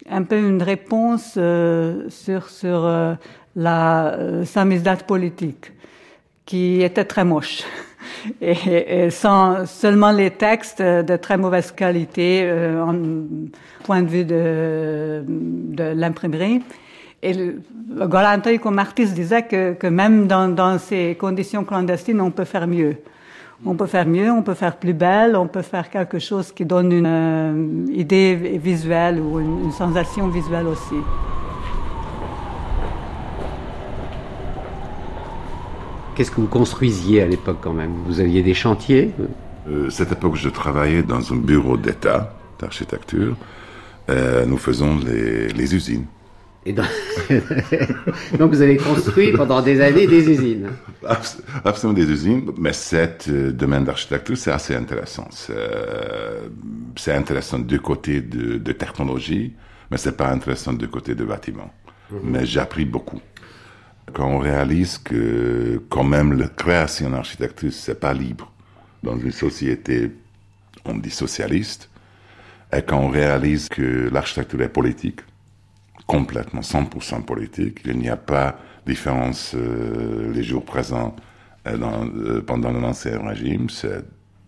un 0.09 0.23
peu 0.23 0.37
une 0.37 0.61
réponse 0.61 1.35
euh, 1.37 2.09
sur, 2.09 2.49
sur 2.49 2.85
euh, 2.85 3.15
la 3.55 4.17
samizdat 4.45 4.97
politique, 4.97 5.71
qui 6.45 6.81
était 6.83 7.05
très 7.05 7.25
moche. 7.25 7.63
Et, 8.41 9.05
et, 9.05 9.09
sans 9.09 9.65
seulement 9.65 10.11
les 10.11 10.31
textes 10.31 10.81
de 10.81 11.15
très 11.17 11.37
mauvaise 11.37 11.71
qualité 11.71 12.41
euh, 12.43 12.81
en 12.81 12.95
point 13.83 14.01
de 14.01 14.07
vue 14.07 14.25
de, 14.25 15.23
de 15.27 15.83
l'imprimerie. 15.95 16.61
Et 17.23 17.33
Golantoy 17.89 18.59
comme 18.59 18.79
artiste 18.79 19.13
disait 19.13 19.43
que, 19.43 19.73
que 19.73 19.87
même 19.87 20.27
dans, 20.27 20.47
dans, 20.47 20.77
ces 20.77 21.15
conditions 21.19 21.63
clandestines, 21.63 22.21
on 22.21 22.31
peut 22.31 22.45
faire 22.45 22.67
mieux. 22.67 22.97
On 23.65 23.73
peut 23.73 23.87
faire 23.87 24.05
mieux, 24.05 24.29
on 24.29 24.43
peut 24.43 24.53
faire 24.53 24.75
plus 24.75 24.93
belle, 24.93 25.35
on 25.35 25.47
peut 25.47 25.63
faire 25.63 25.89
quelque 25.89 26.19
chose 26.19 26.51
qui 26.51 26.63
donne 26.63 26.91
une 26.91 27.07
euh, 27.07 27.85
idée 27.91 28.35
visuelle 28.61 29.19
ou 29.19 29.39
une 29.39 29.71
sensation 29.71 30.27
visuelle 30.27 30.67
aussi. 30.67 31.01
Qu'est-ce 36.17 36.31
que 36.31 36.41
vous 36.41 36.47
construisiez 36.47 37.21
à 37.21 37.27
l'époque 37.27 37.59
quand 37.61 37.73
même? 37.73 37.93
Vous 38.07 38.19
aviez 38.19 38.41
des 38.41 38.55
chantiers? 38.55 39.11
Euh, 39.69 39.91
Cette 39.91 40.11
époque, 40.13 40.35
je 40.35 40.49
travaillais 40.49 41.03
dans 41.03 41.31
un 41.31 41.35
bureau 41.35 41.77
d'État 41.77 42.33
d'architecture. 42.59 43.37
Euh, 44.09 44.43
nous 44.47 44.57
faisons 44.57 44.97
les, 44.97 45.49
les 45.49 45.75
usines. 45.75 46.07
Et 46.65 46.73
donc... 46.73 46.87
donc 48.39 48.49
vous 48.51 48.63
avez 48.63 48.77
construit 48.77 49.31
pendant 49.31 49.61
des 49.61 49.79
années 49.79 50.07
des 50.07 50.27
usines. 50.27 50.69
Abs 51.05 51.37
absolument 51.63 51.93
des 51.95 52.09
usines, 52.09 52.49
mais 52.57 52.73
cet 52.73 53.27
euh, 53.29 53.51
domaine 53.51 53.83
d'architecture, 53.83 54.37
c'est 54.37 54.51
assez 54.51 54.73
intéressant. 54.73 55.27
C'est 55.31 55.53
euh, 55.55 56.47
intéressant 57.15 57.59
du 57.59 57.79
côté 57.79 58.21
de, 58.21 58.57
de 58.57 58.71
technologie, 58.71 59.53
mais 59.91 59.97
c'est 59.97 60.17
pas 60.17 60.29
intéressant 60.31 60.73
du 60.73 60.87
côté 60.87 61.13
de 61.13 61.25
bâtiment. 61.25 61.69
-hmm. 62.11 62.15
Mais 62.31 62.43
j'ai 62.47 62.59
appris 62.59 62.85
beaucoup. 62.85 63.21
Quand 64.13 64.27
on 64.27 64.39
réalise 64.39 64.97
que 64.97 65.81
quand 65.89 66.03
même 66.03 66.33
la 66.33 66.47
création 66.47 67.09
d'architecture, 67.09 67.73
c'est 67.73 67.99
pas 67.99 68.13
libre 68.13 68.51
dans 69.03 69.17
une 69.17 69.31
société, 69.31 70.11
on 70.85 70.95
dit 70.95 71.09
socialiste, 71.11 71.89
et 72.73 72.81
quand 72.81 72.99
on 72.99 73.09
réalise 73.09 73.69
que 73.69 74.09
l'architecture 74.11 74.61
est 74.61 74.69
politique, 74.69 75.21
complètement 76.05 76.61
100% 76.61 77.23
politique, 77.23 77.81
il 77.85 77.97
n'y 77.97 78.09
a 78.09 78.17
pas 78.17 78.57
différence 78.85 79.53
euh, 79.55 80.31
les 80.33 80.43
jours 80.43 80.63
présents 80.63 81.15
euh, 81.67 81.77
dans, 81.77 82.05
euh, 82.05 82.41
pendant 82.41 82.71
l'ancien 82.71 83.19
régime, 83.27 83.69
c'est 83.69 84.03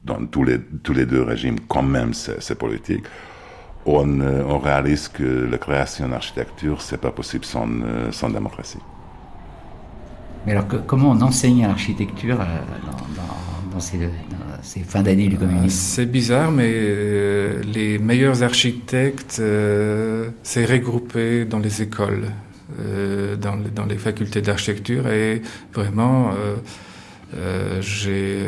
dans 0.06 0.26
tous 0.26 0.46
les, 0.46 0.60
tous 0.84 0.94
les 0.94 1.06
deux 1.06 1.22
régimes 1.22 1.60
quand 1.68 1.84
même 1.84 2.14
c'est 2.14 2.58
politique. 2.58 3.04
On, 3.86 4.22
on, 4.22 4.60
réalise 4.60 5.08
que 5.08 5.24
la 5.24 5.58
création 5.58 6.08
d'architecture, 6.10 6.82
c'est 6.82 6.98
pas 7.00 7.12
possible 7.12 7.46
sans, 7.46 7.68
sans 8.12 8.30
démocratie. 8.30 8.80
Mais 10.46 10.54
alors, 10.54 10.68
que, 10.68 10.78
comment 10.78 11.12
on 11.12 11.22
enseigne 11.22 11.64
l'architecture 11.64 12.38
dans, 12.38 12.44
dans, 12.44 13.72
dans, 13.74 13.80
ces, 13.80 13.98
dans, 13.98 14.08
ces, 14.62 14.82
fins 14.82 15.02
d'année 15.02 15.28
du 15.28 15.38
communisme? 15.38 15.70
C'est 15.70 16.06
bizarre, 16.06 16.52
mais 16.52 16.72
euh, 16.74 17.62
les 17.64 18.00
meilleurs 18.00 18.44
architectes 18.44 19.38
euh, 19.40 20.30
s'est 20.44 20.66
regroupé 20.66 21.46
dans 21.46 21.60
les 21.60 21.82
écoles, 21.82 22.28
euh, 22.80 23.36
dans, 23.36 23.86
les, 23.86 23.98
facultés 23.98 24.42
d'architecture, 24.42 25.08
et 25.10 25.42
vraiment, 25.74 26.32
j'ai 27.82 28.40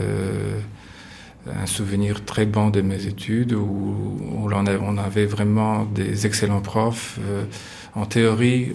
un 1.47 1.65
souvenir 1.65 2.23
très 2.23 2.45
bon 2.45 2.69
de 2.69 2.81
mes 2.81 3.05
études 3.07 3.53
où 3.53 4.19
on 4.41 4.97
avait 4.97 5.25
vraiment 5.25 5.85
des 5.85 6.25
excellents 6.25 6.61
profs. 6.61 7.19
en 7.95 8.05
théorie, 8.05 8.71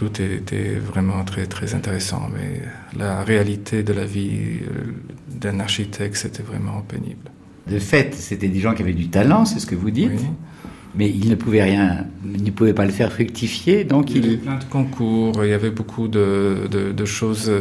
tout 0.00 0.22
était 0.22 0.76
vraiment 0.76 1.22
très 1.24 1.44
très 1.44 1.74
intéressant, 1.74 2.30
mais 2.32 2.62
la 2.98 3.22
réalité 3.22 3.82
de 3.82 3.92
la 3.92 4.06
vie 4.06 4.60
d'un 5.28 5.60
architecte, 5.60 6.16
c'était 6.16 6.42
vraiment 6.42 6.80
pénible. 6.80 7.26
De 7.66 7.78
fait, 7.78 8.14
c'était 8.14 8.48
des 8.48 8.60
gens 8.60 8.72
qui 8.72 8.80
avaient 8.80 8.94
du 8.94 9.10
talent, 9.10 9.44
c'est 9.44 9.60
ce 9.60 9.66
que 9.66 9.74
vous 9.74 9.90
dites, 9.90 10.12
oui. 10.16 10.30
mais 10.94 11.10
ils 11.10 11.28
ne 11.28 11.34
pouvaient 11.34 11.64
rien, 11.64 12.06
ils 12.24 12.42
ne 12.42 12.50
pouvaient 12.50 12.72
pas 12.72 12.86
le 12.86 12.92
faire 12.92 13.12
fructifier, 13.12 13.84
donc 13.84 14.10
il 14.14 14.24
y 14.24 14.28
avait 14.28 14.36
plein 14.38 14.56
de 14.56 14.64
concours, 14.64 15.44
il 15.44 15.50
y 15.50 15.52
avait 15.52 15.70
beaucoup 15.70 16.08
de, 16.08 16.66
de, 16.70 16.92
de 16.92 17.04
choses 17.04 17.52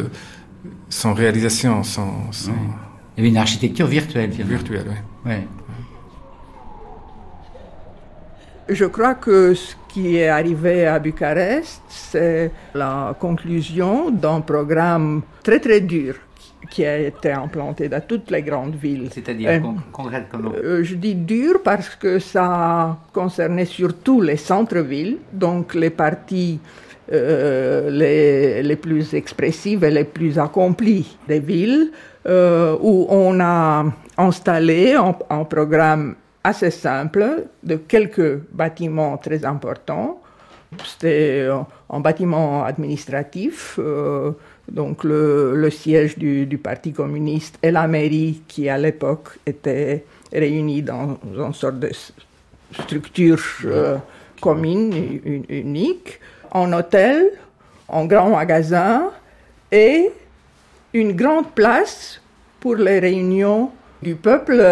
sans 0.87 1.13
réalisation, 1.13 1.83
sans, 1.83 2.31
sans... 2.31 2.51
Oui. 2.51 2.57
Il 3.17 3.17
y 3.17 3.21
avait 3.23 3.29
une 3.31 3.37
architecture 3.37 3.87
virtuelle, 3.87 4.31
finalement. 4.31 4.55
Virtuelle, 4.59 4.87
oui. 4.87 5.31
Ouais. 5.31 5.47
Je 8.69 8.85
crois 8.85 9.15
que 9.15 9.53
ce 9.55 9.75
qui 9.89 10.17
est 10.17 10.27
arrivé 10.29 10.85
à 10.87 10.99
Bucarest, 10.99 11.81
c'est 11.89 12.51
la 12.73 13.15
conclusion 13.19 14.11
d'un 14.11 14.41
programme 14.41 15.21
très 15.43 15.59
très 15.59 15.81
dur 15.81 16.15
qui 16.69 16.85
a 16.85 16.97
été 16.97 17.31
implanté 17.31 17.89
dans 17.89 18.01
toutes 18.01 18.29
les 18.29 18.41
grandes 18.43 18.75
villes. 18.75 19.09
C'est-à-dire 19.11 19.49
euh, 19.49 19.59
concrètement? 19.91 20.51
euh, 20.63 20.83
Je 20.83 20.95
dis 20.95 21.15
dur 21.15 21.61
parce 21.63 21.89
que 21.95 22.19
ça 22.19 22.97
concernait 23.13 23.65
surtout 23.65 24.21
les 24.21 24.37
centres-villes, 24.37 25.17
donc 25.33 25.73
les 25.73 25.89
parties 25.89 26.59
euh, 27.11 27.89
les, 27.89 28.61
les, 28.61 28.75
plus 28.75 29.15
expressives 29.15 29.83
et 29.83 29.89
les 29.89 30.03
plus 30.03 30.37
accomplies 30.37 31.17
des 31.27 31.39
villes, 31.39 31.91
euh, 32.27 32.77
où 32.79 33.07
on 33.09 33.39
a 33.39 33.85
installé 34.17 34.93
un, 34.93 35.15
un 35.31 35.43
programme 35.43 36.15
assez 36.43 36.71
simple 36.71 37.45
de 37.63 37.75
quelques 37.75 38.39
bâtiments 38.51 39.17
très 39.17 39.45
importants. 39.45 40.21
C'était 40.85 41.49
un 41.89 41.99
bâtiment 41.99 42.63
administratif, 42.63 43.79
euh, 43.79 44.31
donc 44.71 45.03
le, 45.03 45.67
siège 45.71 46.17
du, 46.17 46.59
Parti 46.61 46.93
communiste 46.93 47.57
et 47.63 47.71
la 47.71 47.87
mairie 47.87 48.43
qui 48.47 48.69
à 48.69 48.77
l'époque 48.77 49.39
était 49.47 50.05
réunis 50.31 50.83
dans 50.83 51.17
une 51.25 51.53
sorte 51.53 51.79
de 51.79 51.89
structure 52.83 53.41
euh, 53.65 53.97
commune, 54.39 54.93
unique, 55.49 56.19
un 56.53 56.71
hôtel, 56.71 57.31
un 57.91 58.05
grand 58.05 58.29
magasin 58.29 59.09
et 59.71 60.11
une 60.93 61.13
grande 61.13 61.51
place 61.51 62.21
pour 62.59 62.75
les 62.75 62.99
réunions 62.99 63.71
du 64.02 64.16
peuple 64.16 64.64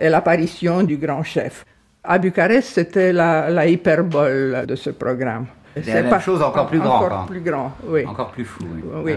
et 0.00 0.08
l'apparition 0.08 0.82
du 0.82 0.96
grand 0.96 1.22
chef. 1.22 1.64
À 2.02 2.18
Bucarest, 2.18 2.68
c'était 2.74 3.12
la, 3.12 3.50
la, 3.50 3.66
hyperbole 3.66 4.64
de 4.66 4.74
ce 4.74 4.90
programme. 4.90 5.46
C'est 5.74 5.86
la 5.92 6.02
même 6.02 6.10
pas, 6.10 6.18
chose 6.18 6.42
encore 6.42 6.66
plus 6.66 6.78
grand. 6.78 7.04
Encore 7.04 7.26
plus 7.26 7.40
grand, 7.40 7.72
oui. 7.86 8.06
Encore 8.06 8.30
plus 8.30 8.44
fou, 8.44 8.64
oui. 8.74 8.82
oui. 9.04 9.14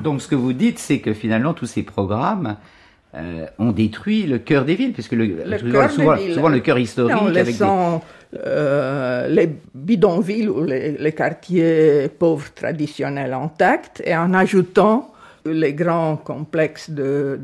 Donc 0.00 0.22
ce 0.22 0.28
que 0.28 0.34
vous 0.34 0.52
dites, 0.52 0.78
c'est 0.78 1.00
que 1.00 1.12
finalement, 1.12 1.54
tous 1.54 1.66
ces 1.66 1.82
programmes 1.82 2.56
euh, 3.14 3.46
ont 3.58 3.72
détruit 3.72 4.24
le 4.24 4.38
cœur 4.38 4.64
des 4.64 4.74
villes, 4.74 4.92
puisque 4.92 5.12
le, 5.12 5.26
le 5.44 5.58
souvent, 5.58 5.88
souvent, 5.88 6.16
souvent, 6.16 6.48
le 6.48 6.60
cœur 6.60 6.78
historique... 6.78 7.16
En 7.16 7.28
laissant 7.28 8.02
des... 8.32 8.38
euh, 8.46 9.28
les 9.28 9.50
bidonvilles 9.74 10.48
ou 10.48 10.64
les, 10.64 10.92
les 10.92 11.12
quartiers 11.12 12.08
pauvres 12.08 12.52
traditionnels 12.54 13.34
intacts 13.34 14.02
et 14.04 14.16
en 14.16 14.32
ajoutant 14.34 15.11
les 15.44 15.74
grands 15.74 16.16
complexes 16.16 16.90
de, 16.90 17.38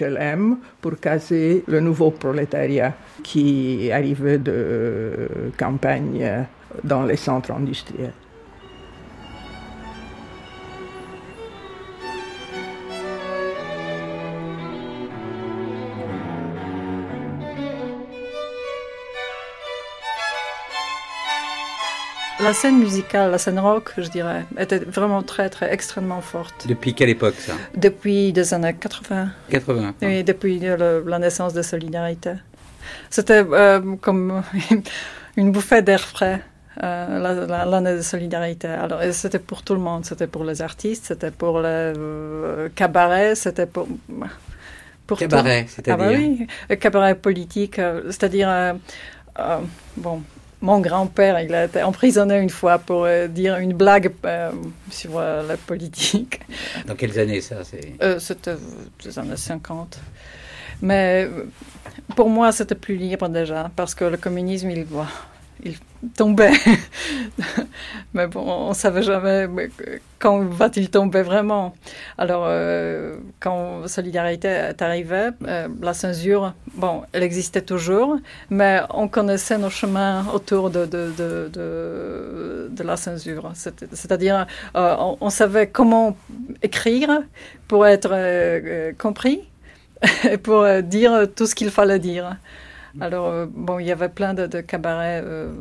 HLM 0.00 0.58
pour 0.80 0.98
caser 0.98 1.64
le 1.66 1.80
nouveau 1.80 2.10
prolétariat 2.10 2.94
qui 3.22 3.90
arrivait 3.92 4.38
de 4.38 5.28
campagne 5.56 6.46
dans 6.82 7.04
les 7.04 7.16
centres 7.16 7.52
industriels. 7.52 8.12
La 22.44 22.52
scène 22.52 22.78
musicale, 22.78 23.30
la 23.30 23.38
scène 23.38 23.58
rock, 23.58 23.92
je 23.96 24.08
dirais, 24.10 24.44
était 24.58 24.78
vraiment 24.78 25.22
très, 25.22 25.48
très 25.48 25.72
extrêmement 25.72 26.20
forte. 26.20 26.66
Depuis 26.68 26.92
quelle 26.92 27.08
époque 27.08 27.36
ça? 27.38 27.54
Depuis 27.74 28.32
les 28.32 28.52
années 28.52 28.74
80. 28.78 29.30
80. 29.48 29.94
Oui, 30.02 30.22
depuis 30.24 30.58
le, 30.58 31.02
la 31.06 31.18
naissance 31.18 31.54
de 31.54 31.62
Solidarité. 31.62 32.34
C'était 33.08 33.42
euh, 33.50 33.96
comme 33.98 34.42
une 35.38 35.52
bouffée 35.52 35.80
d'air 35.80 36.00
frais. 36.00 36.42
Euh, 36.82 37.18
l'année 37.66 37.90
la, 37.90 37.96
de 37.96 38.02
solidarité. 38.02 38.68
Alors, 38.68 39.00
c'était 39.12 39.38
pour 39.38 39.62
tout 39.62 39.74
le 39.74 39.80
monde. 39.80 40.04
C'était 40.04 40.26
pour 40.26 40.44
les 40.44 40.60
artistes, 40.60 41.06
c'était 41.06 41.30
pour 41.30 41.60
les 41.60 41.94
euh, 41.96 42.68
cabarets, 42.74 43.36
c'était 43.36 43.66
pour. 43.66 43.86
pour 45.06 45.18
cabaret, 45.18 45.66
c'est-à-dire? 45.68 46.06
Ah 46.06 46.12
bah 46.12 46.18
oui, 46.18 46.46
cabaret 46.78 47.14
politique, 47.14 47.80
c'est-à-dire. 48.10 48.48
Euh, 49.38 49.58
bon, 49.96 50.22
mon 50.64 50.80
grand-père, 50.80 51.40
il 51.40 51.54
a 51.54 51.66
été 51.66 51.82
emprisonné 51.82 52.38
une 52.38 52.48
fois 52.48 52.78
pour 52.78 53.04
euh, 53.04 53.28
dire 53.28 53.56
une 53.58 53.74
blague 53.74 54.10
euh, 54.24 54.50
sur 54.90 55.18
euh, 55.18 55.46
la 55.46 55.58
politique. 55.58 56.40
Dans 56.86 56.94
quelles 56.94 57.18
années 57.18 57.42
ça 57.42 57.56
C'était 58.18 58.56
les 59.04 59.18
années 59.18 59.36
50. 59.36 60.00
Mais 60.80 61.28
pour 62.16 62.30
moi, 62.30 62.50
c'était 62.50 62.74
plus 62.74 62.96
libre 62.96 63.28
déjà, 63.28 63.70
parce 63.76 63.94
que 63.94 64.04
le 64.06 64.16
communisme, 64.16 64.70
il, 64.70 64.86
il 65.64 65.76
tombait. 66.10 66.52
mais 68.14 68.26
bon, 68.26 68.42
on 68.42 68.68
ne 68.70 68.74
savait 68.74 69.02
jamais 69.02 69.48
quand 70.18 70.40
va-t-il 70.44 70.90
tomber 70.90 71.22
vraiment? 71.22 71.74
Alors, 72.18 72.44
euh, 72.46 73.16
quand 73.40 73.86
Solidarité 73.86 74.48
est 74.48 74.82
arrivée, 74.82 75.30
euh, 75.46 75.68
la 75.80 75.94
censure, 75.94 76.54
bon, 76.74 77.02
elle 77.12 77.22
existait 77.22 77.62
toujours, 77.62 78.18
mais 78.50 78.80
on 78.90 79.08
connaissait 79.08 79.58
nos 79.58 79.70
chemins 79.70 80.26
autour 80.32 80.70
de, 80.70 80.86
de, 80.86 82.82
la 82.82 82.96
censure. 82.96 83.52
C'est-à-dire, 83.54 84.46
euh, 84.76 84.96
on, 84.98 85.16
on, 85.20 85.30
savait 85.30 85.68
comment 85.68 86.16
écrire 86.62 87.22
pour 87.68 87.86
être 87.86 88.92
compris 88.98 89.40
et 90.30 90.36
pour 90.36 90.66
dire 90.82 91.26
tout 91.34 91.46
ce 91.46 91.54
qu'il 91.54 91.70
fallait 91.70 91.98
dire. 91.98 92.36
Alors, 93.00 93.26
euh, 93.26 93.46
bon, 93.48 93.78
il 93.78 93.86
y 93.86 93.92
avait 93.92 94.08
plein 94.08 94.34
de, 94.34 94.46
de 94.46 94.60
cabarets 94.60 95.22
euh, 95.24 95.52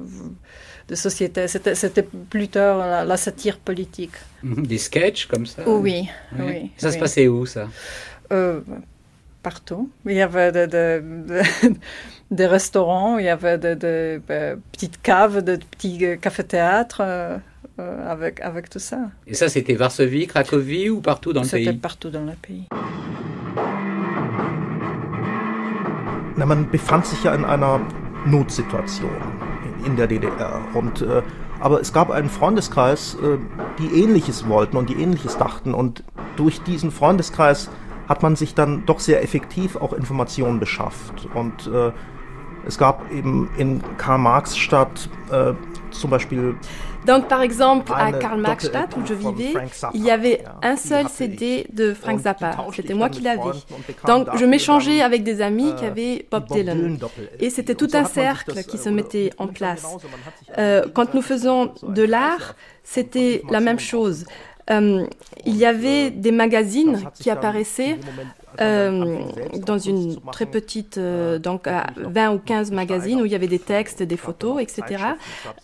de 0.87 0.95
société. 0.95 1.47
C'était 1.47 2.03
plutôt 2.03 2.59
la, 2.59 3.17
satire 3.17 3.57
politique. 3.57 4.13
Mhm, 4.43 4.65
des 4.65 4.77
sketchs 4.77 5.25
comme 5.25 5.45
ça 5.45 5.67
Oui, 5.67 6.07
oui. 6.39 6.71
Ça 6.77 6.91
se 6.91 6.97
passait 6.97 7.27
où 7.27 7.45
ça? 7.45 7.67
Euh, 8.31 8.61
Partout. 9.41 9.89
Il 10.05 10.13
y 10.13 10.21
avait 10.21 10.51
des 12.31 12.47
restaurants, 12.47 13.17
il 13.17 13.25
y 13.25 13.29
avait 13.29 13.57
de, 13.57 14.21
petites 14.71 15.01
caves, 15.01 15.43
de 15.43 15.57
petits 15.57 16.17
cafés-théâtres. 16.21 17.01
avec, 17.77 18.39
avec 18.39 18.69
tout 18.69 18.79
ça. 18.79 19.09
Et 19.27 19.33
ça, 19.33 19.49
c'était 19.49 19.73
Varsovie, 19.73 20.27
Cracovie 20.27 20.89
ou 20.89 21.01
partout 21.01 21.33
dans 21.33 21.41
le 21.41 21.47
pays? 21.49 21.65
C'était 21.65 21.77
partout 21.77 22.09
dans 22.09 22.23
le 22.23 22.33
pays. 22.33 22.67
Na, 26.43 26.47
man 26.47 26.69
befand 26.69 27.05
sich 27.05 27.23
ja 27.23 27.33
in 27.33 27.45
einer 27.45 27.79
Notsituation 28.25 29.09
in 29.85 29.95
der 29.95 30.07
DDR. 30.07 30.59
Und, 30.73 31.01
äh, 31.01 31.21
aber 31.61 31.79
es 31.79 31.93
gab 31.93 32.11
einen 32.11 32.27
Freundeskreis, 32.27 33.15
äh, 33.15 33.37
die 33.79 34.03
Ähnliches 34.03 34.45
wollten 34.49 34.75
und 34.75 34.89
die 34.89 35.01
Ähnliches 35.01 35.37
dachten. 35.37 35.73
Und 35.73 36.03
durch 36.35 36.61
diesen 36.61 36.91
Freundeskreis 36.91 37.69
hat 38.09 38.23
man 38.23 38.35
sich 38.35 38.55
dann 38.55 38.85
doch 38.85 38.99
sehr 38.99 39.23
effektiv 39.23 39.77
auch 39.77 39.93
Informationen 39.93 40.59
beschafft. 40.59 41.29
Und 41.33 41.67
äh, 41.67 41.93
es 42.67 42.77
gab 42.77 43.09
eben 43.09 43.49
in 43.55 43.81
Karl-Marx-Stadt 43.97 45.09
äh, 45.31 45.53
zum 45.93 46.09
Beispiel 46.09 46.53
Donc, 47.05 47.27
par 47.27 47.41
exemple, 47.41 47.91
à 47.95 48.11
Karl-Marxstadt, 48.11 48.95
où 48.97 49.05
je 49.05 49.13
vivais, 49.13 49.53
il 49.93 50.03
y 50.03 50.11
avait 50.11 50.43
un 50.61 50.75
seul 50.75 51.07
CD 51.09 51.67
de 51.71 51.93
Frank 51.93 52.19
Zappa. 52.19 52.57
C'était 52.75 52.93
moi 52.93 53.09
qui 53.09 53.21
l'avais. 53.21 53.41
Donc, 54.05 54.27
je 54.35 54.45
m'échangeais 54.45 55.01
avec 55.01 55.23
des 55.23 55.41
amis 55.41 55.73
qui 55.75 55.85
avaient 55.85 56.25
Bob 56.29 56.45
Dylan. 56.51 56.97
Et 57.39 57.49
c'était 57.49 57.75
tout 57.75 57.89
un 57.93 58.05
cercle 58.05 58.63
qui 58.63 58.77
se 58.77 58.89
mettait 58.89 59.31
en 59.37 59.47
place. 59.47 59.85
Euh, 60.57 60.85
quand 60.93 61.13
nous 61.13 61.21
faisons 61.21 61.73
de 61.83 62.03
l'art, 62.03 62.55
c'était 62.83 63.41
la 63.49 63.59
même 63.59 63.79
chose. 63.79 64.25
Euh, 64.69 65.05
il 65.45 65.57
y 65.57 65.65
avait 65.65 66.09
des 66.09 66.31
magazines 66.31 67.09
qui 67.15 67.29
apparaissaient 67.29 67.97
euh, 68.61 69.19
dans 69.65 69.77
une 69.77 70.19
très 70.31 70.45
petite, 70.45 70.97
euh, 70.97 71.39
donc 71.39 71.67
à 71.67 71.87
20 71.97 72.33
ou 72.33 72.39
15 72.39 72.71
magazines 72.71 73.21
où 73.21 73.25
il 73.25 73.31
y 73.31 73.35
avait 73.35 73.47
des 73.47 73.59
textes, 73.59 74.03
des 74.03 74.17
photos, 74.17 74.61
etc. 74.61 75.03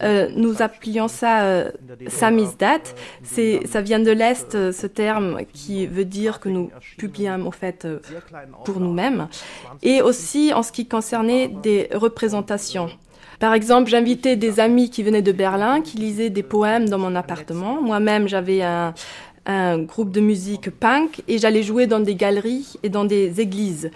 Euh, 0.01 0.29
nous 0.35 0.61
appelions 0.61 1.07
ça 1.07 1.43
euh, 1.43 1.71
samizdat. 2.07 2.81
C'est, 3.23 3.61
ça 3.65 3.81
vient 3.81 3.99
de 3.99 4.11
l'est, 4.11 4.55
euh, 4.55 4.71
ce 4.71 4.87
terme 4.87 5.41
qui 5.53 5.87
veut 5.87 6.05
dire 6.05 6.39
que 6.39 6.49
nous 6.49 6.71
publions 6.97 7.47
au 7.47 7.51
fait 7.51 7.87
pour 8.65 8.79
nous-mêmes. 8.79 9.27
Et 9.81 10.01
aussi 10.01 10.53
en 10.53 10.63
ce 10.63 10.71
qui 10.71 10.87
concernait 10.87 11.47
des 11.47 11.89
représentations. 11.93 12.89
Par 13.39 13.53
exemple, 13.53 13.89
j'invitais 13.89 14.35
des 14.35 14.59
amis 14.59 14.89
qui 14.89 15.01
venaient 15.01 15.21
de 15.21 15.31
Berlin, 15.31 15.81
qui 15.81 15.97
lisaient 15.97 16.29
des 16.29 16.43
poèmes 16.43 16.89
dans 16.89 16.97
mon 16.97 17.15
appartement. 17.15 17.81
Moi-même, 17.81 18.27
j'avais 18.27 18.61
un, 18.61 18.93
un 19.49 19.79
groupe 19.79 20.11
de 20.11 20.21
musique 20.21 20.69
punk 20.69 21.23
et 21.27 21.39
j'allais 21.39 21.63
jouer 21.63 21.87
dans 21.87 21.99
des 21.99 22.15
galeries 22.15 22.75
et 22.83 22.89
dans 22.89 23.03
des 23.03 23.41
églises. 23.41 23.89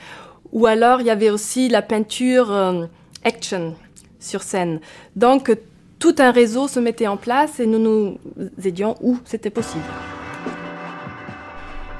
Ou 0.51 0.65
alors 0.65 0.99
il 1.01 1.07
y 1.07 1.11
avait 1.11 1.29
aussi 1.29 1.69
la 1.69 1.81
peinture 1.81 2.51
euh, 2.51 2.85
action 3.23 3.75
sur 4.19 4.41
scène. 4.41 4.79
Donc 5.15 5.55
tout 5.99 6.15
un 6.17 6.31
réseau 6.31 6.67
se 6.67 6.79
mettait 6.79 7.07
en 7.07 7.17
place 7.17 7.59
et 7.59 7.67
nous 7.67 7.79
nous 7.79 8.17
aidions 8.63 8.95
où 9.01 9.17
c'était 9.25 9.51
possible. 9.51 9.83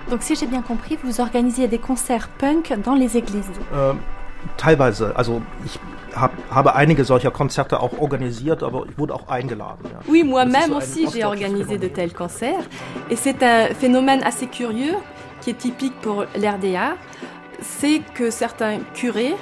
Donc 0.10 0.24
si 0.24 0.36
j'ai 0.36 0.48
bien 0.48 0.62
compris, 0.62 0.98
vous 1.04 1.22
organisiez 1.22 1.68
des 1.68 1.78
concerts 1.78 2.30
punk 2.30 2.74
dans 2.84 2.96
les 2.96 3.18
églises. 3.18 3.52
Euh, 3.74 3.94
teilweise. 4.58 5.16
Also 5.16 5.42
ich 5.66 5.80
hab, 6.16 6.32
habe 6.52 6.76
einige 6.76 7.04
solcher 7.04 7.32
Konzerte 7.32 7.80
auch 7.80 8.00
organisiert, 8.00 8.64
aber 8.64 8.86
ich 8.90 8.98
wurde 8.98 9.14
auch 9.16 9.28
eingeladen. 9.28 9.86
Ja. 9.86 10.00
Oui, 10.08 10.24
moi-même 10.24 10.74
aussi, 10.74 11.08
j'ai 11.12 11.26
organisé 11.26 11.78
de 11.78 11.88
tels 11.88 12.14
concerts. 12.14 12.64
Et 13.10 13.16
c'est 13.16 13.42
un 13.44 13.74
phénomène 13.74 14.22
assez 14.24 14.48
curieux 14.48 14.96
qui 15.42 15.52
est 15.52 15.58
typique 15.58 16.00
pour 16.02 16.26
l'RDA. 16.36 16.96
C'est 17.62 18.02
que 18.14 18.30
certains 18.30 18.80
curés 18.94 19.36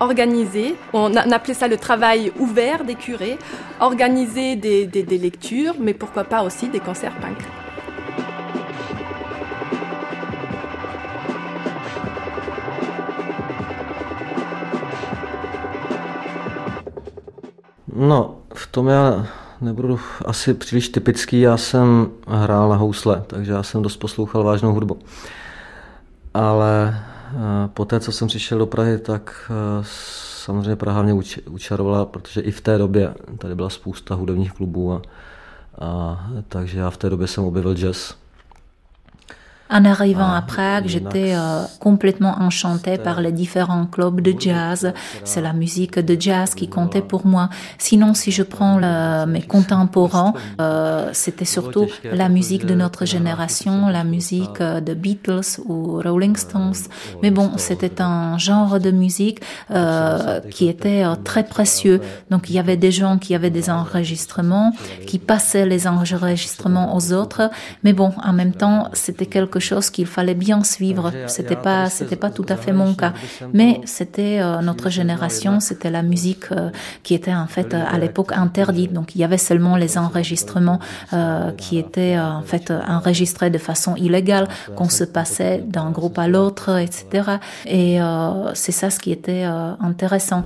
organisaient, 0.00 0.74
on 0.92 1.14
appelait 1.16 1.54
ça 1.54 1.68
le 1.68 1.78
travail 1.78 2.32
ouvert 2.38 2.84
des 2.84 2.96
curés, 2.96 3.38
organisaient 3.80 4.56
des, 4.56 4.86
des, 4.86 5.02
des 5.02 5.18
lectures, 5.18 5.74
mais 5.80 5.94
pourquoi 5.94 6.24
pas 6.24 6.42
aussi 6.42 6.68
des 6.68 6.80
concerts 6.80 7.14
punk. 7.20 7.38
No, 17.98 18.36
v 18.54 18.66
tom 18.66 18.88
já 18.88 19.26
nebudu 19.60 20.00
asi 20.24 20.54
příliš 20.54 20.88
typický. 20.88 21.40
Já 21.40 21.56
jsem 21.56 22.10
hrál 22.28 22.68
na 22.68 22.76
housle, 22.76 23.22
takže 23.26 23.52
já 23.52 23.62
jsem 23.62 23.82
dost 23.82 23.96
poslouchal 23.96 24.44
vážnou 24.44 24.72
hudbu. 24.72 24.98
Ale 26.34 26.96
eh, 26.96 27.68
po 27.74 27.84
té, 27.84 28.00
co 28.00 28.12
jsem 28.12 28.28
přišel 28.28 28.58
do 28.58 28.66
Prahy, 28.66 28.98
tak 28.98 29.50
eh, 29.50 29.84
samozřejmě 30.44 30.76
Praha 30.76 31.02
mě 31.02 31.14
učarovala, 31.50 32.04
protože 32.04 32.40
i 32.40 32.50
v 32.50 32.60
té 32.60 32.78
době 32.78 33.14
tady 33.38 33.54
byla 33.54 33.70
spousta 33.70 34.14
hudebních 34.14 34.52
klubů 34.52 34.92
a, 34.92 35.02
a 35.78 36.18
takže 36.48 36.78
já 36.78 36.90
v 36.90 36.96
té 36.96 37.10
době 37.10 37.26
jsem 37.26 37.44
objevil 37.44 37.74
jazz. 37.74 38.14
En 39.68 39.84
arrivant 39.84 40.32
à 40.32 40.42
Prague, 40.42 40.84
j'étais 40.86 41.34
euh, 41.34 41.62
complètement 41.80 42.36
enchantée 42.40 42.98
par 42.98 43.20
les 43.20 43.32
différents 43.32 43.86
clubs 43.86 44.20
de 44.20 44.34
jazz. 44.38 44.92
C'est 45.24 45.40
la 45.40 45.52
musique 45.52 45.98
de 45.98 46.20
jazz 46.20 46.54
qui 46.54 46.68
comptait 46.68 47.02
pour 47.02 47.26
moi. 47.26 47.48
Sinon, 47.78 48.14
si 48.14 48.30
je 48.30 48.44
prends 48.44 48.76
mes 49.26 49.42
contemporains, 49.42 50.34
euh, 50.60 51.10
c'était 51.12 51.44
surtout 51.44 51.86
la 52.04 52.28
musique 52.28 52.64
de 52.64 52.74
notre 52.74 53.04
génération, 53.06 53.88
la 53.88 54.04
musique 54.04 54.60
euh, 54.60 54.80
de 54.80 54.94
Beatles 54.94 55.60
ou 55.66 56.00
Rolling 56.00 56.36
Stones. 56.36 56.88
Mais 57.22 57.32
bon, 57.32 57.52
c'était 57.56 58.00
un 58.00 58.38
genre 58.38 58.78
de 58.78 58.90
musique 58.90 59.40
qui 60.50 60.68
était 60.68 61.04
très 61.24 61.44
précieux. 61.44 62.00
Donc, 62.30 62.50
il 62.50 62.54
y 62.54 62.58
avait 62.58 62.76
des 62.76 62.92
gens 62.92 63.18
qui 63.18 63.34
avaient 63.34 63.50
des 63.50 63.68
enregistrements, 63.68 64.72
qui 65.06 65.18
passaient 65.18 65.66
les 65.66 65.86
enregistrements 65.86 66.94
aux 66.96 67.12
autres. 67.12 67.50
Mais 67.82 67.92
bon, 67.92 68.12
en 68.22 68.32
même 68.32 68.52
temps, 68.52 68.88
c'était 68.92 69.26
quelque 69.26 69.55
chose 69.60 69.90
qu'il 69.90 70.06
fallait 70.06 70.34
bien 70.34 70.62
suivre. 70.64 71.12
C'était 71.26 71.56
pas, 71.56 71.90
c'était 71.90 72.16
pas 72.16 72.30
tout 72.30 72.46
à 72.48 72.56
fait 72.56 72.72
mon 72.72 72.94
cas, 72.94 73.12
mais 73.52 73.80
c'était 73.84 74.38
euh, 74.40 74.60
notre 74.60 74.90
génération, 74.90 75.60
c'était 75.60 75.90
la 75.90 76.02
musique 76.02 76.52
euh, 76.52 76.70
qui 77.02 77.14
était 77.14 77.34
en 77.34 77.46
fait 77.46 77.74
à 77.74 77.98
l'époque 77.98 78.32
interdite. 78.32 78.92
Donc 78.92 79.14
il 79.14 79.20
y 79.20 79.24
avait 79.24 79.38
seulement 79.38 79.76
les 79.76 79.98
enregistrements 79.98 80.80
euh, 81.12 81.50
qui 81.52 81.78
étaient 81.78 82.18
en 82.18 82.42
fait 82.42 82.70
enregistrés 82.70 83.50
de 83.50 83.58
façon 83.58 83.96
illégale, 83.96 84.48
qu'on 84.76 84.88
se 84.88 85.04
passait 85.04 85.64
d'un 85.66 85.90
groupe 85.90 86.18
à 86.18 86.28
l'autre, 86.28 86.78
etc. 86.78 87.38
Et 87.66 87.98
c'est 88.54 88.72
ça 88.72 88.90
ce 88.90 88.98
qui 88.98 89.12
était 89.12 89.44
intéressant. 89.44 90.44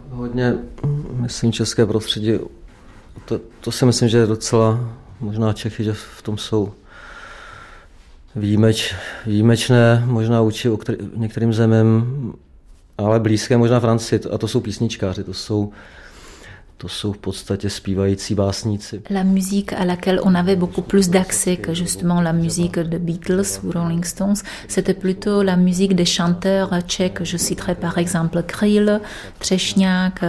prostředí, 1.90 2.38
to, 3.24 3.40
to 3.60 3.70
si 3.70 3.84
myslím, 3.84 4.08
že 4.08 4.18
je 4.18 4.26
docela, 4.26 4.80
možná 5.20 5.52
Čechy, 5.52 5.84
že 5.84 5.92
v 5.92 6.22
tom 6.22 6.38
jsou 6.38 6.72
výjimeč, 8.36 8.94
výjimečné, 9.26 10.02
možná 10.06 10.40
uči 10.40 10.70
některým 11.16 11.52
zemím, 11.52 12.04
ale 12.98 13.20
blízké 13.20 13.56
možná 13.56 13.80
Francii, 13.80 14.20
a 14.32 14.38
to 14.38 14.48
jsou 14.48 14.60
písničkáři, 14.60 15.24
to 15.24 15.34
jsou 15.34 15.72
La 19.10 19.24
musique 19.24 19.72
à 19.72 19.84
laquelle 19.84 20.20
on 20.24 20.34
avait 20.34 20.56
beaucoup 20.56 20.82
plus 20.82 21.10
d'accès 21.10 21.56
que 21.56 21.74
justement 21.74 22.20
la 22.20 22.32
musique 22.32 22.78
de 22.78 22.98
Beatles 22.98 23.60
ou 23.64 23.70
Rolling 23.70 24.04
Stones, 24.04 24.36
c'était 24.68 24.94
plutôt 24.94 25.42
la 25.42 25.56
musique 25.56 25.94
des 25.94 26.04
chanteurs 26.04 26.80
tchèques. 26.82 27.22
Je 27.24 27.36
citerai 27.36 27.74
par 27.74 27.98
exemple 27.98 28.42
Kryl, 28.42 29.00
Třešňák, 29.40 30.22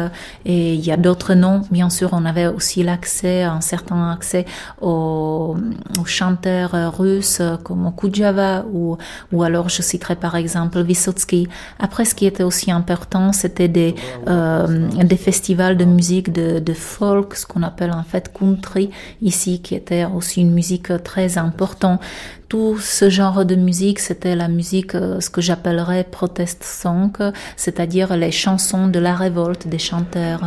et 0.45 0.74
il 0.74 0.86
y 0.86 0.91
a 0.91 0.97
d'autres 0.97 1.34
noms. 1.34 1.62
Bien 1.72 1.89
sûr, 1.89 2.10
on 2.12 2.26
avait 2.26 2.47
aussi 2.47 2.84
l'accès, 2.84 3.43
un 3.43 3.62
certain 3.62 4.12
accès 4.12 4.45
aux, 4.82 5.56
aux 5.99 6.06
chanteurs 6.06 6.97
russes 6.97 7.41
comme 7.64 7.91
Kudjava 7.95 8.66
ou, 8.72 8.97
ou 9.32 9.43
alors 9.43 9.70
je 9.70 9.82
citerai 9.82 10.16
par 10.16 10.36
exemple 10.36 10.82
Vysotsky. 10.82 11.47
Après, 11.80 12.06
ce 12.06 12.16
qui 12.16 12.26
était 12.26 12.43
aussi 12.43 12.72
important, 12.72 13.32
c'était 13.32 13.68
des, 13.68 13.95
euh, 14.28 14.88
des 15.04 15.18
festivals 15.18 15.78
de 15.78 15.86
musique 15.86 16.32
de 16.32 16.41
de, 16.42 16.74
folk, 16.74 17.36
ce 17.36 17.46
qu'on 17.46 17.64
appelle 17.64 17.92
en 17.92 18.04
fait 18.04 18.32
country 18.34 18.89
ici, 19.22 19.62
qui 19.62 19.76
était 19.76 20.06
aussi 20.06 20.42
une 20.42 20.54
musique 20.54 20.92
très 21.04 21.38
importante. 21.38 22.02
Tout 22.50 22.78
ce 22.80 23.10
genre 23.10 23.46
de 23.46 23.56
musique, 23.56 24.00
c'était 24.00 24.36
la 24.36 24.48
musique, 24.48 24.96
euh, 24.96 25.22
ce 25.22 25.30
que 25.30 25.42
j'appellerais 25.42 26.04
protest 26.04 26.64
song, 26.64 27.12
c'est-à-dire 27.56 28.18
les 28.18 28.32
chansons 28.32 28.88
de 28.88 29.00
la 29.00 29.16
révolte 29.16 29.68
des 29.68 29.80
chanteurs. 29.80 30.42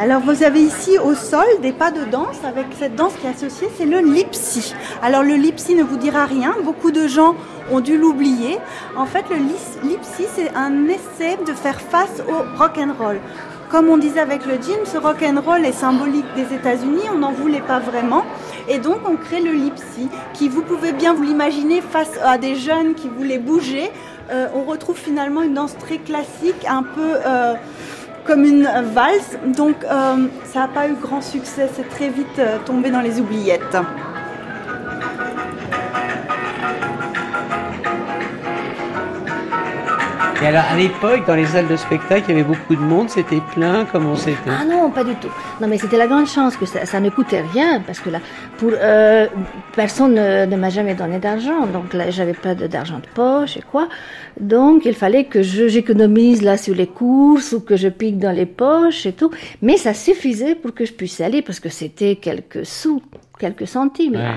Alors 0.00 0.20
vous 0.20 0.44
avez 0.44 0.60
ici 0.60 0.96
au 0.96 1.16
sol 1.16 1.44
des 1.60 1.72
pas 1.72 1.90
de 1.90 2.04
danse 2.04 2.36
avec 2.44 2.66
cette 2.78 2.94
danse 2.94 3.14
qui 3.20 3.26
est 3.26 3.30
associée, 3.30 3.68
c'est 3.76 3.84
le 3.84 3.98
lipsy. 3.98 4.72
Alors 5.02 5.24
le 5.24 5.34
lipsy 5.34 5.74
ne 5.74 5.82
vous 5.82 5.96
dira 5.96 6.24
rien, 6.24 6.54
beaucoup 6.62 6.92
de 6.92 7.08
gens 7.08 7.34
ont 7.72 7.80
dû 7.80 7.98
l'oublier. 7.98 8.58
En 8.96 9.06
fait, 9.06 9.24
le 9.28 9.36
lipsy, 9.88 10.26
c'est 10.36 10.54
un 10.54 10.86
essai 10.86 11.36
de 11.44 11.52
faire 11.52 11.80
face 11.80 12.22
au 12.28 12.56
rock 12.56 12.78
and 12.78 12.92
roll. 12.96 13.18
Comme 13.70 13.88
on 13.88 13.98
disait 13.98 14.20
avec 14.20 14.46
le 14.46 14.54
gym, 14.54 14.78
ce 14.84 14.98
rock 14.98 15.16
and 15.22 15.40
roll 15.44 15.64
est 15.66 15.72
symbolique 15.72 16.32
des 16.36 16.54
États-Unis, 16.54 17.02
on 17.12 17.18
n'en 17.18 17.32
voulait 17.32 17.60
pas 17.60 17.80
vraiment. 17.80 18.24
Et 18.68 18.78
donc 18.78 18.98
on 19.04 19.16
crée 19.16 19.40
le 19.40 19.50
lipsy, 19.50 20.08
qui 20.32 20.48
vous 20.48 20.62
pouvez 20.62 20.92
bien 20.92 21.12
vous 21.12 21.24
l'imaginer 21.24 21.80
face 21.80 22.20
à 22.24 22.38
des 22.38 22.54
jeunes 22.54 22.94
qui 22.94 23.08
voulaient 23.08 23.38
bouger. 23.38 23.90
Euh, 24.30 24.46
on 24.54 24.62
retrouve 24.62 24.96
finalement 24.96 25.42
une 25.42 25.54
danse 25.54 25.76
très 25.76 25.98
classique, 25.98 26.66
un 26.68 26.84
peu 26.84 27.14
euh, 27.26 27.54
comme 28.28 28.44
une 28.44 28.68
valse. 28.94 29.38
Donc 29.56 29.76
euh, 29.84 30.28
ça 30.44 30.60
n'a 30.60 30.68
pas 30.68 30.86
eu 30.86 30.94
grand 30.94 31.22
succès, 31.22 31.68
c'est 31.74 31.88
très 31.88 32.10
vite 32.10 32.40
tombé 32.66 32.90
dans 32.90 33.00
les 33.00 33.18
oubliettes. 33.18 33.76
Et 40.40 40.46
alors, 40.46 40.62
à 40.70 40.76
l'époque, 40.76 41.26
dans 41.26 41.34
les 41.34 41.46
salles 41.46 41.66
de 41.66 41.74
spectacle, 41.74 42.26
il 42.28 42.36
y 42.36 42.40
avait 42.40 42.48
beaucoup 42.48 42.76
de 42.76 42.80
monde, 42.80 43.10
c'était 43.10 43.40
plein, 43.54 43.84
comment 43.90 44.14
c'était? 44.14 44.38
Ah 44.48 44.64
non, 44.64 44.88
pas 44.88 45.02
du 45.02 45.16
tout. 45.16 45.26
Non, 45.60 45.66
mais 45.66 45.78
c'était 45.78 45.96
la 45.96 46.06
grande 46.06 46.28
chance 46.28 46.56
que 46.56 46.64
ça, 46.64 47.00
ne 47.00 47.10
coûtait 47.10 47.42
rien, 47.52 47.80
parce 47.80 47.98
que 47.98 48.08
là, 48.08 48.20
pour 48.56 48.70
euh, 48.72 49.26
personne 49.74 50.14
ne, 50.14 50.56
m'a 50.56 50.70
jamais 50.70 50.94
donné 50.94 51.18
d'argent, 51.18 51.66
donc 51.66 51.92
là, 51.92 52.10
j'avais 52.10 52.34
pas 52.34 52.54
d'argent 52.54 52.98
de 52.98 53.08
poche 53.12 53.56
et 53.56 53.62
quoi. 53.62 53.88
Donc, 54.38 54.84
il 54.84 54.94
fallait 54.94 55.24
que 55.24 55.42
j'économise 55.42 56.42
là 56.42 56.56
sur 56.56 56.76
les 56.76 56.86
courses 56.86 57.52
ou 57.52 57.60
que 57.60 57.74
je 57.74 57.88
pique 57.88 58.20
dans 58.20 58.30
les 58.30 58.46
poches 58.46 59.06
et 59.06 59.14
tout. 59.14 59.32
Mais 59.60 59.76
ça 59.76 59.92
suffisait 59.92 60.54
pour 60.54 60.72
que 60.72 60.84
je 60.84 60.92
puisse 60.92 61.20
aller, 61.20 61.42
parce 61.42 61.58
que 61.58 61.68
c'était 61.68 62.14
quelques 62.14 62.64
sous, 62.64 63.02
quelques 63.40 63.66
centimes. 63.66 64.12
Là. 64.12 64.36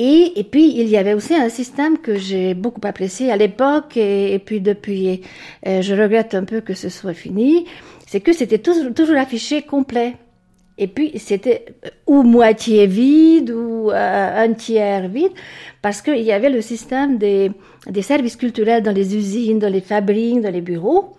Et, 0.00 0.44
puis, 0.44 0.78
il 0.78 0.88
y 0.88 0.96
avait 0.96 1.12
aussi 1.12 1.34
un 1.34 1.48
système 1.48 1.98
que 1.98 2.16
j'ai 2.16 2.54
beaucoup 2.54 2.80
apprécié 2.84 3.32
à 3.32 3.36
l'époque, 3.36 3.96
et, 3.96 4.38
puis 4.38 4.60
depuis, 4.60 5.22
euh, 5.66 5.82
je 5.82 5.92
regrette 5.92 6.36
un 6.36 6.44
peu 6.44 6.60
que 6.60 6.72
ce 6.72 6.88
soit 6.88 7.14
fini, 7.14 7.66
c'est 8.06 8.20
que 8.20 8.32
c'était 8.32 8.58
toujours, 8.58 8.94
toujours 8.94 9.16
affiché 9.16 9.62
complet. 9.62 10.14
Et 10.80 10.86
puis, 10.86 11.10
c'était 11.18 11.64
euh, 11.84 11.88
ou 12.06 12.22
moitié 12.22 12.86
vide 12.86 13.50
ou 13.50 13.90
euh, 13.90 14.44
un 14.44 14.52
tiers 14.52 15.08
vide, 15.08 15.32
parce 15.82 16.00
qu'il 16.00 16.22
y 16.22 16.30
avait 16.30 16.50
le 16.50 16.62
système 16.62 17.18
des, 17.18 17.50
services 18.00 18.36
culturels 18.36 18.84
dans 18.84 18.94
les 18.94 19.16
usines, 19.16 19.58
dans 19.58 19.72
les 19.72 19.80
fabriques, 19.80 20.42
dans 20.42 20.52
les 20.52 20.60
bureaux. 20.60 21.16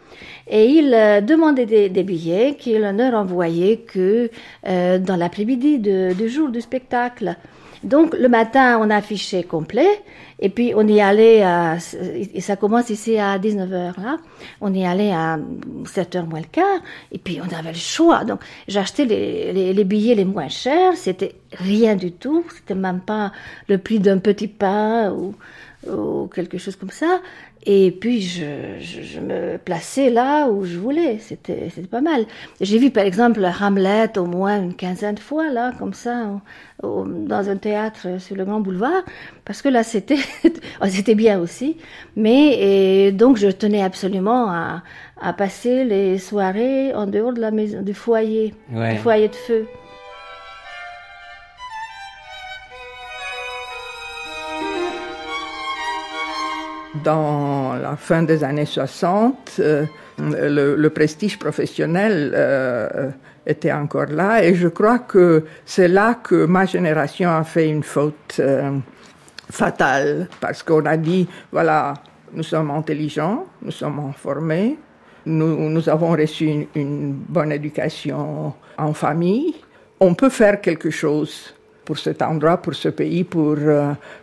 Et 0.50 0.68
il 0.68 0.92
demandait 1.26 1.66
des, 1.66 1.90
des 1.90 2.04
billets 2.04 2.56
qu'il 2.58 2.82
ne 2.82 3.12
renvoyait 3.12 3.78
que 3.78 4.32
dans 4.64 5.16
l'après-midi 5.16 5.78
du 5.80 6.30
jour 6.30 6.50
du 6.50 6.60
spectacle. 6.60 7.36
Donc 7.84 8.16
le 8.16 8.28
matin, 8.28 8.78
on 8.82 8.90
affichait 8.90 9.44
complet, 9.44 9.88
et 10.40 10.50
puis 10.50 10.74
on 10.76 10.86
y 10.88 11.00
allait 11.00 11.44
à, 11.44 11.78
et 12.14 12.42
ça 12.42 12.56
commence 12.56 12.90
ici 12.90 13.18
à 13.18 13.38
19h 13.38 14.02
là, 14.02 14.18
on 14.60 14.74
y 14.74 14.86
allait 14.86 15.12
à 15.12 15.40
7h 15.86 16.26
moins 16.26 16.40
le 16.40 16.46
quart, 16.52 16.82
et 17.12 17.18
puis 17.18 17.40
on 17.42 17.56
avait 17.58 17.72
le 17.72 17.78
choix. 17.78 18.26
Donc 18.26 18.42
j'achetais 18.68 19.06
les, 19.06 19.74
les, 19.74 19.84
billets 19.86 20.16
les 20.16 20.26
moins 20.26 20.50
chers, 20.50 20.98
c'était 20.98 21.36
rien 21.54 21.96
du 21.96 22.12
tout, 22.12 22.44
c'était 22.54 22.76
même 22.76 23.00
pas 23.00 23.32
le 23.68 23.78
prix 23.78 24.00
d'un 24.00 24.18
petit 24.18 24.48
pain 24.48 25.12
ou, 25.12 25.36
ou 25.90 26.28
quelque 26.28 26.58
chose 26.58 26.76
comme 26.76 26.92
ça. 26.92 27.22
Et 27.66 27.92
puis, 27.92 28.22
je, 28.22 28.80
je, 28.80 29.20
me 29.20 29.58
plaçais 29.58 30.10
là 30.10 30.48
où 30.48 30.64
je 30.64 30.78
voulais. 30.78 31.18
C'était, 31.20 31.70
c'était 31.74 31.88
pas 31.88 32.00
mal. 32.00 32.26
J'ai 32.62 32.78
vu, 32.78 32.90
par 32.90 33.04
exemple, 33.04 33.46
Hamlet 33.62 34.18
au 34.18 34.26
moins 34.26 34.62
une 34.62 34.74
quinzaine 34.74 35.16
de 35.16 35.20
fois, 35.20 35.50
là, 35.50 35.74
comme 35.78 35.94
ça, 35.94 36.40
dans 36.82 37.50
un 37.50 37.58
théâtre 37.58 38.20
sur 38.20 38.38
le 38.38 38.46
Grand 38.46 38.62
Boulevard, 38.62 39.04
parce 39.44 39.62
que 39.62 39.68
là, 39.68 39.84
c'était, 39.84 40.20
c'était 40.88 41.16
bien 41.16 41.40
aussi. 41.40 41.76
Mais, 42.16 43.08
et 43.08 43.12
donc, 43.12 43.38
je 43.38 43.50
tenais 43.50 43.84
absolument 43.84 44.50
à, 44.50 44.84
à 45.22 45.34
passer 45.34 45.84
les 45.84 46.18
soirées 46.18 46.94
en 46.94 47.08
dehors 47.08 47.34
de 47.34 47.42
la 47.42 47.52
maison, 47.52 47.82
du 47.82 47.94
foyer, 47.94 48.54
du 48.70 48.98
foyer 49.00 49.28
de 49.28 49.36
feu. 49.36 49.68
Dans 57.04 57.76
la 57.76 57.96
fin 57.96 58.24
des 58.24 58.44
années 58.44 58.66
60, 58.66 59.60
euh, 59.60 59.86
le, 60.18 60.88
prestige 60.90 61.38
professionnel 61.38 62.32
euh, 62.36 63.10
était 63.46 63.72
encore 63.72 64.08
là. 64.08 64.44
Et 64.44 64.56
je 64.56 64.68
crois 64.68 65.00
que 65.00 65.46
c'est 65.66 65.88
là 65.88 66.16
que 66.16 66.46
ma 66.46 66.66
génération 66.66 67.30
a 67.30 67.44
fait 67.44 67.70
une 67.70 67.84
faute 67.84 68.38
euh, 68.40 68.78
fatale. 69.52 70.28
Parce 70.40 70.64
qu'on 70.64 70.86
a 70.86 70.98
dit, 70.98 71.28
voilà, 71.52 71.94
nous 72.34 72.44
sommes 72.44 72.72
intelligents, 72.72 73.46
nous 73.62 73.72
sommes 73.72 74.00
informés, 74.00 74.78
nous, 75.26 75.90
avons 75.90 76.12
reçu 76.12 76.68
une, 76.76 77.14
bonne 77.14 77.52
éducation 77.52 78.54
en 78.78 78.94
famille, 78.94 79.54
on 80.00 80.16
peut 80.16 80.30
faire 80.30 80.60
quelque 80.62 80.90
chose 80.90 81.54
pour 81.86 82.00
cet 82.00 82.22
endroit, 82.22 82.58
pour 82.58 82.74
ce 82.74 82.90
pays, 82.90 83.24
pour, 83.24 83.58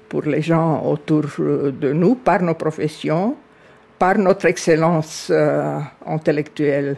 pour 0.08 0.22
les 0.22 0.42
gens 0.42 0.82
autour 0.84 1.24
euh, 1.40 1.72
de 1.72 1.92
nous, 1.92 2.14
par 2.14 2.42
nos 2.42 2.54
professions, 2.54 3.36
par 3.98 4.18
notre 4.18 4.46
excellence 4.46 5.28
euh, 5.30 5.78
intellectuelle. 6.06 6.96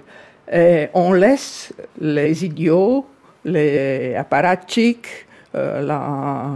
Et 0.51 0.89
on 0.95 1.13
laisse 1.13 1.73
les 2.01 2.45
idiots, 2.45 3.07
les 3.45 4.15
apparatchiks, 4.17 5.27
la 5.53 6.47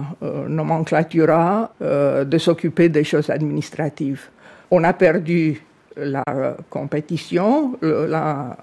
nomenclature 0.49 1.69
de 1.81 2.39
s'occuper 2.39 2.89
des 2.89 3.05
choses 3.05 3.29
administratives. 3.29 4.29
On 4.71 4.83
a 4.85 4.93
perdu 4.95 5.63
la 5.97 6.25
compétition, 6.71 7.77
la 7.83 8.57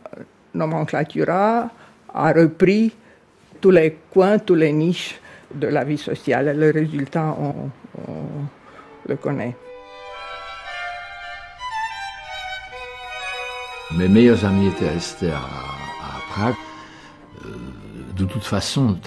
nomenclature 0.53 1.29
a 1.29 2.31
repris 2.33 2.91
tous 3.61 3.71
les 3.71 3.97
coins, 4.11 4.39
tous 4.39 4.55
les 4.55 4.71
niches 4.71 5.19
de 5.53 5.67
la 5.67 5.83
vie 5.83 5.97
sociale. 5.97 6.57
Le 6.57 6.71
résultat, 6.71 7.35
on, 7.39 7.69
le 9.07 9.15
connaît. 9.15 9.55
Mes 13.97 14.07
meilleurs 14.07 14.45
amis 14.45 14.67
étaient 14.67 14.89
restés 14.89 15.31
à, 15.31 15.41
Prague. 16.29 16.53
Euh, 17.43 17.49
de 18.15 18.25
toute 18.25 18.43
façon, 18.43 18.99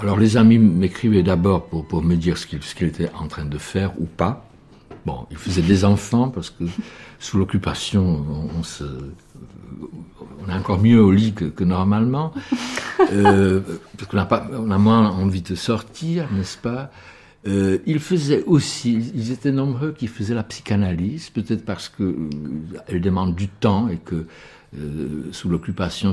alors 0.00 0.18
les 0.18 0.36
amis 0.36 0.58
m'écrivaient 0.58 1.22
d'abord 1.22 1.66
pour, 1.66 1.86
pour 1.86 2.02
me 2.02 2.16
dire 2.16 2.36
ce 2.36 2.46
qu'ils 2.46 2.88
étaient 2.88 3.10
en 3.14 3.28
train 3.28 3.44
de 3.44 3.58
faire 3.58 3.92
ou 4.00 4.06
pas. 4.06 4.48
Bon, 5.06 5.26
ils 5.30 5.36
faisaient 5.36 5.62
des 5.62 5.84
enfants 5.84 6.28
parce 6.28 6.50
que 6.50 6.64
sous 7.18 7.38
l'occupation, 7.38 8.24
on, 8.58 8.62
se, 8.62 8.84
on 10.44 10.50
est 10.50 10.54
encore 10.54 10.80
mieux 10.80 11.02
au 11.02 11.10
lit 11.10 11.32
que, 11.32 11.64
normalement, 11.64 12.32
euh, 13.12 13.60
parce 13.96 14.10
qu'on 14.10 14.18
a, 14.18 14.26
pas, 14.26 14.48
on 14.52 14.70
a 14.70 14.78
moins 14.78 15.10
envie 15.10 15.42
de 15.42 15.54
sortir, 15.54 16.28
n'est-ce 16.32 16.58
pas? 16.58 16.90
Euh, 17.46 17.78
Ils 17.86 18.00
faisaient 18.00 18.42
aussi, 18.44 19.12
ils 19.14 19.30
étaient 19.30 19.52
nombreux 19.52 19.92
qui 19.92 20.06
faisaient 20.06 20.34
la 20.34 20.42
psychanalyse, 20.42 21.30
peut-être 21.30 21.64
parce 21.64 21.88
que 21.88 22.02
euh, 22.02 22.30
elle 22.88 23.00
demande 23.00 23.34
du 23.34 23.48
temps 23.48 23.88
et 23.88 23.96
que 23.96 24.26
euh, 24.76 25.28
sous 25.32 25.48
l'occupation, 25.48 26.12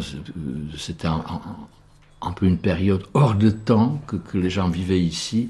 c'était 0.77 1.07
un, 1.07 2.31
peu 2.35 2.45
une 2.45 2.57
période 2.57 3.03
hors 3.13 3.35
de 3.35 3.49
temps 3.49 4.01
que, 4.07 4.15
que 4.15 4.37
les 4.37 4.49
gens 4.49 4.69
vivaient 4.69 5.01
ici. 5.01 5.49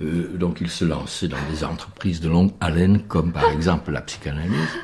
donc 0.00 0.60
ils 0.60 0.70
se 0.70 0.84
lançaient 0.84 1.26
dans 1.26 1.36
des 1.50 1.64
entreprises 1.64 2.20
de 2.20 2.28
longue 2.28 2.52
haleine, 2.60 3.02
comme 3.08 3.32
par 3.32 3.50
exemple 3.56 3.90
la 3.90 4.02
psychanalyse. 4.02 4.74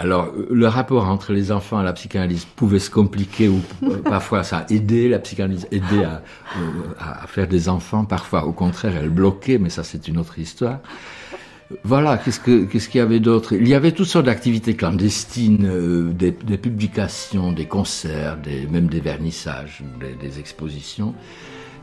Alors, 0.00 0.32
le 0.50 0.66
rapport 0.66 1.08
entre 1.08 1.32
les 1.32 1.52
enfants 1.52 1.80
et 1.80 1.84
la 1.84 1.92
psychanalyse 1.92 2.44
pouvait 2.44 2.80
se 2.80 2.90
compliquer 2.90 3.48
ou 3.48 3.60
euh, 3.84 3.98
parfois 4.04 4.42
ça 4.42 4.66
aidait, 4.68 5.08
la 5.08 5.20
psychanalyse 5.20 5.68
aidait 5.70 6.04
à, 6.04 6.22
euh, 6.58 6.94
à, 6.98 7.26
faire 7.28 7.46
des 7.46 7.68
enfants, 7.68 8.04
parfois 8.04 8.44
au 8.44 8.52
contraire 8.52 8.94
elle 9.00 9.10
bloquait, 9.10 9.58
mais 9.58 9.70
ça 9.70 9.84
c'est 9.84 10.08
une 10.08 10.18
autre 10.18 10.38
histoire. 10.38 10.80
Voilà, 11.84 12.18
qu'est-ce 12.18 12.40
qu'il 12.40 12.98
y 12.98 13.00
avait 13.00 13.20
d'autre? 13.20 13.54
Il 13.54 13.66
y 13.66 13.74
avait 13.74 13.92
toutes 13.92 14.06
sortes 14.06 14.26
d'activités 14.26 14.74
clandestines, 14.74 15.66
euh, 15.66 16.12
des, 16.12 16.32
des, 16.32 16.58
publications, 16.58 17.52
des 17.52 17.66
concerts, 17.66 18.36
des, 18.36 18.66
même 18.66 18.88
des 18.88 19.00
vernissages, 19.00 19.82
des, 20.00 20.14
des 20.14 20.38
expositions, 20.40 21.14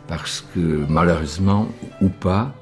parce 0.07 0.45
que 0.53 0.86
malheureusement, 0.88 1.68
ou 2.01 2.09
pas, 2.09 2.53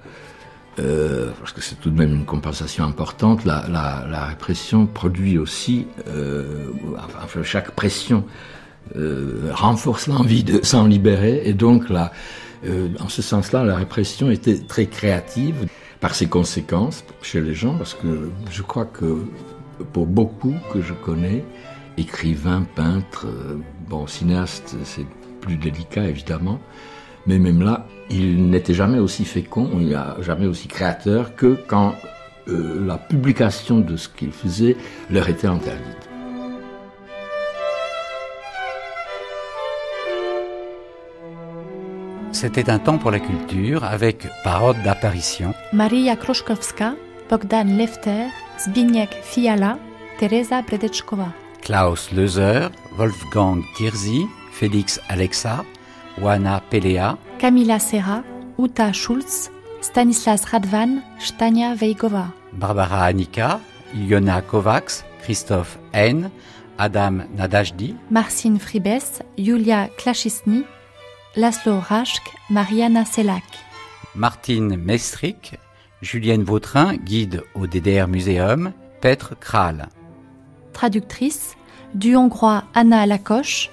euh, 0.79 1.31
parce 1.39 1.51
que 1.51 1.61
c'est 1.61 1.75
tout 1.75 1.89
de 1.89 1.97
même 1.97 2.13
une 2.13 2.25
compensation 2.25 2.83
importante, 2.83 3.45
la, 3.45 4.25
répression 4.27 4.85
produit 4.85 5.37
aussi, 5.37 5.87
euh, 6.07 6.71
enfin, 6.97 7.43
chaque 7.43 7.71
pression 7.71 8.23
euh, 8.95 9.51
renforce 9.53 10.07
l'envie 10.07 10.43
de 10.43 10.63
s'en 10.63 10.87
libérer, 10.87 11.41
et 11.45 11.53
donc 11.53 11.89
là, 11.89 12.11
en 12.99 13.07
ce 13.07 13.21
sens-là, 13.21 13.63
la 13.63 13.75
répression 13.75 14.31
était 14.31 14.57
très 14.57 14.87
créative 14.87 15.67
par 16.01 16.15
ses 16.15 16.27
conséquences 16.27 17.03
chez 17.21 17.41
les 17.41 17.53
gens, 17.53 17.75
parce 17.75 17.93
que 17.93 18.31
je 18.49 18.61
crois 18.61 18.85
que 18.85 19.25
pour 19.93 20.07
beaucoup 20.07 20.55
que 20.73 20.81
je 20.81 20.93
connais, 20.93 21.43
écrivain, 21.97 22.65
peintre, 22.75 23.27
euh, 23.27 23.57
bon, 23.87 24.07
cinéaste, 24.07 24.75
c'est 24.83 25.05
plus 25.41 25.57
délicat 25.57 26.05
évidemment, 26.05 26.59
mais 27.25 27.39
même 27.39 27.61
là, 27.61 27.85
il 28.09 28.49
n'était 28.49 28.73
jamais 28.73 28.99
aussi 28.99 29.25
fécond, 29.25 29.69
il 29.79 29.89
n'a 29.89 30.17
jamais 30.21 30.47
aussi 30.47 30.67
créateur 30.67 31.35
que 31.35 31.57
quand 31.67 31.95
euh, 32.47 32.85
la 32.85 32.97
publication 32.97 33.79
de 33.79 33.95
ce 33.95 34.09
qu'il 34.09 34.31
faisait 34.31 34.75
leur 35.09 35.29
était 35.29 35.47
interdite. 35.47 36.09
C'était 42.31 42.69
un 42.69 42.79
temps 42.79 42.97
pour 42.97 43.11
la 43.11 43.19
culture 43.19 43.83
avec 43.83 44.27
par 44.43 44.63
ordre 44.63 44.81
d'apparition 44.83 45.53
Maria 45.73 46.15
Kroszkowska, 46.15 46.93
Bogdan 47.29 47.77
Lefter, 47.77 48.27
Zbigniew 48.59 49.07
Fiala, 49.23 49.77
Teresa 50.19 50.61
Bredeczkova. 50.61 51.33
Klaus 51.61 52.11
Leuser, 52.11 52.69
Wolfgang 52.97 53.61
Tirzi, 53.75 54.25
Félix 54.53 55.01
Alexa, 55.09 55.65
Wana 56.21 56.61
Pelea, 56.69 57.17
Camila 57.39 57.79
Serra, 57.79 58.23
Uta 58.57 58.91
Schulz, 58.93 59.49
Stanislas 59.81 60.45
Radvan, 60.51 61.01
Stania 61.17 61.75
Veigova. 61.75 62.33
Barbara 62.51 63.05
Anika, 63.05 63.61
Iona 63.95 64.41
Kovacs, 64.41 65.05
Christophe 65.23 65.79
N, 65.93 66.29
Adam 66.77 67.23
Nadajdi, 67.37 67.95
Marcin 68.11 68.57
Fribes, 68.57 69.21
Julia 69.37 69.89
Klashisny, 69.97 70.65
Laszlo 71.35 71.79
Rashk, 71.89 72.23
Mariana 72.49 73.05
Selak. 73.05 73.43
Martine 74.15 74.75
Mestrik, 74.75 75.57
Julienne 76.01 76.43
Vautrin, 76.43 76.95
guide 76.95 77.43
au 77.55 77.65
DDR 77.65 78.07
Muséum, 78.07 78.73
Petr 78.99 79.35
Kral. 79.39 79.87
Traductrice, 80.73 81.55
du 81.93 82.15
hongrois 82.15 82.63
Anna 82.73 83.05
Lakoche, 83.05 83.69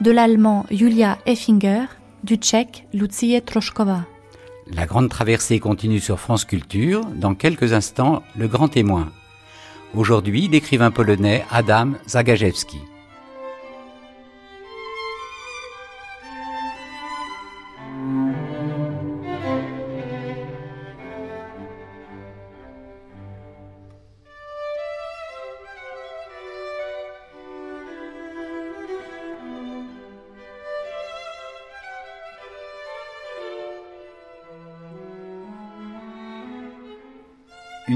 de 0.00 0.10
l'allemand 0.10 0.64
Julia 0.70 1.18
Effinger, 1.26 1.86
du 2.22 2.36
tchèque 2.36 2.86
Lucie 2.92 3.40
Troshkova. 3.44 4.04
La 4.70 4.86
grande 4.86 5.08
traversée 5.08 5.58
continue 5.60 6.00
sur 6.00 6.20
France 6.20 6.44
Culture. 6.44 7.04
Dans 7.06 7.34
quelques 7.34 7.72
instants, 7.72 8.22
le 8.36 8.48
grand 8.48 8.68
témoin. 8.68 9.10
Aujourd'hui, 9.94 10.48
l'écrivain 10.48 10.90
polonais 10.90 11.44
Adam 11.50 11.92
Zagajewski. 12.06 12.78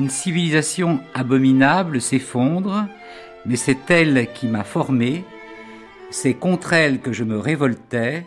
Une 0.03 0.11
civilisation 0.11 0.99
abominable 1.15 2.01
s'effondre, 2.01 2.89
mais 3.47 3.55
c'est 3.55 3.89
elle 3.89 4.33
qui 4.35 4.49
m'a 4.49 4.65
formé, 4.65 5.25
c'est 6.11 6.35
contre 6.35 6.73
elle 6.73 6.99
que 7.01 7.13
je 7.13 7.23
me 7.23 7.39
révoltais, 7.39 8.27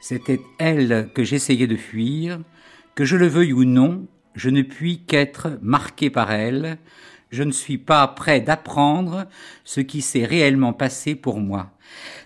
c'était 0.00 0.40
elle 0.58 1.10
que 1.12 1.24
j'essayais 1.24 1.66
de 1.66 1.74
fuir, 1.74 2.38
que 2.94 3.04
je 3.04 3.16
le 3.16 3.26
veuille 3.26 3.52
ou 3.52 3.64
non, 3.64 4.06
je 4.36 4.48
ne 4.48 4.62
puis 4.62 5.00
qu'être 5.08 5.58
marqué 5.60 6.08
par 6.08 6.30
elle, 6.30 6.78
je 7.32 7.42
ne 7.42 7.50
suis 7.50 7.78
pas 7.78 8.06
prêt 8.06 8.40
d'apprendre 8.40 9.26
ce 9.64 9.80
qui 9.80 10.02
s'est 10.02 10.24
réellement 10.24 10.72
passé 10.72 11.16
pour 11.16 11.40
moi. 11.40 11.72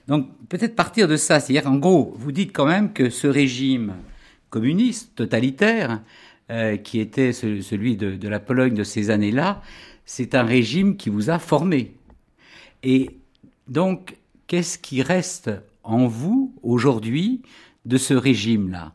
Donc 0.06 0.28
peut-être 0.50 0.76
partir 0.76 1.08
de 1.08 1.16
ça, 1.16 1.40
c'est-à-dire 1.40 1.70
en 1.70 1.78
gros, 1.78 2.12
vous 2.18 2.30
dites 2.30 2.52
quand 2.52 2.66
même 2.66 2.92
que 2.92 3.08
ce 3.08 3.26
régime 3.26 3.94
communiste, 4.50 5.14
totalitaire, 5.14 6.02
euh, 6.52 6.76
qui 6.76 7.00
était 7.00 7.32
celui 7.32 7.96
de, 7.96 8.28
la 8.28 8.38
Pologne 8.38 8.74
de 8.74 8.84
ces 8.84 9.08
années-là, 9.08 9.62
c'est 10.04 10.34
un 10.34 10.42
régime 10.42 10.98
qui 10.98 11.08
vous 11.08 11.30
a 11.30 11.38
formé. 11.38 11.94
Et 12.82 13.08
donc, 13.68 14.18
qu'est-ce 14.48 14.76
qui 14.76 15.00
reste 15.00 15.50
en 15.82 16.06
vous 16.08 16.52
aujourd'hui 16.62 17.40
de 17.86 17.96
ce 17.96 18.12
régime-là? 18.12 18.92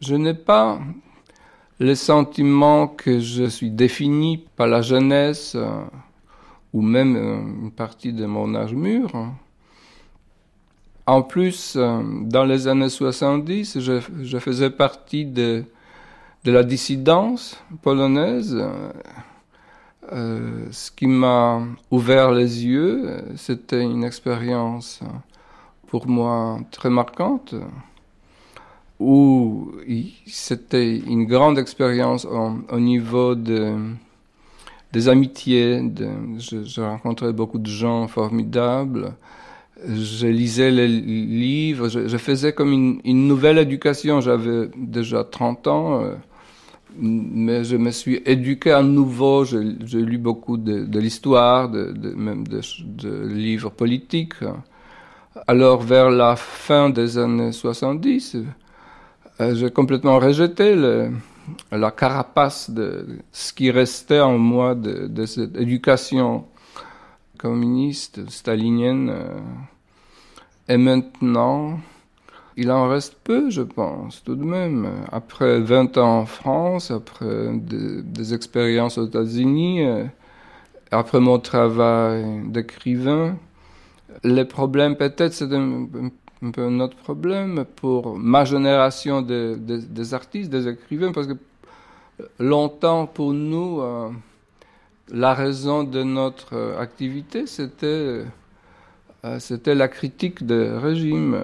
Je 0.00 0.14
n'ai 0.14 0.32
pas 0.32 0.80
le 1.78 1.94
sentiment 1.94 2.86
que 2.86 3.20
je 3.20 3.44
suis 3.44 3.70
défini 3.70 4.46
par 4.56 4.66
la 4.66 4.80
jeunesse 4.80 5.56
euh, 5.56 5.84
ou 6.72 6.80
même 6.80 7.16
euh, 7.16 7.64
une 7.64 7.70
partie 7.70 8.14
de 8.14 8.24
mon 8.24 8.54
âge 8.54 8.72
mûr. 8.72 9.12
En 11.04 11.20
plus, 11.20 11.76
dans 11.76 12.44
les 12.46 12.66
années 12.66 12.88
70, 12.88 13.78
je, 13.78 14.00
je 14.22 14.38
faisais 14.38 14.70
partie 14.70 15.26
de, 15.26 15.66
de 16.46 16.52
la 16.52 16.62
dissidence 16.62 17.60
polonaise. 17.82 18.56
Euh, 20.12 20.66
ce 20.70 20.92
qui 20.92 21.08
m'a 21.08 21.60
ouvert 21.90 22.30
les 22.30 22.64
yeux, 22.64 23.16
c'était 23.34 23.82
une 23.82 24.04
expérience 24.04 25.00
pour 25.88 26.06
moi 26.06 26.60
très 26.70 26.88
marquante 26.88 27.56
où 29.00 29.72
c'était 30.24 30.96
une 30.96 31.24
grande 31.24 31.58
expérience 31.58 32.24
au, 32.24 32.78
niveau 32.78 33.34
de, 33.34 33.74
des 34.92 35.08
amitiés. 35.08 35.82
Je, 36.38 36.80
rencontrais 36.80 37.32
beaucoup 37.32 37.58
de 37.58 37.68
gens 37.68 38.06
formidables. 38.06 39.14
Je 39.84 40.28
lisais 40.28 40.70
les 40.70 40.86
livres. 40.86 41.88
Je, 41.88 42.16
faisais 42.16 42.52
comme 42.52 42.72
une, 42.72 43.00
une 43.04 43.26
nouvelle 43.26 43.58
éducation. 43.58 44.20
J'avais 44.20 44.70
déjà 44.76 45.24
30 45.24 45.66
ans. 45.66 46.02
Euh, 46.02 46.14
mais 46.98 47.64
je 47.64 47.76
me 47.76 47.90
suis 47.90 48.22
éduqué 48.24 48.72
à 48.72 48.82
nouveau. 48.82 49.44
J'ai 49.44 50.00
lu 50.00 50.18
beaucoup 50.18 50.56
de, 50.56 50.98
l'histoire, 50.98 51.70
même 51.70 52.46
de, 52.46 53.26
livres 53.26 53.70
politiques. 53.70 54.34
Alors, 55.46 55.82
vers 55.82 56.10
la 56.10 56.36
fin 56.36 56.88
des 56.90 57.18
années 57.18 57.52
70, 57.52 58.38
euh, 59.40 59.54
j'ai 59.54 59.70
complètement 59.70 60.18
rejeté 60.18 60.74
la 61.70 61.90
carapace 61.90 62.70
de 62.70 63.06
ce 63.32 63.52
qui 63.52 63.70
restait 63.70 64.20
en 64.20 64.38
moi 64.38 64.74
de, 64.74 65.06
de 65.06 65.26
cette 65.26 65.56
éducation 65.56 66.46
communiste, 67.36 68.28
stalinienne. 68.30 69.10
Euh. 69.10 69.38
Et 70.68 70.76
maintenant, 70.76 71.78
il 72.56 72.70
en 72.70 72.88
reste 72.88 73.16
peu, 73.22 73.50
je 73.50 73.62
pense, 73.62 74.22
tout 74.24 74.34
de 74.34 74.44
même. 74.44 74.88
Après 75.12 75.60
20 75.60 75.98
ans 75.98 76.20
en 76.20 76.26
France, 76.26 76.90
après 76.90 77.52
des, 77.52 78.02
des 78.02 78.34
expériences 78.34 78.96
aux 78.96 79.06
États-Unis, 79.06 79.84
euh, 79.84 80.04
après 80.90 81.20
mon 81.20 81.38
travail 81.38 82.24
d'écrivain, 82.48 83.36
les 84.24 84.46
problèmes, 84.46 84.96
peut-être, 84.96 85.34
c'est 85.34 85.52
un, 85.52 85.86
un 86.42 86.50
peu 86.50 86.88
problème 87.02 87.66
pour 87.76 88.16
ma 88.16 88.46
génération 88.46 89.20
de, 89.20 89.58
de, 89.60 89.76
des 89.76 90.14
artistes, 90.14 90.50
des 90.50 90.66
écrivains, 90.66 91.12
parce 91.12 91.26
que 91.26 91.34
longtemps 92.38 93.06
pour 93.06 93.34
nous, 93.34 93.80
euh, 93.82 94.08
la 95.12 95.34
raison 95.34 95.84
de 95.84 96.02
notre 96.02 96.54
euh, 96.56 96.80
activité, 96.80 97.46
c'était 97.46 98.24
c'était 99.40 99.74
la 99.74 99.88
critique 99.88 100.46
du 100.46 100.54
régime. 100.54 101.36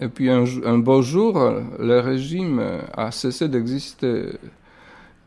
Et 0.00 0.08
puis 0.08 0.30
un, 0.30 0.78
beau 0.78 1.02
jour, 1.02 1.38
le 1.78 2.00
régime 2.00 2.62
a 2.96 3.10
cessé 3.10 3.48
d'exister. 3.48 4.30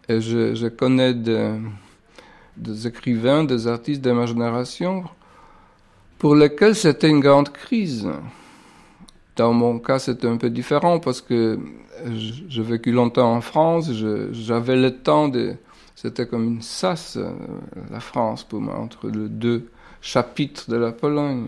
Et 0.09 0.19
je, 0.19 0.67
connais 0.67 1.13
des, 1.13 2.87
écrivains, 2.87 3.43
des 3.43 3.67
artistes 3.67 4.01
de 4.01 4.11
ma 4.11 4.25
génération 4.25 5.03
pour 6.17 6.35
lesquels 6.35 6.75
c'était 6.75 7.09
une 7.09 7.19
grande 7.19 7.49
crise. 7.49 8.09
Dans 9.35 9.53
mon 9.53 9.77
cas, 9.77 9.99
c'était 9.99 10.27
un 10.27 10.37
peu 10.37 10.49
différent 10.49 10.99
parce 10.99 11.21
que 11.21 11.59
j'ai 12.05 12.63
vécu 12.63 12.91
longtemps 12.91 13.31
en 13.31 13.41
France, 13.41 13.91
j'avais 14.31 14.75
le 14.75 14.97
temps 14.97 15.27
de... 15.27 15.55
C'était 15.95 16.25
comme 16.25 16.45
une 16.45 16.61
sas, 16.61 17.19
la 17.91 17.99
France, 17.99 18.43
pour 18.43 18.59
moi, 18.59 18.75
entre 18.75 19.07
les 19.09 19.29
deux 19.29 19.69
chapitres 20.01 20.69
de 20.69 20.75
la 20.75 20.91
Pologne. 20.91 21.45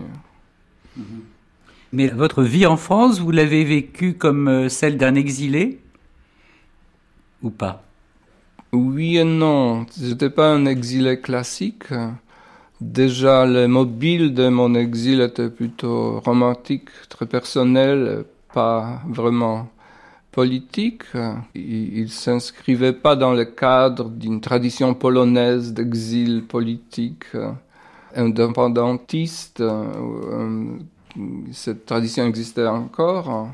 Mais 1.96 2.08
votre 2.08 2.42
vie 2.42 2.66
en 2.66 2.76
France, 2.76 3.20
vous 3.20 3.30
l'avez 3.30 3.64
vécue 3.64 4.12
comme 4.12 4.48
euh, 4.48 4.68
celle 4.68 4.98
d'un 4.98 5.14
exilé? 5.14 5.80
Ou 7.42 7.48
pas? 7.48 7.84
Oui 8.70 9.16
et 9.16 9.24
non. 9.24 9.86
J'étais 9.98 10.28
pas 10.28 10.52
un 10.52 10.66
exilé 10.66 11.18
classique. 11.22 11.84
Déjà, 12.82 13.46
le 13.46 13.66
mobile 13.66 14.34
de 14.34 14.48
mon 14.48 14.74
exil 14.74 15.22
était 15.22 15.48
plutôt 15.48 16.20
romantique, 16.20 16.90
très 17.08 17.24
personnel, 17.24 18.26
pas 18.52 19.00
vraiment 19.08 19.70
politique. 20.32 21.04
Il, 21.54 21.96
il 21.96 22.10
s'inscrivait 22.10 22.92
pas 22.92 23.16
dans 23.16 23.32
le 23.32 23.46
cadre 23.46 24.10
d'une 24.10 24.42
tradition 24.42 24.92
polonaise 24.92 25.72
d'exil 25.72 26.44
politique. 26.44 27.24
indépendantiste. 28.14 29.62
Cette 31.52 31.86
tradition 31.86 32.26
existait 32.26 32.66
encore, 32.66 33.48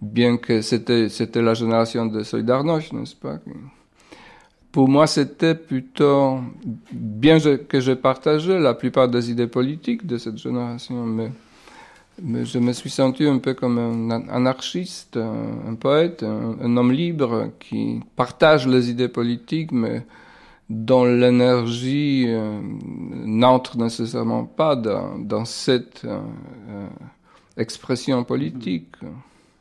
bien 0.00 0.36
que 0.36 0.60
c'était, 0.60 1.08
c'était 1.08 1.42
la 1.42 1.54
génération 1.54 2.06
de 2.06 2.22
Solidarność, 2.22 2.92
n'est-ce 2.92 3.16
pas? 3.16 3.38
Pour 4.72 4.88
moi, 4.88 5.06
c'était 5.06 5.54
plutôt 5.54 6.40
bien 6.90 7.38
que 7.38 7.80
je 7.80 7.92
partageais 7.92 8.58
la 8.58 8.74
plupart 8.74 9.08
des 9.08 9.30
idées 9.30 9.46
politiques 9.46 10.06
de 10.06 10.16
cette 10.18 10.38
génération, 10.38 11.04
mais 11.04 11.30
je 12.44 12.58
me 12.58 12.72
suis 12.72 12.90
senti 12.90 13.26
un 13.26 13.38
peu 13.38 13.54
comme 13.54 13.78
un 13.78 14.10
anarchiste, 14.28 15.16
un, 15.16 15.74
poète, 15.74 16.22
un, 16.22 16.76
homme 16.76 16.92
libre 16.92 17.50
qui 17.58 18.00
partage 18.16 18.66
les 18.66 18.90
idées 18.90 19.08
politiques, 19.08 19.72
mais 19.72 20.04
dont 20.70 21.04
l'énergie 21.04 22.24
euh, 22.28 22.60
n'entre 23.24 23.76
nécessairement 23.76 24.44
pas 24.44 24.76
dans, 24.76 25.44
cette 25.44 26.04
euh, 26.04 26.20
euh, 26.70 26.88
expression 27.56 28.24
politique. 28.24 28.94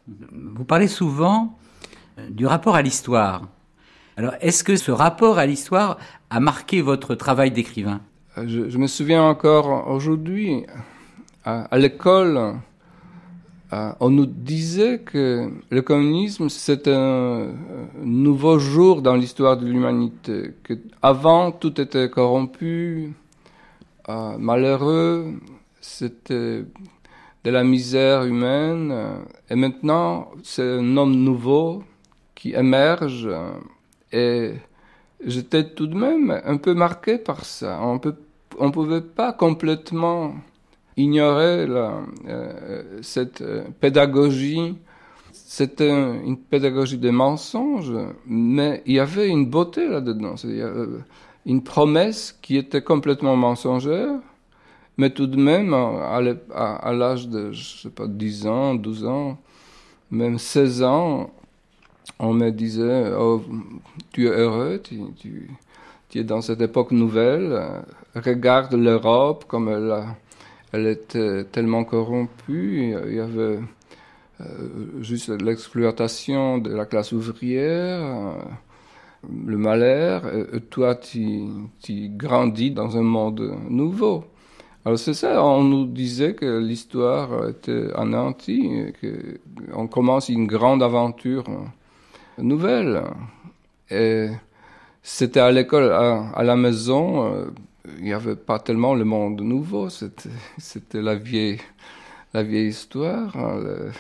Vous 0.08 0.64
parlez 0.64 0.88
souvent 0.88 1.58
du 2.30 2.46
rapport 2.46 2.76
à 2.76 2.82
l'histoire. 2.82 3.48
Alors, 4.18 4.34
est-ce 4.42 4.64
que 4.64 4.76
ce 4.76 4.92
rapport 4.92 5.38
à 5.38 5.46
l'histoire 5.46 5.98
a 6.30 6.40
marqué 6.40 6.82
votre 6.82 7.16
travail 7.16 7.52
d'écrivain? 7.52 8.02
Je, 8.38 8.78
me 8.78 8.88
souviens 8.88 9.24
encore 9.24 9.88
aujourd'hui, 9.88 10.66
à, 11.44 11.78
l'école, 11.78 12.56
euh, 13.74 13.94
on 14.02 14.10
nous 14.10 14.26
disait 14.26 15.00
que 15.00 15.50
le 15.70 15.82
communisme, 15.82 16.50
c'est 16.50 16.90
un, 16.90 17.54
nouveau 18.02 18.60
jour 18.60 19.02
dans 19.02 19.16
l'histoire 19.16 19.56
de 19.58 19.66
l'humanité, 19.66 20.52
que 20.64 20.74
avant 21.02 21.52
tout 21.52 21.80
était 21.80 22.10
corrompu, 22.10 23.14
euh, 24.10 24.38
malheureux, 24.38 25.34
c'était 25.80 26.66
de 27.44 27.50
la 27.50 27.64
misère 27.64 28.24
humaine, 28.26 28.94
et 29.50 29.56
maintenant 29.56 30.32
c'est 30.44 30.78
un 30.80 30.98
homme 30.98 31.16
nouveau 31.16 31.84
qui 32.36 32.54
émerge, 32.54 33.30
et 34.12 34.52
j'étais 35.26 35.70
tout 35.70 35.88
de 35.88 35.96
même 35.96 36.42
un 36.44 36.58
peu 36.58 36.74
marqué 36.74 37.18
par 37.18 37.46
ça. 37.46 37.80
On 37.82 38.66
ne 38.66 38.72
pouvait 38.72 39.02
pas 39.02 39.32
complètement 39.32 40.36
ignorait 40.98 41.68
la, 41.68 42.02
euh, 42.28 43.00
cette 43.02 43.42
euh, 43.42 43.64
pédagogie. 43.80 44.78
C'était 45.32 45.90
une 45.90 46.38
pédagogie 46.38 46.98
de 46.98 47.10
mensonges, 47.10 47.94
mais 48.26 48.84
il 48.86 48.96
y 48.96 49.00
avait 49.00 49.28
une 49.28 49.46
beauté 49.46 49.88
là-dedans. 49.88 50.36
Euh, 50.46 51.00
une 51.46 51.64
promesse 51.64 52.38
qui 52.42 52.58
était 52.58 52.82
complètement 52.82 53.36
mensongère, 53.36 54.14
mais 54.98 55.10
tout 55.10 55.28
de 55.28 55.38
même, 55.38 55.74
à, 55.74 56.92
l'âge 56.94 57.28
de, 57.28 57.52
je 57.52 57.82
sais 57.82 57.90
pas, 57.90 58.08
10 58.08 58.48
ans, 58.48 58.76
12 58.76 59.06
ans, 59.06 59.38
même 60.10 60.38
16 60.38 60.84
ans, 60.84 61.32
on 62.20 62.34
me 62.34 62.50
disait, 62.52 63.12
oh, 63.18 63.42
tu 64.14 64.28
es 64.28 64.30
heureux, 64.30 64.80
tu, 64.84 65.00
tu, 65.18 65.50
tu 66.10 66.20
es 66.20 66.24
dans 66.24 66.42
cette 66.42 66.62
époque 66.62 66.92
nouvelle, 66.92 67.84
regarde 68.16 68.74
l'Europe 68.74 69.46
comme 69.48 69.70
elle 69.70 69.92
a 69.92 70.16
elle 70.72 70.88
était 70.88 71.44
tellement 71.46 71.84
corrompue, 71.84 72.96
il 73.08 73.16
y 73.16 73.20
avait 73.20 73.60
euh, 74.42 75.02
juste 75.02 75.30
l'exploitation 75.30 76.58
de 76.58 76.74
la 76.74 76.86
classe 76.86 77.12
ouvrière, 77.12 78.02
euh, 78.02 78.34
le 79.46 79.58
malheur, 79.58 80.24
et, 80.34 80.62
toi 80.62 80.96
tu, 80.96 81.48
grandis 82.10 82.72
dans 82.72 82.98
un 82.98 83.04
monde 83.04 83.56
nouveau. 83.70 84.26
Alors 84.84 84.98
c'est 84.98 85.14
ça, 85.14 85.44
on 85.44 85.64
nous 85.64 85.86
disait 85.86 86.34
que 86.34 86.58
l'histoire 86.58 87.50
était 87.50 87.94
anéantie, 87.94 88.94
qu'on 89.72 89.88
commence 89.88 90.30
une 90.30 90.48
grande 90.48 90.82
aventure 90.82 91.44
nouvelle. 92.40 93.04
Et 93.92 94.30
c'était 95.04 95.40
à 95.40 95.52
l'école, 95.52 95.92
à, 95.92 96.44
la 96.44 96.56
maison, 96.56 97.26
euh, 97.26 97.46
il 97.98 98.04
n'y 98.04 98.14
avait 98.14 98.36
pas 98.36 98.60
tellement 98.60 98.94
le 98.94 99.06
monde 99.06 99.42
nouveau, 99.42 99.90
c'était 99.90 101.02
la 101.02 101.16
vieille, 101.16 101.60
la 102.34 102.44
vieille 102.44 102.70
histoire. 102.70 103.36
Hein, 103.36 103.92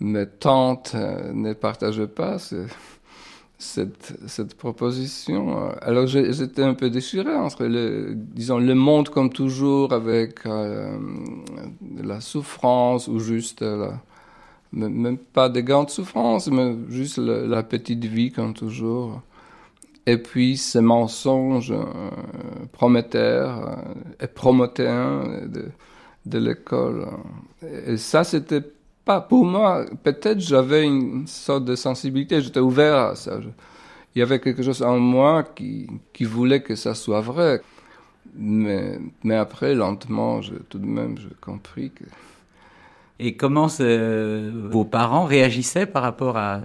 mes 0.00 0.26
tantes 0.26 0.92
euh, 0.94 1.32
ne 1.32 1.52
partageaient 1.52 2.06
pas 2.06 2.38
cette, 3.58 4.14
cette 4.26 4.54
proposition. 4.54 5.70
Alors 5.80 6.06
j'étais 6.06 6.62
un 6.62 6.74
peu 6.74 6.90
déchiré 6.90 7.34
entre, 7.34 7.64
le, 7.64 8.12
disons, 8.14 8.58
le 8.58 8.74
monde 8.74 9.08
comme 9.08 9.30
toujours 9.30 9.92
avec 9.92 10.46
euh, 10.46 10.98
la 12.02 12.20
souffrance 12.20 13.08
ou 13.08 13.18
juste 13.20 13.62
la, 13.62 14.00
même 14.72 15.18
pas 15.18 15.48
des 15.48 15.62
grandes 15.62 15.90
souffrances, 15.90 16.48
mais 16.48 16.74
juste 16.88 17.18
la 17.18 17.62
petite 17.62 18.04
vie 18.04 18.32
comme 18.32 18.54
toujours 18.54 19.22
et 20.06 20.18
puis 20.18 20.56
ces 20.56 20.80
mensonges 20.80 21.72
euh, 21.72 21.84
prometteurs 22.72 23.68
euh, 23.68 24.24
et 24.24 24.26
promoteurs 24.26 25.26
de, 26.26 26.38
l'école. 26.38 27.06
Et 27.86 27.96
ça, 27.96 28.24
c'était 28.24 28.62
pas 29.04 29.20
pour 29.20 29.44
moi. 29.44 29.84
Peut-être 30.02 30.40
j'avais 30.40 30.84
une 30.84 31.26
sorte 31.26 31.64
de 31.64 31.76
sensibilité, 31.76 32.40
j'étais 32.40 32.60
ouvert 32.60 32.96
à 32.96 33.14
ça. 33.14 33.38
il 34.14 34.18
y 34.18 34.22
avait 34.22 34.40
quelque 34.40 34.62
chose 34.62 34.82
en 34.82 34.98
moi 34.98 35.42
qui, 35.42 35.86
qui 36.12 36.24
voulait 36.24 36.62
que 36.62 36.74
ça 36.74 36.94
soit 36.94 37.20
vrai. 37.20 37.60
Mais, 38.36 38.98
mais 39.22 39.36
après, 39.36 39.74
lentement, 39.74 40.40
tout 40.68 40.78
de 40.78 40.86
même, 40.86 41.16
j'ai 41.18 41.28
compris 41.40 41.90
que. 41.90 42.04
Et 43.20 43.36
comment 43.36 43.68
vos 43.68 44.84
parents 44.84 45.24
réagissaient 45.24 45.86
par 45.86 46.02
rapport 46.02 46.36
à, 46.36 46.62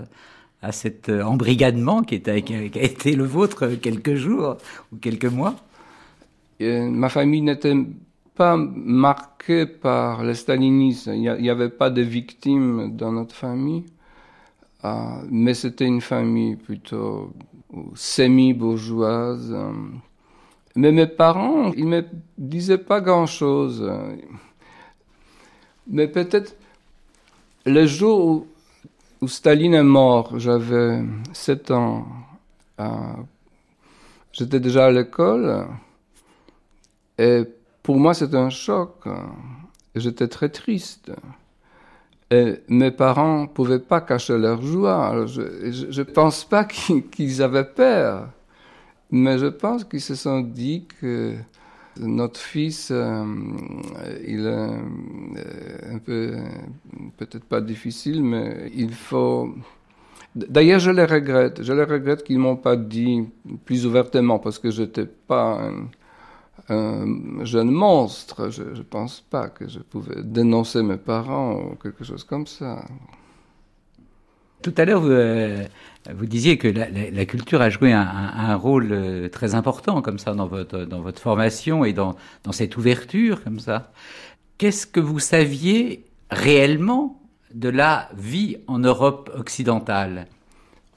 à 0.61 0.71
cet 0.71 1.09
euh, 1.09 1.23
embrigadement 1.23 2.03
qui, 2.03 2.21
a 2.25 2.35
été 2.35 3.15
le 3.15 3.23
vôtre 3.23 3.67
quelques 3.81 4.15
jours 4.15 4.57
ou 4.91 4.97
quelques 4.97 5.25
mois 5.25 5.55
Ma 6.59 7.07
famille 7.07 7.41
n'était 7.41 7.75
pas 8.35 8.57
marquée 8.57 9.65
par 9.65 10.23
le 10.23 10.33
stalinisme. 10.33 11.13
Il 11.13 11.21
n'y 11.21 11.49
avait 11.49 11.69
pas 11.69 11.89
de 11.89 12.01
victimes 12.01 12.95
dans 12.97 13.13
notre 13.13 13.33
famille, 13.33 13.85
mais 15.29 15.53
c'était 15.53 15.85
une 15.85 16.01
famille 16.01 16.57
plutôt 16.57 17.31
semi-bourgeoise. 17.95 19.55
Mais 20.75 20.91
mes 20.91 21.07
parents, 21.07 21.71
ils 21.73 21.87
me 21.87 22.05
disaient 22.37 22.77
pas 22.77 22.99
grand-chose. 22.99 23.89
Mais 25.87 26.07
peut-être 26.07 26.55
le 27.65 27.85
jour 27.85 28.25
où 28.25 28.47
où 29.21 29.27
Staline 29.27 29.73
est 29.73 29.83
mort, 29.83 30.39
j'avais 30.39 31.03
7 31.33 31.71
ans. 31.71 32.07
Euh, 32.79 33.13
j'étais 34.31 34.59
déjà 34.59 34.85
à 34.85 34.91
l'école. 34.91 35.67
Et 37.17 37.43
pour 37.83 37.99
moi, 37.99 38.13
c'était 38.13 38.37
un 38.37 38.49
choc. 38.49 39.03
J'étais 39.95 40.27
très 40.27 40.49
triste. 40.49 41.11
Et 42.31 42.61
mes 42.67 42.91
parents 42.91 43.41
ne 43.41 43.47
pouvaient 43.47 43.79
pas 43.79 44.01
cacher 44.01 44.37
leur 44.37 44.61
joie. 44.61 45.25
je 45.25 45.99
ne 45.99 46.03
pense 46.03 46.45
pas 46.45 46.63
qu'ils 47.11 47.41
avaient 47.41 47.65
peur. 47.65 48.29
Mais 49.11 49.39
je 49.39 49.47
pense 49.47 49.83
qu'ils 49.83 50.01
se 50.01 50.15
sont 50.15 50.41
dit 50.41 50.85
que 51.01 51.35
notre 51.99 52.39
fils, 52.39 52.89
euh, 52.91 53.25
il 54.25 54.39
est 54.39 54.47
euh, 54.47 55.93
un 55.93 55.97
peu, 55.99 56.35
peut-être 57.17 57.45
pas 57.45 57.61
difficile, 57.61 58.23
mais 58.23 58.71
il 58.73 58.93
faut. 58.93 59.53
D'ailleurs, 60.35 60.79
je 60.79 60.91
les 60.91 61.05
regrette. 61.05 61.63
Je 61.63 61.73
les 61.73 61.83
regrette 61.83 62.23
qu'ils 62.23 62.39
m'ont 62.39 62.55
pas 62.55 62.75
dit 62.75 63.27
plus 63.65 63.85
ouvertement 63.85 64.39
parce 64.39 64.59
que 64.59 64.71
j'étais 64.71 65.05
pas 65.05 65.69
un, 66.69 67.45
jeune 67.45 67.71
monstre. 67.71 68.49
Je 68.49 68.63
ne 68.63 68.83
pense 68.83 69.21
pas 69.21 69.49
que 69.49 69.67
je 69.67 69.79
pouvais 69.79 70.21
dénoncer 70.23 70.83
mes 70.83 70.97
parents 70.97 71.53
ou 71.55 71.75
quelque 71.75 72.03
chose 72.03 72.23
comme 72.23 72.47
ça. 72.47 72.85
Tout 74.61 74.73
à 74.77 74.85
l'heure, 74.85 75.01
vous, 75.01 75.09
euh, 75.09 75.65
vous, 76.15 76.25
disiez 76.25 76.57
que 76.57 76.67
la, 76.67 77.25
culture 77.25 77.61
a 77.61 77.69
joué 77.69 77.91
un, 77.91 78.55
rôle 78.55 78.89
euh, 78.91 79.29
très 79.29 79.55
important 79.55 80.01
comme 80.01 80.19
ça 80.19 80.33
dans 80.33 80.47
votre, 80.47 80.79
dans 80.79 81.01
votre 81.01 81.21
formation 81.21 81.85
et 81.85 81.93
dans, 81.93 82.15
dans 82.43 82.51
cette 82.51 82.77
ouverture 82.77 83.43
comme 83.43 83.59
ça. 83.59 83.91
Qu'est-ce 84.57 84.87
que 84.87 84.99
vous 84.99 85.19
saviez 85.19 86.05
réellement 86.31 87.21
de 87.53 87.69
la 87.69 88.09
vie 88.15 88.57
en 88.67 88.79
Europe 88.79 89.31
occidentale? 89.37 90.27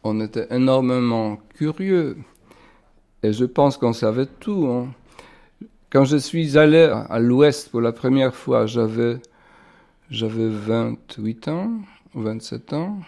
On 0.05 0.21
était 0.21 0.49
énormément 0.51 1.39
curieux 1.55 2.17
et 3.23 3.33
je 3.33 3.45
pense 3.45 3.77
qu'on 3.77 3.93
savait 3.93 4.27
tout. 4.27 4.67
Hein. 4.67 4.93
Quand 5.91 6.05
je 6.05 6.17
suis 6.17 6.59
allé 6.59 6.93
à 7.09 7.19
l'ouest 7.19 7.71
pour 7.71 7.81
la 7.81 7.93
première 7.93 8.35
fois, 8.35 8.67
j'avais, 8.67 9.19
j'avais 10.11 10.49
28 10.49 11.49
ans, 11.49 11.71
27 12.15 12.73
ans 12.73 12.99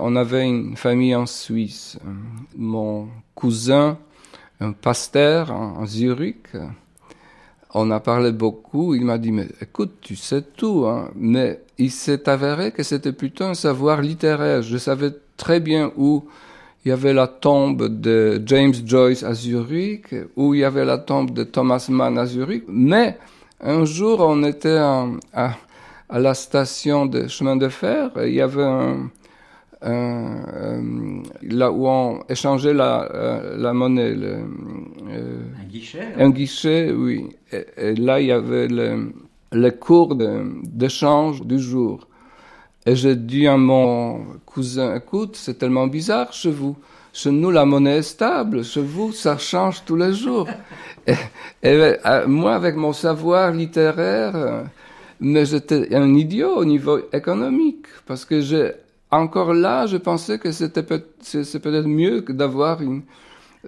on 0.00 0.16
avait 0.16 0.46
une 0.46 0.76
famille 0.76 1.14
en 1.14 1.26
Suisse. 1.26 1.98
Mon 2.56 3.08
cousin, 3.34 3.98
un 4.60 4.72
pasteur 4.72 5.52
en, 5.52 5.86
Zurich, 5.86 6.48
on 7.72 7.90
a 7.90 8.00
parlé 8.00 8.32
beaucoup. 8.32 8.94
Il 8.94 9.04
m'a 9.04 9.18
dit, 9.18 9.32
mais 9.32 9.48
écoute, 9.60 9.96
tu 10.00 10.16
sais 10.16 10.42
tout, 10.42 10.86
hein. 10.86 11.10
Mais 11.16 11.60
il 11.78 11.90
s'est 11.90 12.28
avéré 12.28 12.72
que 12.72 12.82
c'était 12.82 13.12
plutôt 13.12 13.44
un 13.44 13.54
savoir 13.54 14.00
littéraire. 14.00 14.62
Je 14.62 14.78
savais 14.78 15.12
très 15.36 15.60
bien 15.60 15.92
où 15.96 16.24
il 16.84 16.90
y 16.90 16.92
avait 16.92 17.14
la 17.14 17.26
tombe 17.26 17.88
de 18.00 18.42
James 18.44 18.74
Joyce 18.84 19.22
à 19.22 19.34
Zurich, 19.34 20.14
où 20.36 20.54
il 20.54 20.60
y 20.60 20.64
avait 20.64 20.84
la 20.84 20.98
tombe 20.98 21.30
de 21.30 21.42
Thomas 21.42 21.86
Mann 21.88 22.18
à 22.18 22.26
Zurich. 22.26 22.64
Mais 22.68 23.18
un 23.60 23.84
jour, 23.86 24.20
on 24.20 24.42
était 24.44 24.76
à, 24.76 25.06
à, 25.32 26.18
la 26.18 26.34
station 26.34 27.06
de 27.06 27.26
chemin 27.26 27.56
de 27.56 27.68
fer, 27.68 28.10
et 28.18 28.28
il 28.28 28.34
y 28.34 28.42
avait 28.42 28.62
un, 28.62 28.96
un, 28.98 29.10
là 29.84 31.70
où 31.70 31.86
on 31.86 32.22
échangeait 32.28 32.74
la, 32.74 33.08
euh, 33.12 33.56
la 33.58 33.72
monnaie. 33.72 34.14
Le, 34.14 34.38
euh, 35.10 35.42
un 35.60 35.64
guichet 35.68 36.08
Un 36.18 36.30
guichet, 36.30 36.92
oui. 36.92 37.28
Et, 37.52 37.94
là, 37.94 38.20
il 38.20 38.26
y 38.26 38.32
avait 38.32 38.68
le, 38.68 39.12
le 39.52 39.70
cours 39.70 40.16
d'échange 40.16 41.42
du 41.42 41.58
jour. 41.58 42.06
Et 42.86 42.96
j'ai 42.96 43.16
dit 43.16 43.46
à 43.46 43.56
mon 43.56 44.24
cousin, 44.44 44.96
écoute, 44.96 45.36
c'est 45.36 45.58
tellement 45.58 45.86
bizarre 45.86 46.32
chez 46.32 46.50
vous. 46.50 46.76
Chez 47.12 47.30
nous, 47.30 47.50
la 47.50 47.64
monnaie 47.64 47.98
est 47.98 48.02
stable. 48.02 48.64
Chez 48.64 48.82
vous, 48.82 49.12
ça 49.12 49.38
change 49.38 49.84
tous 49.84 49.96
les 49.96 50.12
jours. 50.12 50.48
et, 51.06 51.14
euh, 51.62 52.26
moi, 52.26 52.54
avec 52.54 52.74
mon 52.74 52.92
savoir 52.92 53.52
littéraire, 53.52 54.34
euh, 54.34 54.64
mais 55.20 55.46
j'étais 55.46 55.94
un 55.94 56.12
idiot 56.14 56.56
au 56.56 56.64
niveau 56.64 56.98
économique. 57.12 57.86
Parce 58.04 58.24
que 58.24 58.40
j'ai, 58.40 58.72
encore 59.16 59.52
là, 59.54 59.86
je 59.86 59.96
pensais 59.96 60.38
que 60.38 60.52
c'était 60.52 60.82
peut-être 60.82 61.86
mieux 61.86 62.22
que 62.22 62.32
d'avoir 62.32 62.80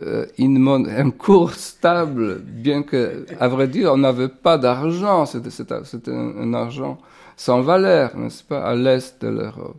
euh, 0.03 0.27
un 0.39 1.11
cours 1.11 1.53
stable, 1.53 2.41
bien 2.41 2.83
que, 2.83 3.27
à 3.39 3.49
vrai 3.49 3.69
dire, 3.69 3.93
on 3.93 3.99
n'avait 3.99 4.29
pas 4.29 4.59
d'argent. 4.59 5.27
C'était, 5.27 6.13
un 6.13 6.55
argent 6.55 6.99
sans 7.37 7.61
valeur, 7.61 8.17
n'est-ce 8.17 8.45
pas, 8.45 8.63
à 8.63 8.75
l'est 8.75 9.23
de 9.23 9.29
l'Europe. 9.29 9.77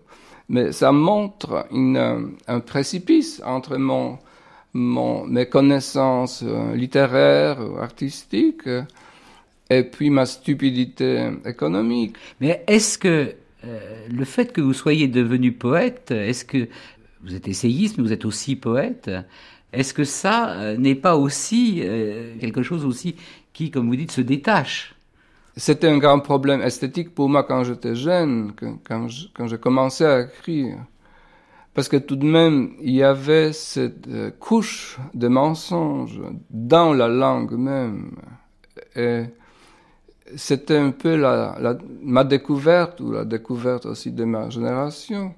Mais 0.50 0.72
ça 0.72 0.92
montre 0.92 1.66
une, 1.72 2.36
un 2.48 2.60
précipice 2.60 3.42
entre 3.46 3.78
mes 4.74 5.46
connaissances 5.48 6.44
euh, 6.44 6.74
littéraires 6.76 7.60
ou 7.60 7.78
artistiques 7.78 8.70
et 9.70 9.84
puis 9.84 10.10
ma 10.10 10.26
stupidité 10.26 11.30
économique. 11.46 12.16
Mais 12.40 12.64
est-ce 12.68 12.98
que 12.98 13.08
euh, 13.08 13.47
le 13.64 14.26
fait 14.26 14.54
que 14.54 14.62
vous 14.62 14.74
soyez 14.74 15.08
devenu 15.08 15.52
poète, 15.52 16.12
est-ce 16.12 16.46
que 16.46 16.68
vous 17.24 17.36
êtes 17.36 17.48
essayiste, 17.48 17.98
mais 17.98 18.04
vous 18.04 18.14
êtes 18.14 18.26
aussi 18.26 18.56
poète, 18.56 19.10
est-ce 19.74 19.94
que 19.94 20.04
ça 20.04 20.52
euh, 20.52 20.78
n'est 20.78 20.96
pas 20.96 21.18
aussi 21.18 21.82
quelque 22.40 22.64
chose 22.64 22.86
aussi 22.86 23.16
qui, 23.54 23.72
comme 23.72 23.88
vous 23.88 23.96
dites, 23.96 24.12
se 24.12 24.22
détache? 24.22 24.96
C'était 25.56 25.88
un 25.88 25.98
grand 25.98 26.20
problème 26.20 26.62
esthétique 26.62 27.16
pour 27.16 27.30
moi 27.30 27.44
quand 27.44 27.64
j'étais 27.64 27.96
jeune, 27.96 28.54
quand, 28.56 29.08
quand 29.34 29.48
j'ai 29.48 29.58
commencé 29.58 30.06
à 30.06 30.22
écrire. 30.22 30.78
Parce 31.74 31.90
que 31.90 31.98
tout 31.98 32.16
de 32.16 32.26
même, 32.26 32.74
il 32.82 32.94
y 32.94 33.04
avait 33.04 33.54
cette 33.54 34.08
euh, 34.08 34.32
couche 34.32 34.98
de 35.14 35.28
mensonges 35.28 36.20
dans 36.50 36.94
la 36.94 37.08
langue 37.08 37.54
même. 37.54 38.16
Et 38.96 39.26
c'était 40.36 40.78
un 40.78 40.92
peu 40.92 41.16
la, 41.16 41.78
ma 42.02 42.24
découverte, 42.24 43.00
ou 43.00 43.12
la 43.12 43.26
découverte 43.26 43.86
aussi 43.86 44.12
de 44.12 44.24
ma 44.26 44.50
génération. 44.50 45.34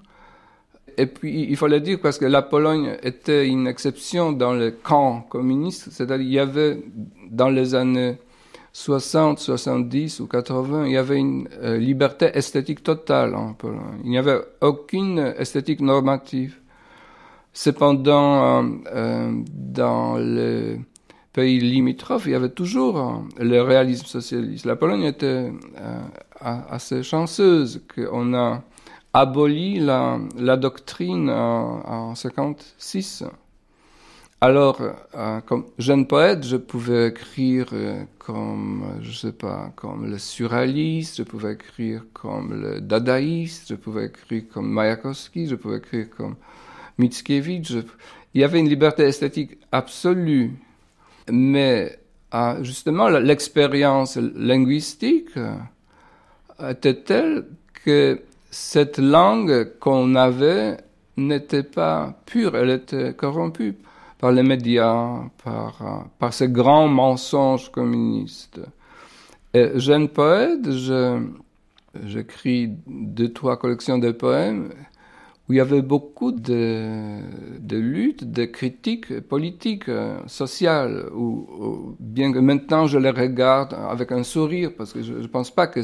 Et 0.97 1.05
puis, 1.05 1.47
il 1.49 1.55
fallait 1.55 1.79
dire, 1.79 1.99
parce 2.01 2.17
que 2.17 2.25
la 2.25 2.41
Pologne 2.41 2.97
était 3.03 3.47
une 3.47 3.67
exception 3.67 4.31
dans 4.31 4.53
le 4.53 4.71
camp 4.71 5.21
communiste, 5.21 5.89
c'est-à-dire 5.91 6.25
il 6.25 6.33
y 6.33 6.39
avait 6.39 6.83
dans 7.29 7.49
les 7.49 7.75
années 7.75 8.17
60, 8.73 9.39
70 9.39 10.19
ou 10.19 10.27
80, 10.27 10.85
il 10.85 10.91
y 10.93 10.97
avait 10.97 11.17
une 11.17 11.47
euh, 11.61 11.77
liberté 11.77 12.29
esthétique 12.33 12.83
totale 12.83 13.35
en 13.35 13.53
Pologne. 13.53 13.99
Il 14.03 14.09
n'y 14.09 14.17
avait 14.17 14.39
aucune 14.61 15.19
esthétique 15.19 15.81
normative. 15.81 16.59
Cependant, 17.51 18.63
euh, 18.63 18.69
euh, 18.93 19.31
dans 19.53 20.17
les 20.17 20.79
pays 21.33 21.59
limitrophes, 21.59 22.25
il 22.25 22.31
y 22.31 22.35
avait 22.35 22.49
toujours 22.49 23.23
le 23.39 23.61
réalisme 23.61 24.05
socialiste. 24.05 24.65
La 24.65 24.75
Pologne 24.75 25.03
était 25.03 25.51
assez 26.41 27.03
chanceuse 27.03 27.81
qu'on 27.93 28.33
a 28.33 28.63
aboli 29.13 29.79
la, 29.79 30.57
doctrine 30.57 31.29
en, 31.29 31.81
en 31.85 32.15
56. 32.15 33.25
Alors, 34.41 34.79
euh, 35.15 35.41
comme 35.41 35.65
jeune 35.77 36.07
poète, 36.07 36.45
je 36.45 36.55
pouvais 36.55 37.09
écrire 37.09 37.67
euh, 37.73 38.05
comme, 38.19 38.85
je 39.01 39.11
sais 39.11 39.33
pas, 39.33 39.73
comme 39.75 40.09
le 40.09 40.17
surréaliste, 40.17 41.17
je 41.17 41.23
pouvais 41.23 41.53
écrire 41.53 42.05
comme 42.13 42.61
le 42.61 42.79
dadaïste, 42.79 43.67
je 43.67 43.75
pouvais 43.75 44.05
écrire 44.05 44.43
comme 44.53 44.71
Mayakovsky, 44.71 45.47
je 45.47 45.55
pouvais 45.55 45.79
écrire 45.79 46.09
comme 46.09 46.37
Mickiewicz. 46.97 47.83
Il 48.33 48.39
y 48.39 48.45
avait 48.45 48.59
une 48.59 48.69
liberté 48.69 49.03
esthétique 49.03 49.57
absolue, 49.73 50.53
mais 51.31 51.99
euh, 52.33 52.63
justement, 52.63 53.09
l'expérience 53.09 54.17
linguistique 54.17 55.31
était 56.59 57.01
telle 57.01 57.45
que 57.85 58.21
cette 58.51 58.97
langue 58.97 59.77
qu'on 59.79 60.15
avait 60.15 60.77
n'était 61.17 61.63
pas 61.63 62.13
pure, 62.25 62.55
elle 62.55 62.69
était 62.69 63.13
corrompue 63.13 63.75
par 64.17 64.31
les 64.31 64.43
médias, 64.43 65.21
par, 65.43 65.81
euh, 65.81 66.05
par 66.19 66.33
ces 66.33 66.49
grands 66.49 66.87
mensonges 66.87 67.71
communistes. 67.71 68.59
Et 69.53 69.79
jeune 69.79 70.09
poète, 70.09 70.69
j'écris 72.05 72.69
deux, 72.87 73.31
trois 73.31 73.57
collections 73.57 73.97
de 73.97 74.11
poèmes 74.11 74.69
où 75.49 75.53
il 75.53 75.55
y 75.55 75.59
avait 75.59 75.81
beaucoup 75.81 76.31
de, 76.31 77.21
luttes, 77.71 78.31
de 78.31 78.45
critiques 78.45 79.19
politiques, 79.21 79.89
euh, 79.89 80.19
sociales, 80.27 81.09
où, 81.13 81.95
bien 81.99 82.31
que 82.31 82.39
maintenant 82.39 82.85
je 82.87 82.99
les 82.99 83.09
regarde 83.09 83.73
avec 83.73 84.11
un 84.11 84.23
sourire, 84.23 84.71
parce 84.77 84.93
que 84.93 85.01
je 85.01 85.13
ne 85.13 85.27
pense 85.27 85.51
pas 85.51 85.67
que 85.67 85.81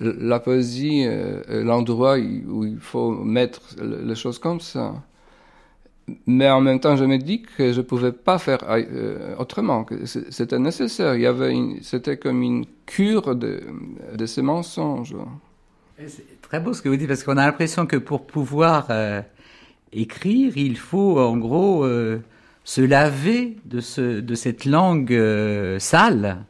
la 0.00 0.40
poésie 0.40 1.00
est 1.00 1.62
l'endroit 1.62 2.16
où 2.18 2.64
il 2.64 2.78
faut 2.78 3.12
mettre 3.12 3.60
les 3.82 4.14
choses 4.14 4.38
comme 4.38 4.60
ça 4.60 4.94
mais 6.26 6.48
en 6.50 6.60
même 6.60 6.80
temps, 6.80 6.96
je 6.96 7.04
me 7.04 7.18
dis 7.18 7.42
que 7.42 7.72
je 7.72 7.78
ne 7.78 7.82
pouvais 7.84 8.12
pas 8.12 8.38
faire 8.38 8.58
euh, 8.68 9.34
autrement, 9.38 9.84
que 9.84 10.06
c'était 10.06 10.58
nécessaire. 10.58 11.16
C'était 11.82 12.16
comme 12.16 12.42
une 12.42 12.64
cure 12.86 13.34
de 13.34 14.26
ces 14.26 14.42
mensonges. 14.42 15.16
C'est 15.98 16.40
très 16.42 16.60
beau 16.60 16.72
ce 16.74 16.82
que 16.82 16.88
vous 16.88 16.96
dites 16.96 17.08
parce 17.08 17.24
qu'on 17.24 17.36
a 17.36 17.46
l'impression 17.46 17.86
que 17.86 17.96
pour 17.96 18.26
pouvoir 18.26 18.86
euh, 18.90 19.22
écrire, 19.92 20.56
il 20.56 20.76
faut 20.76 21.18
en 21.18 21.36
gros 21.36 21.84
euh, 21.84 22.20
se 22.64 22.82
laver 22.82 23.56
de, 23.64 23.80
ce, 23.80 24.20
de 24.20 24.34
cette 24.34 24.64
langue 24.64 25.18
sale. 25.78 26.44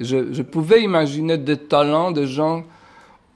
Je, 0.00 0.42
pouvais 0.42 0.82
imaginer 0.82 1.38
des 1.38 1.56
talents 1.56 2.12
de 2.12 2.24
gens 2.24 2.64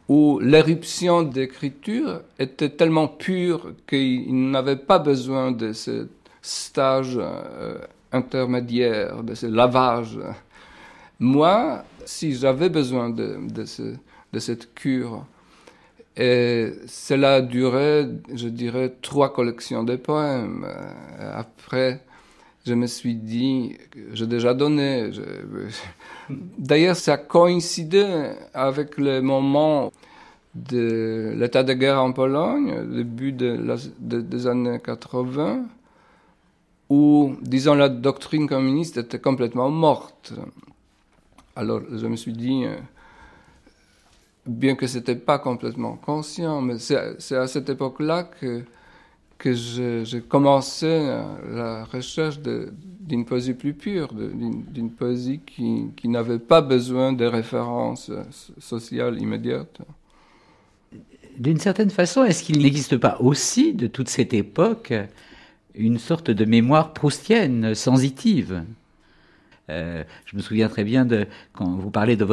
où 0.08 0.38
l'éruption 0.40 1.22
d'écriture 1.22 2.22
était 2.38 2.68
tellement 2.68 3.08
pure 3.08 3.72
qu'il 3.88 4.50
n'avait 4.50 4.76
pas 4.76 5.00
besoin 5.00 5.50
de 5.50 5.72
ce 5.72 6.08
stage 6.40 7.18
euh, 7.18 7.78
intermédiaire, 8.12 9.24
de 9.24 9.34
ce 9.34 9.46
lavage. 9.46 10.18
Moi, 11.18 11.84
si 12.04 12.34
j'avais 12.34 12.68
besoin 12.68 13.10
de, 13.10 13.64
cette 14.38 14.74
cure, 14.74 15.24
et 16.16 16.72
cela 16.86 17.40
durait, 17.40 18.08
je 18.34 18.48
dirais, 18.48 18.94
trois 19.00 19.32
collections 19.32 19.82
de 19.82 19.96
poèmes. 19.96 20.66
Euh, 20.66 21.32
après, 21.34 22.02
je 22.66 22.74
me 22.74 22.86
suis 22.86 23.14
dit, 23.14 23.76
j'ai 24.12 24.26
déjà 24.26 24.52
donné. 24.52 25.10
D'ailleurs, 26.58 26.96
ça 26.96 27.16
coïncidait 27.16 28.36
avec 28.52 28.98
le 28.98 29.20
moment 29.20 29.90
de 30.54 31.32
l'état 31.34 31.62
de 31.62 31.72
guerre 31.72 32.02
en 32.02 32.12
Pologne, 32.12 32.94
début 32.94 33.32
des 33.32 34.46
années 34.46 34.80
80, 34.84 35.64
où, 36.90 37.36
disons, 37.40 37.74
la 37.74 37.88
doctrine 37.88 38.46
communiste 38.46 38.98
était 38.98 39.18
complètement 39.18 39.70
morte. 39.70 40.34
Alors, 41.56 41.80
je 41.90 42.06
me 42.06 42.16
suis 42.16 42.34
dit, 42.34 42.64
euh, 42.66 42.76
bien 44.46 44.74
que 44.74 44.86
ce 44.86 44.98
n'était 44.98 45.16
pas 45.16 45.38
complètement 45.38 45.96
conscient, 45.96 46.60
mais 46.60 46.78
c'est 46.78 47.36
à 47.36 47.46
cette 47.46 47.68
époque-là 47.68 48.24
que 48.24 48.64
que 49.42 49.54
j'ai 50.04 50.20
commencé 50.20 50.86
euh, 50.86 51.22
la 51.52 51.84
recherche 51.84 52.38
d'une 52.38 53.24
poésie 53.24 53.54
plus 53.54 53.74
pure, 53.74 54.14
d'une 54.14 54.90
poésie 54.90 55.40
qui, 55.44 55.86
qui 55.96 56.08
n'avait 56.08 56.38
pas 56.38 56.60
besoin 56.60 57.12
de 57.12 57.24
références 57.24 58.08
euh, 58.10 58.22
sociales 58.60 59.20
immédiates. 59.20 59.80
D'une 61.36 61.58
certaine 61.58 61.90
façon, 61.90 62.22
est-ce 62.22 62.44
qu'il 62.44 62.62
n'existe 62.62 62.96
pas 62.98 63.16
aussi 63.18 63.74
de 63.74 63.88
toute 63.88 64.08
cette 64.08 64.32
époque 64.32 64.92
une 65.74 65.98
sorte 65.98 66.30
de 66.30 66.44
mémoire 66.44 66.92
proustienne, 66.92 67.74
sensitive? 67.74 68.62
Euh, 69.72 70.04
je 70.26 70.36
me 70.36 70.42
souviens 70.42 70.68
très 70.68 70.84
bien 70.84 71.04
de 71.04 71.26
quand 71.52 71.70
vous 71.76 71.90
parlez 71.90 72.16
de, 72.16 72.24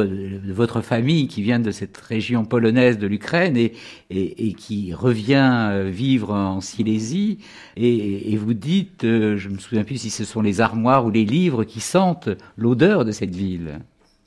votre 0.51 0.81
famille 0.81 1.27
qui 1.27 1.41
vient 1.41 1.59
de 1.59 1.71
cette 1.71 1.97
région 1.97 2.45
polonaise 2.45 2.97
de 2.97 3.07
l'Ukraine 3.07 3.55
et, 3.57 4.53
qui 4.53 4.93
revient 4.93 5.69
euh, 5.71 5.89
vivre 5.89 6.33
en 6.33 6.61
Silésie. 6.61 7.39
Et, 7.77 8.35
vous 8.37 8.53
dites, 8.53 9.03
euh, 9.03 9.37
je 9.37 9.49
me 9.49 9.57
souviens 9.57 9.83
plus 9.83 9.97
si 9.97 10.09
ce 10.09 10.25
sont 10.25 10.41
les 10.41 10.61
armoires 10.61 11.05
ou 11.05 11.09
les 11.09 11.25
livres 11.25 11.63
qui 11.63 11.79
sentent 11.79 12.29
l'odeur 12.57 13.05
de 13.05 13.11
cette 13.11 13.35
ville. 13.35 13.79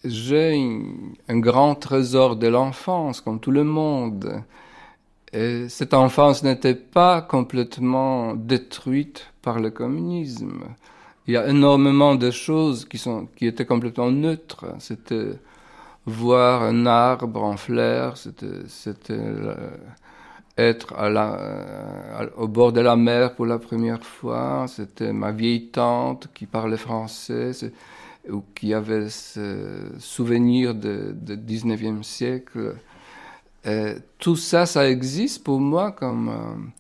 J'ai 0.05 0.60
un 1.28 1.39
grand 1.39 1.74
trésor 1.76 2.36
de 2.36 2.48
l'enfance, 2.48 3.20
comme 3.20 3.39
tout 3.39 3.52
le 3.52 3.64
monde. 3.64 4.43
Et 5.32 5.68
cette 5.68 5.94
enfance 5.94 6.43
n'était 6.43 6.74
pas 6.74 7.22
complètement 7.22 8.34
détruite 8.34 9.32
par 9.40 9.60
le 9.60 9.70
communisme. 9.70 10.64
Il 11.26 11.34
y 11.34 11.36
a 11.36 11.48
énormément 11.48 12.14
de 12.16 12.30
choses 12.30 12.84
qui, 12.84 12.98
sont, 12.98 13.28
qui 13.36 13.46
étaient 13.46 13.66
complètement 13.66 14.10
neutres. 14.10 14.66
C'était 14.80 15.38
voir 16.04 16.62
un 16.62 16.86
arbre 16.86 17.44
en 17.44 17.56
fleurs, 17.56 18.16
c'était, 18.16 18.46
euh, 19.10 19.54
être 20.58 20.94
euh, 20.98 22.26
au 22.36 22.48
bord 22.48 22.72
de 22.72 22.80
la 22.80 22.96
mer 22.96 23.34
pour 23.36 23.46
la 23.46 23.58
première 23.58 24.04
fois, 24.04 24.66
c'était 24.68 25.12
ma 25.12 25.30
vieille 25.30 25.68
tante 25.68 26.28
qui 26.34 26.46
parlait 26.46 26.76
français 26.76 27.52
ou 28.28 28.42
qui 28.54 28.74
avait 28.74 29.08
ce 29.08 29.92
souvenir 30.00 30.74
du 30.74 31.12
de 31.12 31.36
19e 31.36 32.02
siècle. 32.02 32.74
Tout 34.18 34.36
ça, 34.36 34.66
ça 34.66 34.90
existe 34.90 35.44
pour 35.44 35.60
moi 35.60 35.92
comme... 35.92 36.72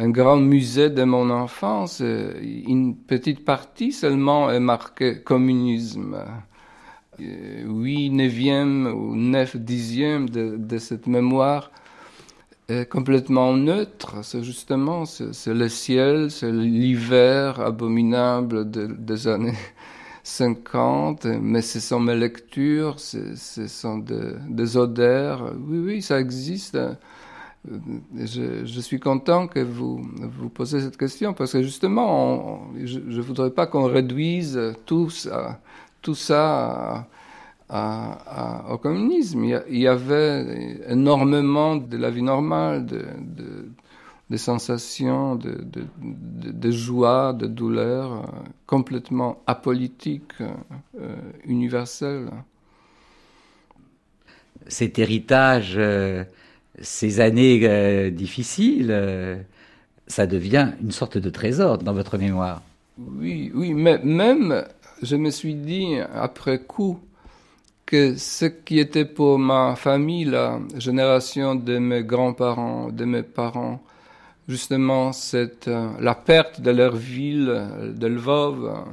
Euh, 0.00 0.04
un 0.04 0.10
grand 0.10 0.36
musée 0.36 0.90
de 0.90 1.04
mon 1.04 1.30
enfance. 1.30 2.00
Une 2.00 2.96
petite 2.96 3.44
partie 3.44 3.92
seulement 3.92 4.50
est 4.50 4.60
marquée 4.60 5.22
communisme. 5.22 6.16
Oui, 7.66 8.08
neuvième 8.10 8.86
ou 8.86 9.14
neuf 9.14 9.56
dixième 9.56 10.30
de, 10.30 10.56
de 10.56 10.78
cette 10.78 11.06
mémoire 11.06 11.70
est 12.68 12.88
complètement 12.88 13.52
neutre. 13.54 14.16
C'est 14.22 14.42
justement, 14.42 15.04
le 15.46 15.68
ciel, 15.68 16.30
c'est 16.30 16.50
l'hiver 16.50 17.60
abominable 17.60 18.70
des 18.70 19.28
années 19.28 19.58
50, 20.22 21.26
mais 21.42 21.62
ce 21.62 21.80
sont 21.80 22.00
mes 22.00 22.16
lectures, 22.16 23.00
ce 23.00 23.66
sont 23.66 23.98
des 23.98 24.76
odeurs. 24.76 25.52
Oui, 25.68 25.78
oui, 25.78 26.02
ça 26.02 26.20
existe 26.20 26.78
je, 27.68 28.64
je, 28.64 28.80
suis 28.80 28.98
content 28.98 29.46
que 29.46 29.60
vous 29.60 30.02
vous 30.18 30.48
posez 30.48 30.80
cette 30.80 30.96
question 30.96 31.34
parce 31.34 31.52
que 31.52 31.62
justement, 31.62 32.70
je 32.82 32.98
ne 32.98 33.20
voudrais 33.20 33.50
pas 33.50 33.66
qu'on 33.66 33.84
réduise 33.84 34.58
tout 34.86 35.10
ça, 35.10 35.60
au 37.70 38.78
communisme. 38.78 39.44
Il 39.44 39.78
y, 39.78 39.86
avait 39.86 40.80
énormément 40.88 41.76
de 41.76 41.96
la 41.98 42.10
vie 42.10 42.22
normale, 42.22 42.86
de, 42.86 44.36
sensations, 44.36 45.36
de, 45.36 45.62
de, 46.00 46.70
joie, 46.70 47.34
de 47.34 47.46
douleur, 47.46 48.32
complètement 48.66 49.42
apolitique, 49.46 50.32
euh, 50.40 51.14
universel. 51.44 52.30
Cet 54.66 54.98
héritage. 54.98 55.74
Euh, 55.76 56.24
ces 56.80 57.20
années 57.20 57.60
euh, 57.64 58.10
difficiles, 58.10 58.88
euh, 58.90 59.36
ça 60.06 60.26
devient 60.26 60.72
une 60.82 60.90
sorte 60.90 61.18
de 61.18 61.30
trésor 61.30 61.78
dans 61.78 61.92
votre 61.92 62.18
mémoire. 62.18 62.62
Oui, 62.98 63.50
oui, 63.54 63.74
mais 63.74 63.98
même, 63.98 64.64
je 65.02 65.16
me 65.16 65.30
suis 65.30 65.54
dit 65.54 65.96
après 66.14 66.58
coup 66.58 66.98
que 67.86 68.16
ce 68.16 68.46
qui 68.46 68.78
était 68.78 69.04
pour 69.04 69.38
ma 69.38 69.74
famille, 69.76 70.24
la 70.24 70.60
génération 70.76 71.54
de 71.54 71.78
mes 71.78 72.02
grands-parents, 72.02 72.90
de 72.90 73.04
mes 73.04 73.22
parents, 73.22 73.82
justement 74.48 75.12
cette, 75.12 75.68
euh, 75.68 75.90
la 76.00 76.14
perte 76.14 76.60
de 76.60 76.70
leur 76.70 76.96
ville, 76.96 77.68
de 77.94 78.06
Lvov, 78.06 78.84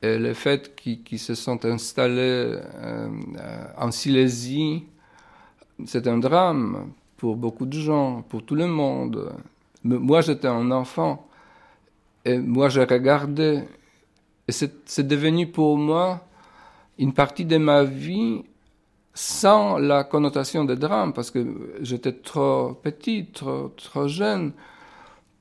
et 0.00 0.16
le 0.16 0.32
fait 0.32 0.76
qu'ils 0.76 1.18
se 1.18 1.34
sont 1.34 1.64
installés 1.64 2.54
en 3.76 3.90
Silésie, 3.90 4.84
c'est 5.86 6.06
un 6.06 6.18
drame 6.18 6.92
pour 7.16 7.36
beaucoup 7.36 7.66
de 7.66 7.78
gens, 7.78 8.22
pour 8.28 8.44
tout 8.44 8.54
le 8.54 8.66
monde. 8.66 9.32
Moi, 9.84 10.20
j'étais 10.20 10.48
un 10.48 10.70
enfant 10.70 11.26
et 12.24 12.38
moi, 12.38 12.68
j'ai 12.68 12.84
regardé. 12.84 13.62
Et 14.46 14.52
c'est 14.52 15.06
devenu 15.06 15.46
pour 15.46 15.76
moi 15.76 16.24
une 16.98 17.12
partie 17.12 17.44
de 17.44 17.58
ma 17.58 17.84
vie 17.84 18.42
sans 19.14 19.78
la 19.78 20.04
connotation 20.04 20.64
de 20.64 20.74
drame, 20.74 21.12
parce 21.12 21.30
que 21.30 21.44
j'étais 21.80 22.12
trop 22.12 22.74
petit, 22.74 23.26
trop, 23.26 23.68
trop 23.76 24.06
jeune, 24.06 24.52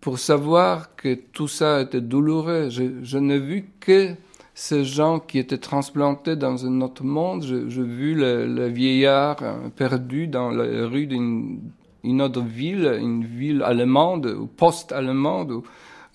pour 0.01 0.17
savoir 0.17 0.95
que 0.95 1.13
tout 1.13 1.47
ça 1.47 1.81
était 1.81 2.01
douloureux. 2.01 2.69
Je, 2.69 3.03
je 3.03 3.17
n'ai 3.17 3.37
vu 3.39 3.69
que 3.79 4.15
ces 4.59 4.85
gens 4.85 5.19
qui 5.19 5.37
étaient 5.37 5.59
transplantés 5.59 6.35
dans 6.35 6.65
un 6.65 6.81
autre 6.81 7.03
monde. 7.03 7.43
J'ai 7.43 7.83
vu 7.83 8.15
le, 8.15 8.65
vieillard 8.69 9.37
euh, 9.43 9.69
perdu 9.69 10.27
dans 10.27 10.49
la 10.49 10.87
rue 10.87 11.05
d'une 11.05 12.21
autre 12.23 12.41
ville, 12.41 12.97
une 12.99 13.23
ville 13.23 13.61
allemande 13.61 14.25
ou 14.25 14.47
post-allemande, 14.47 15.51
où 15.51 15.63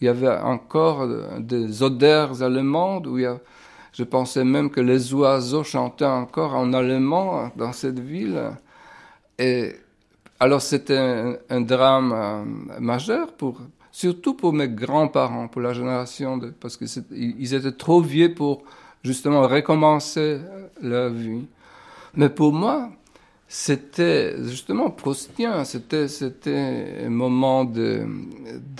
il 0.01 0.06
y 0.06 0.09
avait 0.09 0.28
encore 0.28 1.06
des 1.39 1.85
odeurs 1.85 2.43
allemandes, 2.43 3.06
où 3.06 3.16
je 3.93 4.02
pensais 4.02 4.43
même 4.43 4.70
que 4.70 4.81
les 4.81 5.14
oiseaux 5.14 5.62
chantaient 5.62 6.05
encore 6.05 6.56
en 6.56 6.73
allemand 6.73 7.52
dans 7.55 7.73
cette 7.73 8.01
ville. 8.01 8.51
Et 9.39 9.70
alors 10.40 10.62
c'était 10.62 10.98
un, 10.98 11.36
un, 11.48 11.60
drame 11.60 12.12
euh, 12.12 12.81
majeur 12.81 13.35
pour, 13.35 13.60
surtout 13.93 14.35
pour 14.35 14.52
mes 14.52 14.69
grands-parents, 14.69 15.48
pour 15.48 15.60
la 15.60 15.74
génération 15.74 16.39
de, 16.39 16.48
parce 16.48 16.77
que 16.77 16.86
ils 17.12 17.55
étaient 17.55 17.73
trop 17.73 18.01
vieux 18.01 18.35
pour 18.35 18.62
justement 19.05 19.43
recommencer 19.47 20.40
leur 20.81 21.10
vie. 21.10 21.44
Mais 22.14 22.31
pour 22.31 22.52
moi, 22.52 22.90
c'était 23.47 24.43
justement 24.44 24.90
proustien, 24.90 25.64
c'était 25.64 26.09
c'était 26.09 27.05
un 27.05 27.10
moment 27.10 27.64
de, 27.64 28.06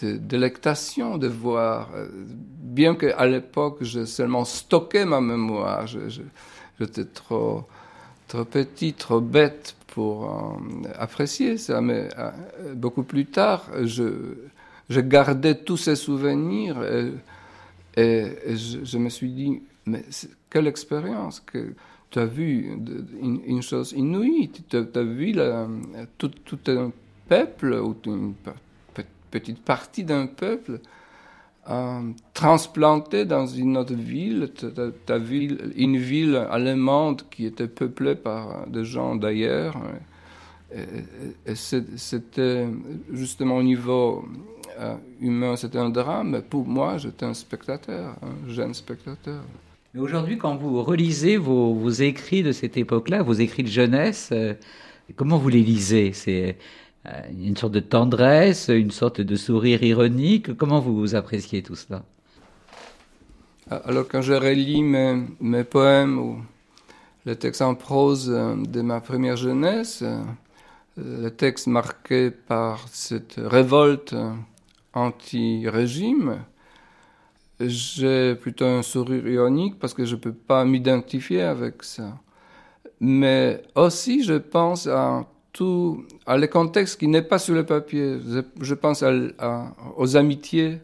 délectation 0.01 1.18
de 1.18 1.28
voir. 1.28 1.90
Bien 2.62 2.94
qu'à 2.94 3.26
l'époque, 3.26 3.78
je 3.82 4.06
seulement 4.06 4.44
stockais 4.47 5.05
ma 5.05 5.20
mémoire, 5.20 5.86
j'étais 5.86 7.05
trop 7.05 7.64
trop 8.28 8.44
petit, 8.47 8.94
trop 8.94 9.20
bête 9.20 9.76
pour 9.89 10.24
euh, 10.24 10.89
apprécier 10.98 11.59
ça. 11.59 11.82
Mais 11.82 12.09
euh, 12.18 12.30
beaucoup 12.74 13.02
plus 13.02 13.26
tard, 13.26 13.66
je 13.82 14.51
je 14.89 15.01
gardais 15.01 15.55
tous 15.55 15.77
ces 15.77 15.97
souvenirs 15.97 16.83
et, 17.97 18.33
je, 18.55 18.99
me 18.99 19.09
suis 19.09 19.31
dit, 19.31 19.63
mais 19.87 20.03
quelle 20.51 20.67
expérience 20.67 21.41
que 21.41 21.75
tu 22.11 22.19
as 22.19 22.27
vu 22.27 22.79
une, 23.21 23.63
chose 23.63 23.93
inouïe, 23.97 24.51
tu 24.51 24.77
as, 24.77 25.03
vu 25.03 25.35
tout, 26.19 26.59
un 26.69 26.93
peuple 27.29 27.75
ou 27.75 27.97
une 28.07 28.35
petite 29.31 29.63
partie 29.63 30.05
d'un 30.05 30.27
peuple 30.27 30.81
euh, 31.71 32.01
transplanté 32.35 33.25
dans 33.25 33.47
une 33.47 33.77
autre 33.77 33.95
ville, 33.95 34.51
as, 35.09 35.17
une 35.77 35.97
ville 35.97 36.37
allemande 36.51 37.23
qui 37.31 37.47
était 37.47 37.69
peuplée 37.69 38.17
par 38.17 38.67
des 38.67 38.85
gens 38.85 39.15
d'ailleurs. 39.15 39.77
Et, 40.75 41.55
c'était 41.55 42.67
justement 43.13 43.59
au 43.59 43.63
niveau 43.63 44.25
humain, 45.20 45.57
c'était 45.57 45.78
un 45.78 45.90
drame, 45.90 46.43
pour 46.49 46.66
moi, 46.66 46.99
j'étais 46.99 47.24
un 47.24 47.35
spectateur, 47.35 48.16
un 48.23 48.49
jeune 48.49 48.74
spectateur. 48.74 49.43
Mais 49.94 50.01
aujourd'hui, 50.01 50.39
quand 50.39 50.57
vous 50.57 50.82
relisez 50.82 51.36
vos, 51.36 51.74
vos, 51.74 51.90
écrits 51.90 52.43
de 52.43 52.53
cette 52.53 52.77
époque-là, 52.78 53.23
vos 53.23 53.35
écrits 53.35 53.62
de 53.62 53.69
jeunesse, 53.69 54.31
euh, 54.32 54.55
comment 55.16 55.36
vous 55.36 55.51
les 55.51 55.61
lisez? 55.61 56.12
C'est 56.15 56.57
euh, 57.07 57.11
une 57.39 57.57
sorte 57.57 57.74
de 57.74 57.81
tendresse, 57.81 58.69
une 58.69 58.90
sorte 58.90 59.20
de 59.20 59.36
sourire 59.36 59.82
ironique? 59.82 60.57
Comment 60.57 60.81
vous 60.81 61.15
appréciez 61.15 61.62
tout 61.62 61.74
cela? 61.74 62.03
Alors, 63.69 64.09
quand 64.09 64.23
je 64.23 64.32
relis 64.32 64.82
mes, 64.82 65.27
mes 65.40 65.65
poèmes 65.65 66.19
ou 66.19 66.39
les 67.27 67.36
textes 67.36 67.62
en 67.62 67.74
prose 67.74 68.27
de 68.28 68.81
ma 68.81 69.01
première 69.01 69.36
jeunesse, 69.36 70.03
le 70.97 71.28
texte 71.28 71.66
marqué 71.66 72.31
par 72.31 72.86
cette 72.89 73.36
révolte 73.39 74.15
anti-régime, 74.94 76.44
j'ai 77.60 78.35
plutôt 78.35 78.66
un 78.66 78.82
sourire 78.82 79.27
ironique 79.27 79.78
parce 79.78 79.94
que 79.94 80.05
je 80.05 80.14
ne 80.14 80.20
peux 80.20 80.32
pas 80.32 80.64
m'identifier 80.64 81.43
avec 81.43 81.82
ça. 81.82 82.19
Mais 83.01 83.62
aussi, 83.74 84.23
je 84.23 84.35
pense 84.35 84.86
à 84.86 85.27
tout, 85.52 86.05
à 86.27 86.36
le 86.36 86.47
contexte 86.47 86.98
qui 86.98 87.09
n'est 87.09 87.23
pas 87.23 87.39
sur 87.39 87.55
le 87.55 87.64
papier. 87.66 88.19
Je, 88.60 88.74
pense 88.74 89.05
aux 89.97 90.16
amitiés, 90.16 90.78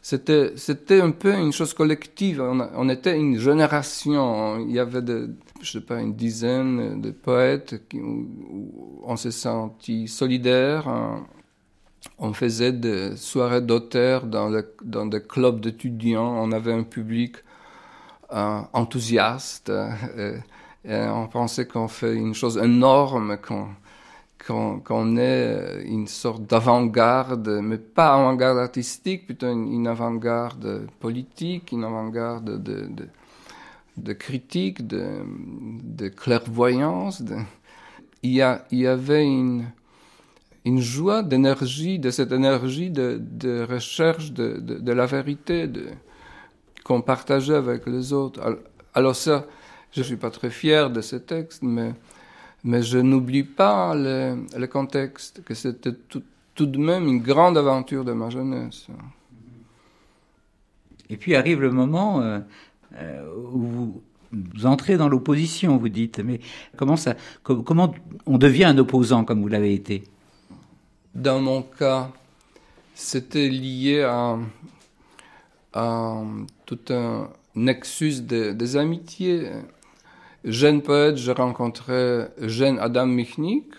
c'était 0.00 0.52
c'était 0.56 1.00
un 1.00 1.10
peu 1.10 1.34
une 1.34 1.52
chose 1.52 1.74
collective. 1.74 2.40
On, 2.40 2.88
était 2.88 3.16
une 3.16 3.38
génération. 3.38 4.60
Il 4.60 4.72
y 4.72 4.78
avait 4.78 5.02
de, 5.02 5.34
je 5.60 5.72
sais 5.72 5.80
pas 5.80 6.00
une 6.00 6.14
dizaine 6.14 7.00
de 7.00 7.10
poètes 7.10 7.88
qui, 7.88 8.00
où, 8.00 9.02
on 9.04 9.16
s'est 9.16 9.32
senti 9.32 10.08
solidaires. 10.08 10.88
On 12.18 12.32
faisait 12.32 12.72
des 12.72 13.16
soirées 13.16 13.60
d'auteurs 13.60 14.26
dans, 14.26 14.50
dans 14.82 15.06
des 15.06 15.22
clubs 15.22 15.60
d'étudiants. 15.60 16.34
On 16.42 16.52
avait 16.52 16.72
un 16.72 16.82
public 16.82 17.36
euh, 18.32 18.60
enthousiaste. 18.72 19.70
Euh, 19.70 20.38
on 20.84 21.26
pensait 21.26 21.66
qu'on 21.66 21.88
fait 21.88 22.14
une 22.14 22.34
chose 22.34 22.58
énorme, 22.58 23.38
qu'on 23.46 23.68
qu'on 24.46 25.16
est 25.16 25.82
une 25.84 26.06
sorte 26.06 26.42
d'avant-garde, 26.44 27.48
mais 27.62 27.78
pas 27.78 28.14
avant-garde 28.14 28.58
artistique, 28.58 29.26
plutôt 29.26 29.50
une, 29.50 29.86
avant-garde 29.86 30.86
politique, 31.00 31.72
une 31.72 31.84
avant-garde 31.84 32.62
de, 32.62 32.86
de, 32.86 33.08
de, 33.96 34.12
critique, 34.12 34.86
de, 34.86 35.24
de 35.82 36.08
clairvoyance. 36.08 37.22
Il, 38.22 38.32
y 38.32 38.42
a, 38.42 38.64
il 38.70 38.78
y 38.80 38.86
avait 38.86 39.24
une, 39.24 39.64
une 40.66 40.80
joie 40.80 41.22
d'énergie, 41.22 42.00
de 42.00 42.10
cette 42.10 42.32
énergie 42.32 42.90
de, 42.90 43.64
recherche 43.70 44.32
de, 44.32 44.92
la 44.92 45.06
vérité 45.06 45.70
qu'on 46.84 47.00
partageait 47.00 47.54
avec 47.54 47.86
les 47.86 48.12
autres. 48.12 48.40
Alors 48.92 49.14
ça, 49.14 49.46
je 49.92 50.00
ne 50.00 50.04
suis 50.04 50.16
pas 50.16 50.30
très 50.30 50.50
fier 50.50 50.90
de 50.90 51.00
ce 51.00 51.16
texte, 51.16 51.62
mais 51.62 51.94
mais 52.64 52.82
je 52.82 52.98
n'oublie 52.98 53.44
pas 53.44 53.94
le, 53.94 54.44
le, 54.58 54.66
contexte, 54.66 55.44
que 55.44 55.54
c'était 55.54 55.92
tout, 55.92 56.24
tout, 56.56 56.66
de 56.66 56.78
même 56.78 57.06
une 57.06 57.20
grande 57.20 57.56
aventure 57.56 58.04
de 58.04 58.12
ma 58.12 58.28
jeunesse. 58.28 58.88
Et 61.08 61.16
puis 61.16 61.36
arrive 61.36 61.60
le 61.60 61.70
moment 61.70 62.20
euh, 62.22 62.40
euh 62.94 63.24
où 63.36 63.66
vous, 63.68 64.02
vous, 64.32 64.66
entrez 64.66 64.96
dans 64.96 65.08
l'opposition, 65.08 65.76
vous 65.76 65.88
dites. 65.88 66.18
Mais 66.18 66.40
comment, 66.76 66.96
ça, 66.96 67.14
comment 67.44 67.94
on 68.26 68.36
devient 68.36 68.64
un 68.64 68.78
opposant 68.78 69.24
comme 69.24 69.42
vous 69.42 69.48
l'avez 69.48 69.72
été? 69.72 70.02
Dans 71.16 71.40
mon 71.40 71.62
cas, 71.62 72.10
c'était 72.94 73.48
lié 73.48 74.02
à, 74.02 74.36
tout 76.66 76.78
un 76.90 77.30
nexus 77.54 78.20
de, 78.20 78.52
des 78.52 78.76
amitiés 78.76 79.48
jeune 80.44 80.82
poète, 80.82 81.16
j'ai 81.16 81.32
rencontré 81.32 82.26
jeune 82.42 82.78
Adam 82.78 83.06
Michnik, 83.06 83.72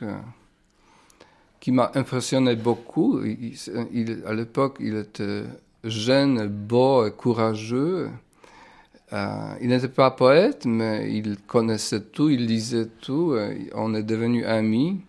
qui 1.59 1.71
m'a 1.71 1.91
impressionné 1.93 2.55
beaucoup. 2.55 3.21
Il, 3.23 4.23
à 4.25 4.33
l'époque, 4.33 4.77
il 4.79 4.95
était 4.95 5.43
jeune, 5.83 6.47
beau 6.47 7.05
et 7.05 7.11
courageux. 7.11 8.09
Euh, 9.13 9.53
il 9.61 9.67
n'était 9.67 9.89
pas 9.89 10.09
poète, 10.09 10.65
mais 10.65 11.13
il 11.13 11.37
connaissait 11.45 12.01
tout, 12.01 12.29
il 12.29 12.47
lisait 12.47 12.87
tout. 12.99 13.35
on 13.75 13.93
est 13.93 14.03
devenus 14.03 14.43
amis. 14.47 15.01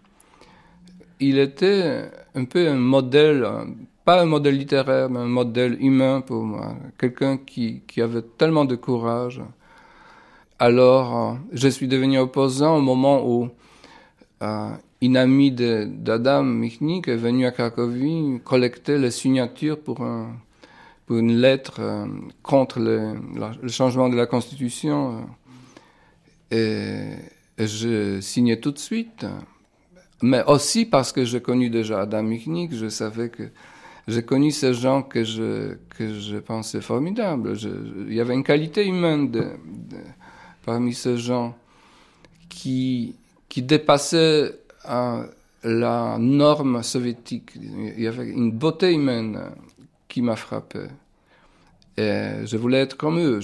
Il 1.20 1.38
était 1.38 2.10
un 2.34 2.44
peu 2.44 2.68
un 2.68 2.76
modèle, 2.76 3.46
pas 4.04 4.22
un 4.22 4.26
modèle 4.26 4.56
littéraire, 4.56 5.10
mais 5.10 5.18
un 5.18 5.26
modèle 5.26 5.76
humain 5.82 6.20
pour 6.20 6.44
moi. 6.44 6.76
Quelqu'un 6.96 7.36
qui, 7.36 7.82
avait 7.98 8.22
tellement 8.22 8.64
de 8.64 8.76
courage. 8.76 9.42
Alors, 10.60 11.16
euh, 11.16 11.34
je 11.52 11.68
suis 11.68 11.88
devenu 11.88 12.18
opposant 12.18 12.76
au 12.76 12.80
moment 12.80 13.28
où 13.28 13.48
euh, 14.42 14.70
une 15.00 15.16
amie 15.16 15.52
d'Adam 15.52 16.42
Michnik 16.42 17.08
est 17.08 17.16
venue 17.16 17.46
à 17.46 17.52
Cracovie 17.52 18.40
collecter 18.44 18.98
les 18.98 19.12
signatures 19.12 19.78
pour, 19.78 20.00
un, 20.00 20.36
pour 21.06 21.18
une 21.18 21.36
lettre 21.36 21.76
euh, 21.80 22.06
contre 22.42 22.80
le, 22.80 23.14
le, 23.62 23.68
changement 23.68 24.08
de 24.08 24.16
la 24.16 24.26
Constitution. 24.26 25.26
Et, 26.50 27.10
et 27.56 27.66
je 27.66 28.20
signais 28.20 28.58
tout 28.58 28.72
de 28.72 28.78
suite. 28.78 29.26
Mais 30.22 30.42
aussi 30.46 30.84
parce 30.84 31.12
que 31.12 31.24
j'ai 31.24 31.40
connu 31.40 31.70
déjà 31.70 32.00
Adam 32.00 32.22
Michnik, 32.22 32.74
je 32.74 32.88
savais 32.88 33.28
que 33.28 33.44
j'ai 34.08 34.22
connu 34.24 34.50
ces 34.50 34.74
gens 34.74 35.02
que 35.02 35.22
je, 35.22 35.74
que 35.90 36.14
je 36.18 36.38
pensais 36.38 36.80
formidables. 36.80 37.56
il 38.08 38.14
y 38.14 38.20
avait 38.20 38.34
une 38.34 38.42
qualité 38.42 38.86
humaine 38.86 39.30
parmi 40.64 40.94
ces 40.94 41.18
gens 41.18 41.54
qui, 42.48 43.14
qui 43.48 43.62
dépassaient 43.62 44.58
euh, 44.88 45.24
la 45.62 46.16
norme 46.18 46.82
soviétique. 46.82 47.52
Il 47.54 48.00
y 48.00 48.06
avait 48.06 48.28
une 48.28 48.50
beauté 48.50 48.92
humaine 48.94 49.40
qui 50.08 50.22
m'a 50.22 50.36
frappé. 50.36 50.86
Et 51.96 52.46
je 52.46 52.56
voulais 52.56 52.78
être 52.78 52.96
comme 52.96 53.18
eux. 53.18 53.40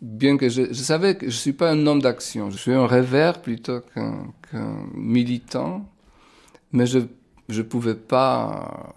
Bien 0.00 0.36
que 0.36 0.48
je, 0.48 0.72
savais 0.72 1.16
que 1.16 1.22
je 1.22 1.26
ne 1.26 1.40
suis 1.40 1.52
pas 1.52 1.70
un 1.70 1.86
homme 1.86 2.02
d'action. 2.02 2.50
Je 2.50 2.56
suis 2.56 2.72
un 2.72 2.86
rêveur 2.86 3.40
plutôt 3.40 3.80
qu'un 3.80 4.86
militant. 4.94 5.88
Mais 6.72 6.86
je 6.86 6.98
ne 7.48 7.62
pouvais 7.62 7.94
pas 7.94 8.94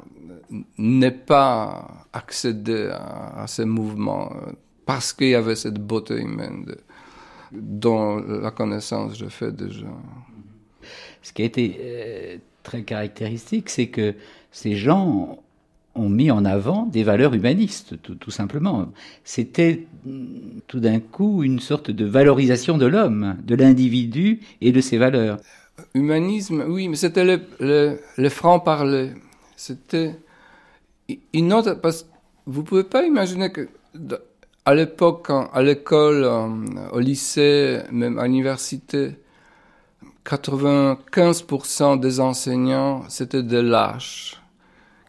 ne 0.78 1.10
pas 1.10 2.08
accéder 2.12 2.90
à, 2.92 3.44
à 3.44 3.48
ces 3.48 3.64
mouvements 3.64 4.34
parce 4.86 5.14
qu'il 5.14 5.30
y 5.30 5.36
avait 5.36 5.56
cette 5.56 5.80
beauté 5.80 6.16
humaine 6.16 6.66
dont 7.52 8.18
la 8.18 8.52
connaissance 8.52 9.18
je 9.18 9.28
fais 9.28 9.52
déjà. 9.52 9.88
Ce 11.22 11.32
qui 11.34 11.44
a 11.44 11.46
été 11.46 11.78
euh, 11.80 12.38
très 12.64 12.84
caractéristique, 12.84 13.70
c'est 13.70 13.88
que 13.88 14.16
ces 14.52 14.76
gens 14.76 15.38
ont 15.96 16.10
mis 16.10 16.32
en 16.32 16.46
avant 16.46 16.86
des 16.86 17.04
valeurs 17.04 17.34
humanistes, 17.34 17.96
tout, 18.02 18.32
simplement. 18.32 18.88
C'était 19.24 19.88
tout 20.68 20.80
d'un 20.80 21.00
coup 21.00 21.44
une 21.44 21.60
sorte 21.60 21.92
de 21.92 22.06
valorisation 22.06 22.78
de 22.78 22.86
l'homme, 22.86 23.38
de 23.44 23.56
l'individu 23.56 24.40
et 24.62 24.72
de 24.72 24.82
ses 24.82 24.98
valeurs. 24.98 25.38
Humanisme, 25.94 26.64
oui, 26.68 26.88
mais 26.88 26.96
c'était 26.96 27.26
le, 27.26 27.42
le, 27.60 28.00
le 28.18 28.30
franc-parler. 28.30 29.12
C'était 29.56 30.16
une 31.34 31.54
autre... 31.54 31.74
Parce 31.74 32.04
que 32.04 32.08
vous 32.48 32.64
pouvez 32.64 32.84
pas 32.84 33.04
imaginer 33.04 33.52
que 33.52 33.68
à 34.66 34.76
l'époque, 34.76 35.30
à 35.30 35.62
l'école, 35.62 36.28
au 36.92 37.00
lycée, 37.00 37.82
même 37.92 38.20
à 38.20 38.26
l'université, 38.28 39.16
95% 40.26 42.00
des 42.00 42.20
enseignants, 42.20 43.04
c'était 43.10 43.44
des 43.44 43.64
lâches 43.64 44.41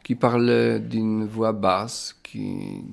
qui 0.03 0.15
parlaient 0.15 0.81
d'une 0.81 1.27
voix 1.27 1.53
basse, 1.53 2.17
qui, 2.23 2.85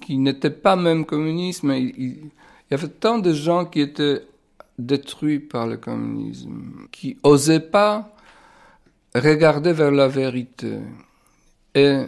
qui 0.00 0.18
n'étaient 0.18 0.50
pas 0.50 0.76
même 0.76 1.04
communistes, 1.04 1.62
mais 1.62 1.82
il, 1.82 2.30
y 2.70 2.74
avait 2.74 2.88
tant 2.88 3.18
de 3.18 3.32
gens 3.32 3.64
qui 3.64 3.80
étaient 3.80 4.22
détruits 4.78 5.38
par 5.38 5.66
le 5.66 5.76
communisme, 5.76 6.86
qui 6.90 7.16
osaient 7.22 7.60
pas 7.60 8.12
regarder 9.14 9.72
vers 9.72 9.90
la 9.90 10.08
vérité. 10.08 10.78
Et 11.74 12.02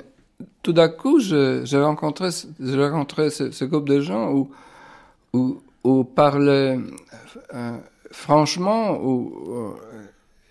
tout 0.62 0.72
d'un 0.72 0.88
coup, 0.88 1.20
j'ai 1.20 1.80
rencontré, 1.80 2.30
rencontré 2.60 3.30
ce, 3.30 3.64
groupe 3.64 3.88
de 3.88 4.00
gens 4.00 4.32
où, 4.32 4.50
où, 5.84 6.04
parler 6.04 6.78
euh, 7.54 7.78
franchement, 8.10 8.98
où, 9.02 9.32
euh, 9.50 9.70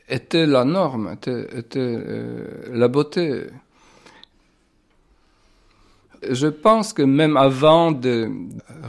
était 0.09 0.45
la 0.45 0.63
norme, 0.63 1.13
était, 1.13 1.47
était 1.57 1.79
euh, 1.79 2.45
la 2.71 2.87
beauté. 2.87 3.47
Je 6.29 6.47
pense 6.47 6.93
que 6.93 7.01
même 7.01 7.37
avant 7.37 7.91
de 7.91 8.29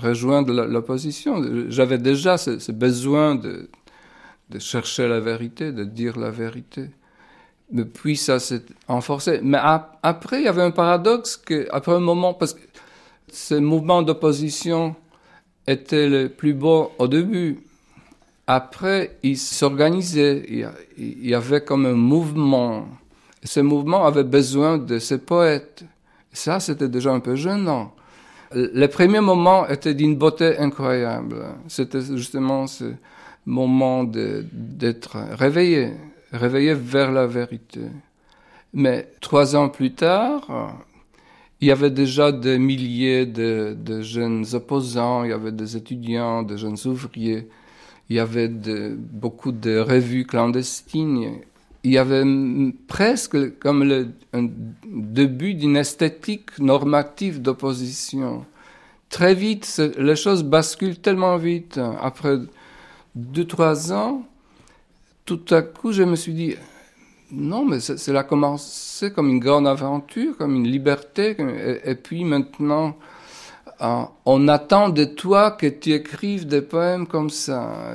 rejoindre 0.00 0.52
l'opposition, 0.52 1.42
j'avais 1.68 1.98
déjà 1.98 2.38
ce, 2.38 2.72
besoin 2.72 3.34
de, 3.34 3.68
chercher 4.58 5.08
la 5.08 5.20
vérité, 5.20 5.72
de 5.72 5.84
dire 5.84 6.18
la 6.18 6.30
vérité. 6.30 6.90
Mais 7.70 7.84
puis 7.84 8.16
ça 8.16 8.38
s'est 8.38 8.62
renforcé. 8.86 9.40
Mais 9.42 9.58
après, 10.02 10.40
il 10.40 10.44
y 10.44 10.48
avait 10.48 10.62
un 10.62 10.70
paradoxe 10.70 11.36
que, 11.36 11.68
après 11.70 11.92
un 11.92 12.00
moment, 12.00 12.32
parce 12.32 12.54
que 12.54 12.60
ce 13.30 13.54
mouvement 13.54 14.02
d'opposition 14.02 14.96
était 15.66 16.08
le 16.08 16.28
plus 16.30 16.54
beau 16.54 16.92
au 16.98 17.08
début. 17.08 17.60
Après, 18.46 19.18
il 19.22 19.36
s'organisait. 19.36 20.70
Il 20.96 21.28
y 21.28 21.34
avait 21.34 21.60
comme 21.60 21.84
un 21.84 21.92
mouvement. 21.92 22.88
Ce 23.44 23.60
mouvement 23.60 24.06
avait 24.06 24.24
besoin 24.24 24.78
de 24.78 24.98
ces 24.98 25.18
poètes. 25.18 25.84
Ça, 26.38 26.60
c'était 26.60 26.88
déjà 26.88 27.12
un 27.12 27.20
peu 27.20 27.34
gênant. 27.34 27.94
Le 28.52 28.86
premier 28.86 29.20
moment 29.20 29.68
était 29.68 29.94
d'une 29.94 30.16
beauté 30.16 30.56
incroyable. 30.58 31.44
C'était 31.68 32.00
justement 32.00 32.66
ce 32.66 32.94
moment 33.44 34.04
d'être 34.04 35.18
réveillé 35.32 35.92
réveillé 36.32 36.74
vers 36.74 37.12
la 37.12 37.26
vérité. 37.26 37.80
Mais 38.72 39.10
trois 39.20 39.56
ans 39.56 39.68
plus 39.68 39.94
tard, 39.94 40.74
il 41.60 41.68
y 41.68 41.70
avait 41.70 41.90
déjà 41.90 42.32
des 42.32 42.58
milliers 42.58 43.26
de, 43.26 44.02
jeunes 44.02 44.44
opposants, 44.52 45.24
il 45.24 45.30
y 45.30 45.32
avait 45.32 45.52
des 45.52 45.76
étudiants, 45.76 46.42
des 46.42 46.58
jeunes 46.58 46.76
ouvriers, 46.84 47.48
il 48.08 48.16
y 48.16 48.20
avait 48.20 48.48
beaucoup 48.48 49.52
de 49.52 49.78
revues 49.78 50.26
clandestines. 50.26 51.40
Il 51.84 51.92
y 51.92 51.98
avait 51.98 52.24
presque 52.86 53.58
comme 53.58 53.84
le 53.84 54.08
début 54.84 55.54
d'une 55.54 55.76
esthétique 55.76 56.58
normative 56.58 57.40
d'opposition. 57.40 58.44
Très 59.10 59.34
vite, 59.34 59.80
les 59.96 60.16
choses 60.16 60.42
basculent 60.42 60.98
tellement 60.98 61.36
vite. 61.36 61.80
Après 62.00 62.38
deux, 63.14 63.46
trois 63.46 63.92
ans, 63.92 64.24
tout 65.24 65.44
à 65.50 65.62
coup, 65.62 65.92
je 65.92 66.02
me 66.02 66.16
suis 66.16 66.34
dit, 66.34 66.56
non, 67.30 67.64
mais 67.64 67.80
cela 67.80 68.20
a 68.20 68.24
commencé 68.24 69.12
comme 69.12 69.28
une 69.28 69.40
grande 69.40 69.66
aventure, 69.66 70.36
comme 70.36 70.54
une 70.54 70.66
liberté, 70.66 71.36
et, 71.84 71.94
puis 71.94 72.24
maintenant, 72.24 72.96
euh, 73.82 74.02
on 74.24 74.48
attend 74.48 74.88
de 74.88 75.04
toi 75.04 75.50
que 75.50 75.66
tu 75.66 75.92
écrives 75.92 76.46
des 76.46 76.62
poèmes 76.62 77.06
comme 77.06 77.30
ça. 77.30 77.94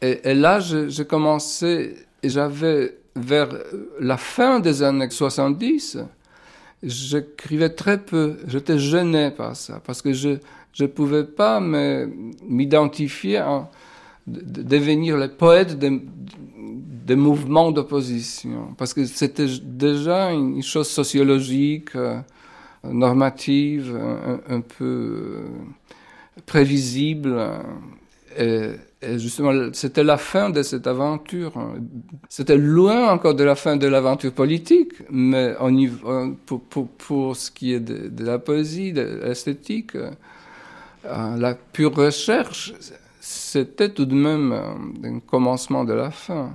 Et, 0.00 0.34
là, 0.34 0.60
j'ai 0.60 1.04
commencé, 1.04 1.96
et 2.22 2.28
j'avais, 2.28 2.98
vers 3.14 3.48
la 4.00 4.16
fin 4.16 4.60
des 4.60 4.82
années 4.82 5.10
70, 5.10 5.98
j'écrivais 6.82 7.70
très 7.70 7.98
peu, 7.98 8.38
j'étais 8.46 8.78
gêné 8.78 9.30
par 9.30 9.56
ça, 9.56 9.80
parce 9.84 10.02
que 10.02 10.12
je 10.12 10.38
ne 10.80 10.86
pouvais 10.86 11.24
pas 11.24 11.60
m'identifier, 11.60 13.42
devenir 14.26 15.16
le 15.16 15.28
poète 15.28 15.78
des, 15.78 17.16
mouvements 17.16 17.72
d'opposition, 17.72 18.74
parce 18.76 18.92
que 18.92 19.04
c'était 19.06 19.46
déjà 19.62 20.30
une 20.30 20.62
chose 20.62 20.88
sociologique, 20.88 21.96
euh, 21.96 22.20
normative, 22.84 23.98
un, 24.48 24.60
peu 24.60 24.84
euh, 24.84 25.48
prévisible. 26.44 27.34
Et, 28.38 28.72
justement, 29.02 29.52
c'était 29.72 30.02
la 30.02 30.16
fin 30.16 30.50
de 30.50 30.62
cette 30.62 30.86
aventure. 30.86 31.52
C'était 32.28 32.56
loin 32.56 33.10
encore 33.12 33.34
de 33.34 33.44
la 33.44 33.54
fin 33.54 33.76
de 33.76 33.86
l'aventure 33.86 34.32
politique, 34.32 34.92
mais 35.10 35.54
on 35.60 36.34
pour, 36.46 36.62
pour, 36.62 36.88
pour, 36.88 37.36
ce 37.36 37.50
qui 37.50 37.72
est 37.72 37.80
de, 37.80 38.24
la 38.24 38.38
poésie, 38.38 38.92
de 38.92 39.20
l'esthétique, 39.24 39.94
euh, 39.94 40.10
la 41.04 41.54
pure 41.54 41.94
recherche, 41.94 42.74
c'était 43.20 43.90
tout 43.90 44.04
de 44.04 44.14
même 44.14 44.52
un 45.04 45.20
commencement 45.20 45.84
de 45.84 45.92
la 45.92 46.10
fin. 46.10 46.52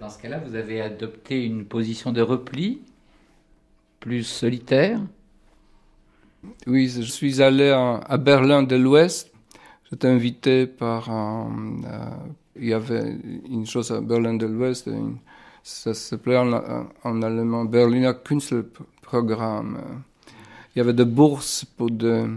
Dans 0.00 0.08
ce 0.08 0.18
cas-là, 0.18 0.38
vous 0.38 0.54
avez 0.54 0.80
adopté 0.80 1.44
une 1.44 1.64
position 1.64 2.12
de 2.12 2.22
repli, 2.22 2.80
plus 4.00 4.24
solitaire? 4.24 5.00
Oui, 6.66 6.88
je 6.88 7.02
suis 7.02 7.42
allé 7.42 7.70
à 7.70 8.16
Berlin 8.18 8.62
de 8.62 8.76
l'Ouest. 8.76 9.35
J'étais 9.90 10.08
invité 10.08 10.66
par 10.66 11.10
un, 11.10 11.48
euh, 11.84 12.10
il 12.56 12.68
y 12.68 12.72
avait 12.72 13.16
une 13.48 13.66
chose 13.66 13.92
à 13.92 14.00
Berlin 14.00 14.34
de 14.34 14.46
l'Ouest, 14.46 14.90
ça 15.62 15.94
s'appelait 15.94 16.36
en, 16.36 16.52
en, 17.04 17.22
allemand 17.22 17.64
Berliner 17.64 18.12
Künstlerprogramm. 18.24 19.78
Il 20.74 20.78
y 20.78 20.82
avait 20.82 20.92
des 20.92 21.04
bourses 21.04 21.64
pour 21.64 21.88
euh, 22.02 22.28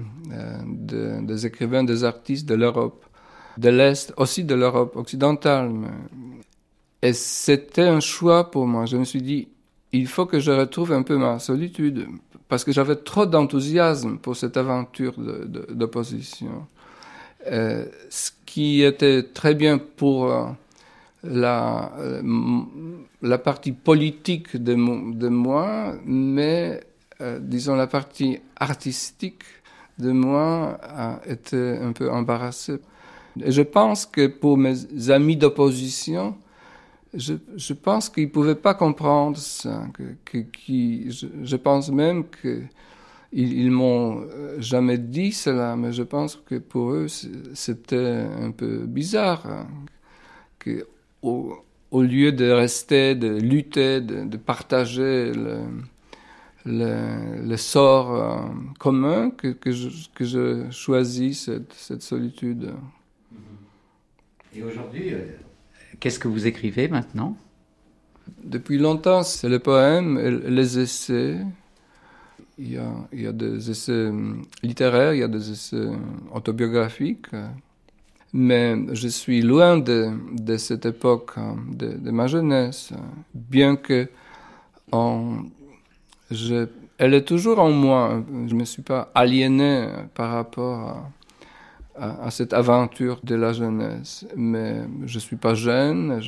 des 1.21 1.45
écrivains, 1.45 1.83
des 1.83 2.03
artistes 2.03 2.47
de 2.47 2.55
l'Europe, 2.55 3.05
de 3.57 3.69
l'Est, 3.69 4.13
aussi 4.17 4.43
de 4.43 4.55
l'Europe 4.55 4.95
occidentale. 4.95 5.71
Et 7.01 7.13
c'était 7.13 7.87
un 7.87 7.99
choix 7.99 8.49
pour 8.49 8.67
moi. 8.67 8.85
Je 8.85 8.97
me 8.97 9.03
suis 9.05 9.21
dit, 9.21 9.47
il 9.91 10.07
faut 10.07 10.25
que 10.25 10.39
je 10.39 10.51
retrouve 10.51 10.91
un 10.91 11.03
peu 11.03 11.17
ma 11.17 11.39
solitude, 11.39 12.07
parce 12.47 12.63
que 12.63 12.71
j'avais 12.71 12.95
trop 12.95 13.25
d'enthousiasme 13.25 14.17
pour 14.17 14.35
cette 14.35 14.57
aventure 14.57 15.13
d'opposition. 15.69 16.47
Euh, 16.47 16.78
ce 17.45 18.31
qui 18.45 18.83
était 18.83 19.23
très 19.23 19.55
bien 19.55 19.77
pour 19.77 20.31
euh, 20.31 20.45
la, 21.23 21.91
euh, 21.99 22.21
la 23.21 23.37
partie 23.37 23.71
politique 23.71 24.57
de, 24.57 24.75
moi, 24.75 25.95
mais 26.05 26.81
disons 27.39 27.75
la 27.75 27.87
partie 27.87 28.39
artistique 28.55 29.43
de 29.97 30.11
moi 30.11 30.79
été 31.25 31.77
un 31.77 31.91
peu 31.91 32.09
embarrassée. 32.09 32.79
Et 33.41 33.51
je 33.51 33.61
pense 33.61 34.05
que 34.05 34.27
pour 34.27 34.57
mes 34.57 35.09
amis 35.09 35.35
d'opposition, 35.35 36.35
je, 37.13 37.73
pense 37.73 38.09
qu'ils 38.09 38.25
ne 38.25 38.29
pouvaient 38.29 38.55
pas 38.55 38.73
comprendre 38.73 39.37
ça. 39.37 39.83
Que, 39.93 40.43
je, 40.63 41.55
pense 41.55 41.89
même 41.89 42.25
qu'ils 42.41 42.69
ils, 43.31 43.71
m'ont 43.71 44.25
jamais 44.57 44.97
dit 44.97 45.31
cela, 45.31 45.75
mais 45.75 45.91
je 45.91 46.03
pense 46.03 46.35
que 46.35 46.55
pour 46.55 46.91
eux, 46.91 47.07
c'était 47.53 48.25
un 48.41 48.51
peu 48.51 48.85
bizarre. 48.85 49.45
Hein, 49.45 49.67
que 50.57 50.87
au, 51.21 51.55
au, 51.91 52.01
lieu 52.01 52.31
de 52.31 52.49
rester, 52.49 53.15
de 53.15 53.27
lutter, 53.27 54.01
de, 54.01 54.25
de 54.25 54.37
partager 54.37 55.31
le, 55.31 55.59
le, 56.65 57.45
le 57.45 57.57
sort 57.57 58.15
euh, 58.15 58.39
commun, 58.79 59.29
que, 59.29 59.49
que, 59.49 59.71
je, 59.71 59.89
que 60.15 60.25
je 60.25 60.69
choisis 60.71 61.45
cette, 61.45 61.73
cette 61.73 62.01
solitude. 62.01 62.73
Et 64.55 64.63
aujourd'hui, 64.63 65.13
euh, 65.13 65.19
Qu'est-ce 65.99 66.19
que 66.19 66.29
vous 66.29 66.47
écrivez 66.47 66.87
maintenant? 66.87 67.35
Depuis 68.43 68.77
longtemps, 68.77 69.23
c'est 69.23 69.49
les 69.49 69.59
poèmes 69.59 70.17
les 70.17 70.79
essais. 70.79 71.37
Il 72.61 72.73
y, 72.73 72.77
a, 72.77 72.91
il 73.13 73.21
y 73.21 73.27
a 73.27 73.31
des 73.31 73.71
essais 73.71 74.07
hum, 74.07 74.43
littéraires, 74.63 75.13
il 75.13 75.19
y 75.19 75.23
a 75.23 75.29
des 75.29 75.49
essais 75.49 75.87
autobiographiques. 76.33 77.27
Mais 78.33 78.75
je 78.93 79.07
suis 79.07 79.41
loin 79.41 79.77
de, 79.77 80.11
cette 80.57 80.85
époque 80.85 81.35
de, 81.71 82.11
ma 82.11 82.27
jeunesse, 82.27 82.91
bien 83.33 83.77
que 83.77 84.09
en, 84.91 85.37
elle 86.97 87.13
est 87.13 87.25
toujours 87.25 87.59
en 87.59 87.71
moi. 87.71 88.23
Je 88.47 88.53
ne 88.53 88.59
me 88.59 88.65
suis 88.65 88.81
pas 88.81 89.09
aliéné 89.15 89.87
par 90.13 90.31
rapport 90.31 91.11
à, 91.97 92.25
à, 92.25 92.29
cette 92.29 92.53
aventure 92.53 93.21
de 93.23 93.35
la 93.35 93.53
jeunesse. 93.53 94.27
Mais 94.35 94.81
je 95.05 95.15
ne 95.15 95.19
suis 95.21 95.37
pas 95.37 95.55
jeune, 95.55 96.21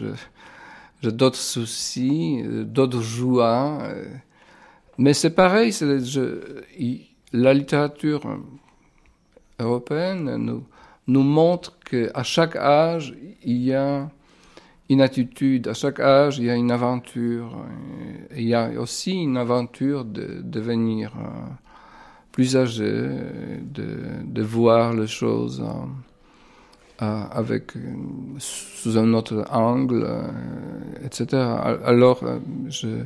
j'ai 1.01 1.11
d'autres 1.11 1.37
soucis, 1.37 2.41
d'autres 2.47 3.01
joies. 3.01 3.79
Mais 5.01 5.15
c'est 5.15 5.31
pareil, 5.31 5.73
la 7.33 7.53
littérature 7.55 8.21
européenne 9.59 10.35
nous, 10.35 10.63
nous 11.07 11.23
montre 11.23 11.79
qu'à 11.79 12.21
chaque 12.21 12.55
âge, 12.55 13.15
il 13.43 13.63
y 13.63 13.73
a 13.73 14.11
une 14.89 15.01
attitude, 15.01 15.67
à 15.69 15.73
chaque 15.73 15.99
âge, 15.99 16.37
il 16.37 16.45
y 16.45 16.51
a 16.51 16.55
une 16.55 16.69
aventure. 16.69 17.65
il 18.35 18.43
y 18.43 18.53
a 18.53 18.69
aussi 18.79 19.13
une 19.13 19.37
aventure 19.37 20.05
de 20.05 20.39
devenir 20.43 21.13
plus 22.31 22.55
âgé, 22.55 22.91
de, 22.93 23.87
de 24.23 24.41
voir 24.43 24.93
les 24.93 25.07
choses 25.07 25.63
euh, 25.65 27.03
euh, 27.03 27.23
avec, 27.31 27.71
sous 28.37 28.99
un 28.99 29.11
autre 29.15 29.45
angle, 29.49 30.03
euh, 30.05 30.27
etc. 31.03 31.41
Alors, 31.83 32.23
je, 32.69 33.03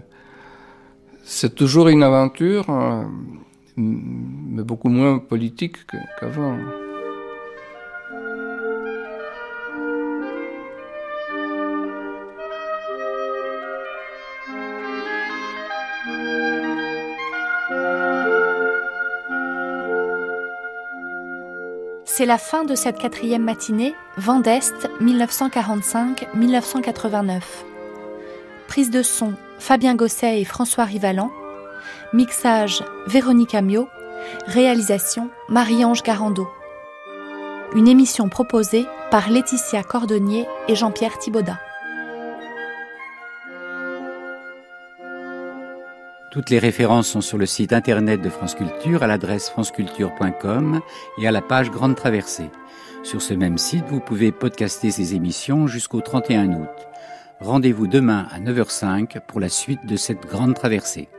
c'est 1.25 1.55
toujours 1.55 1.87
une 1.87 2.03
aventure, 2.03 2.67
mais 3.75 4.63
beaucoup 4.63 4.89
moins 4.89 5.17
politique 5.17 5.77
qu'avant. 6.19 6.57
C'est 22.05 22.25
la 22.25 22.37
fin 22.37 22.63
de 22.63 22.75
cette 22.75 22.97
quatrième 22.97 23.43
matinée, 23.43 23.93
Vent 24.15 24.39
d'Est, 24.39 24.89
1945-1989. 25.01 27.41
Prise 28.67 28.89
de 28.89 29.03
son, 29.03 29.33
Fabien 29.59 29.95
Gosset 29.95 30.41
et 30.41 30.45
François 30.45 30.85
Rivalan. 30.85 31.31
Mixage, 32.13 32.83
Véronique 33.07 33.55
Amiot. 33.55 33.87
Réalisation, 34.47 35.29
Marie-Ange 35.49 36.03
Garando. 36.03 36.47
Une 37.75 37.87
émission 37.87 38.29
proposée 38.29 38.85
par 39.11 39.29
Laetitia 39.29 39.83
Cordonnier 39.83 40.47
et 40.67 40.75
Jean-Pierre 40.75 41.17
Thibaudat. 41.19 41.59
Toutes 46.31 46.49
les 46.49 46.59
références 46.59 47.07
sont 47.07 47.21
sur 47.21 47.37
le 47.37 47.45
site 47.45 47.71
internet 47.71 48.21
de 48.21 48.29
France 48.29 48.55
Culture 48.55 49.03
à 49.03 49.07
l'adresse 49.07 49.49
franceculture.com 49.49 50.81
et 51.17 51.27
à 51.27 51.31
la 51.31 51.41
page 51.41 51.71
Grande 51.71 51.95
Traversée. 51.95 52.49
Sur 53.03 53.21
ce 53.21 53.33
même 53.33 53.57
site, 53.57 53.85
vous 53.87 54.01
pouvez 54.01 54.31
podcaster 54.31 54.91
ces 54.91 55.15
émissions 55.15 55.67
jusqu'au 55.67 56.01
31 56.01 56.51
août. 56.53 56.87
Rendez-vous 57.41 57.87
demain 57.87 58.27
à 58.31 58.39
9h05 58.39 59.19
pour 59.27 59.39
la 59.41 59.49
suite 59.49 59.85
de 59.85 59.97
cette 59.97 60.21
grande 60.21 60.55
traversée. 60.55 61.09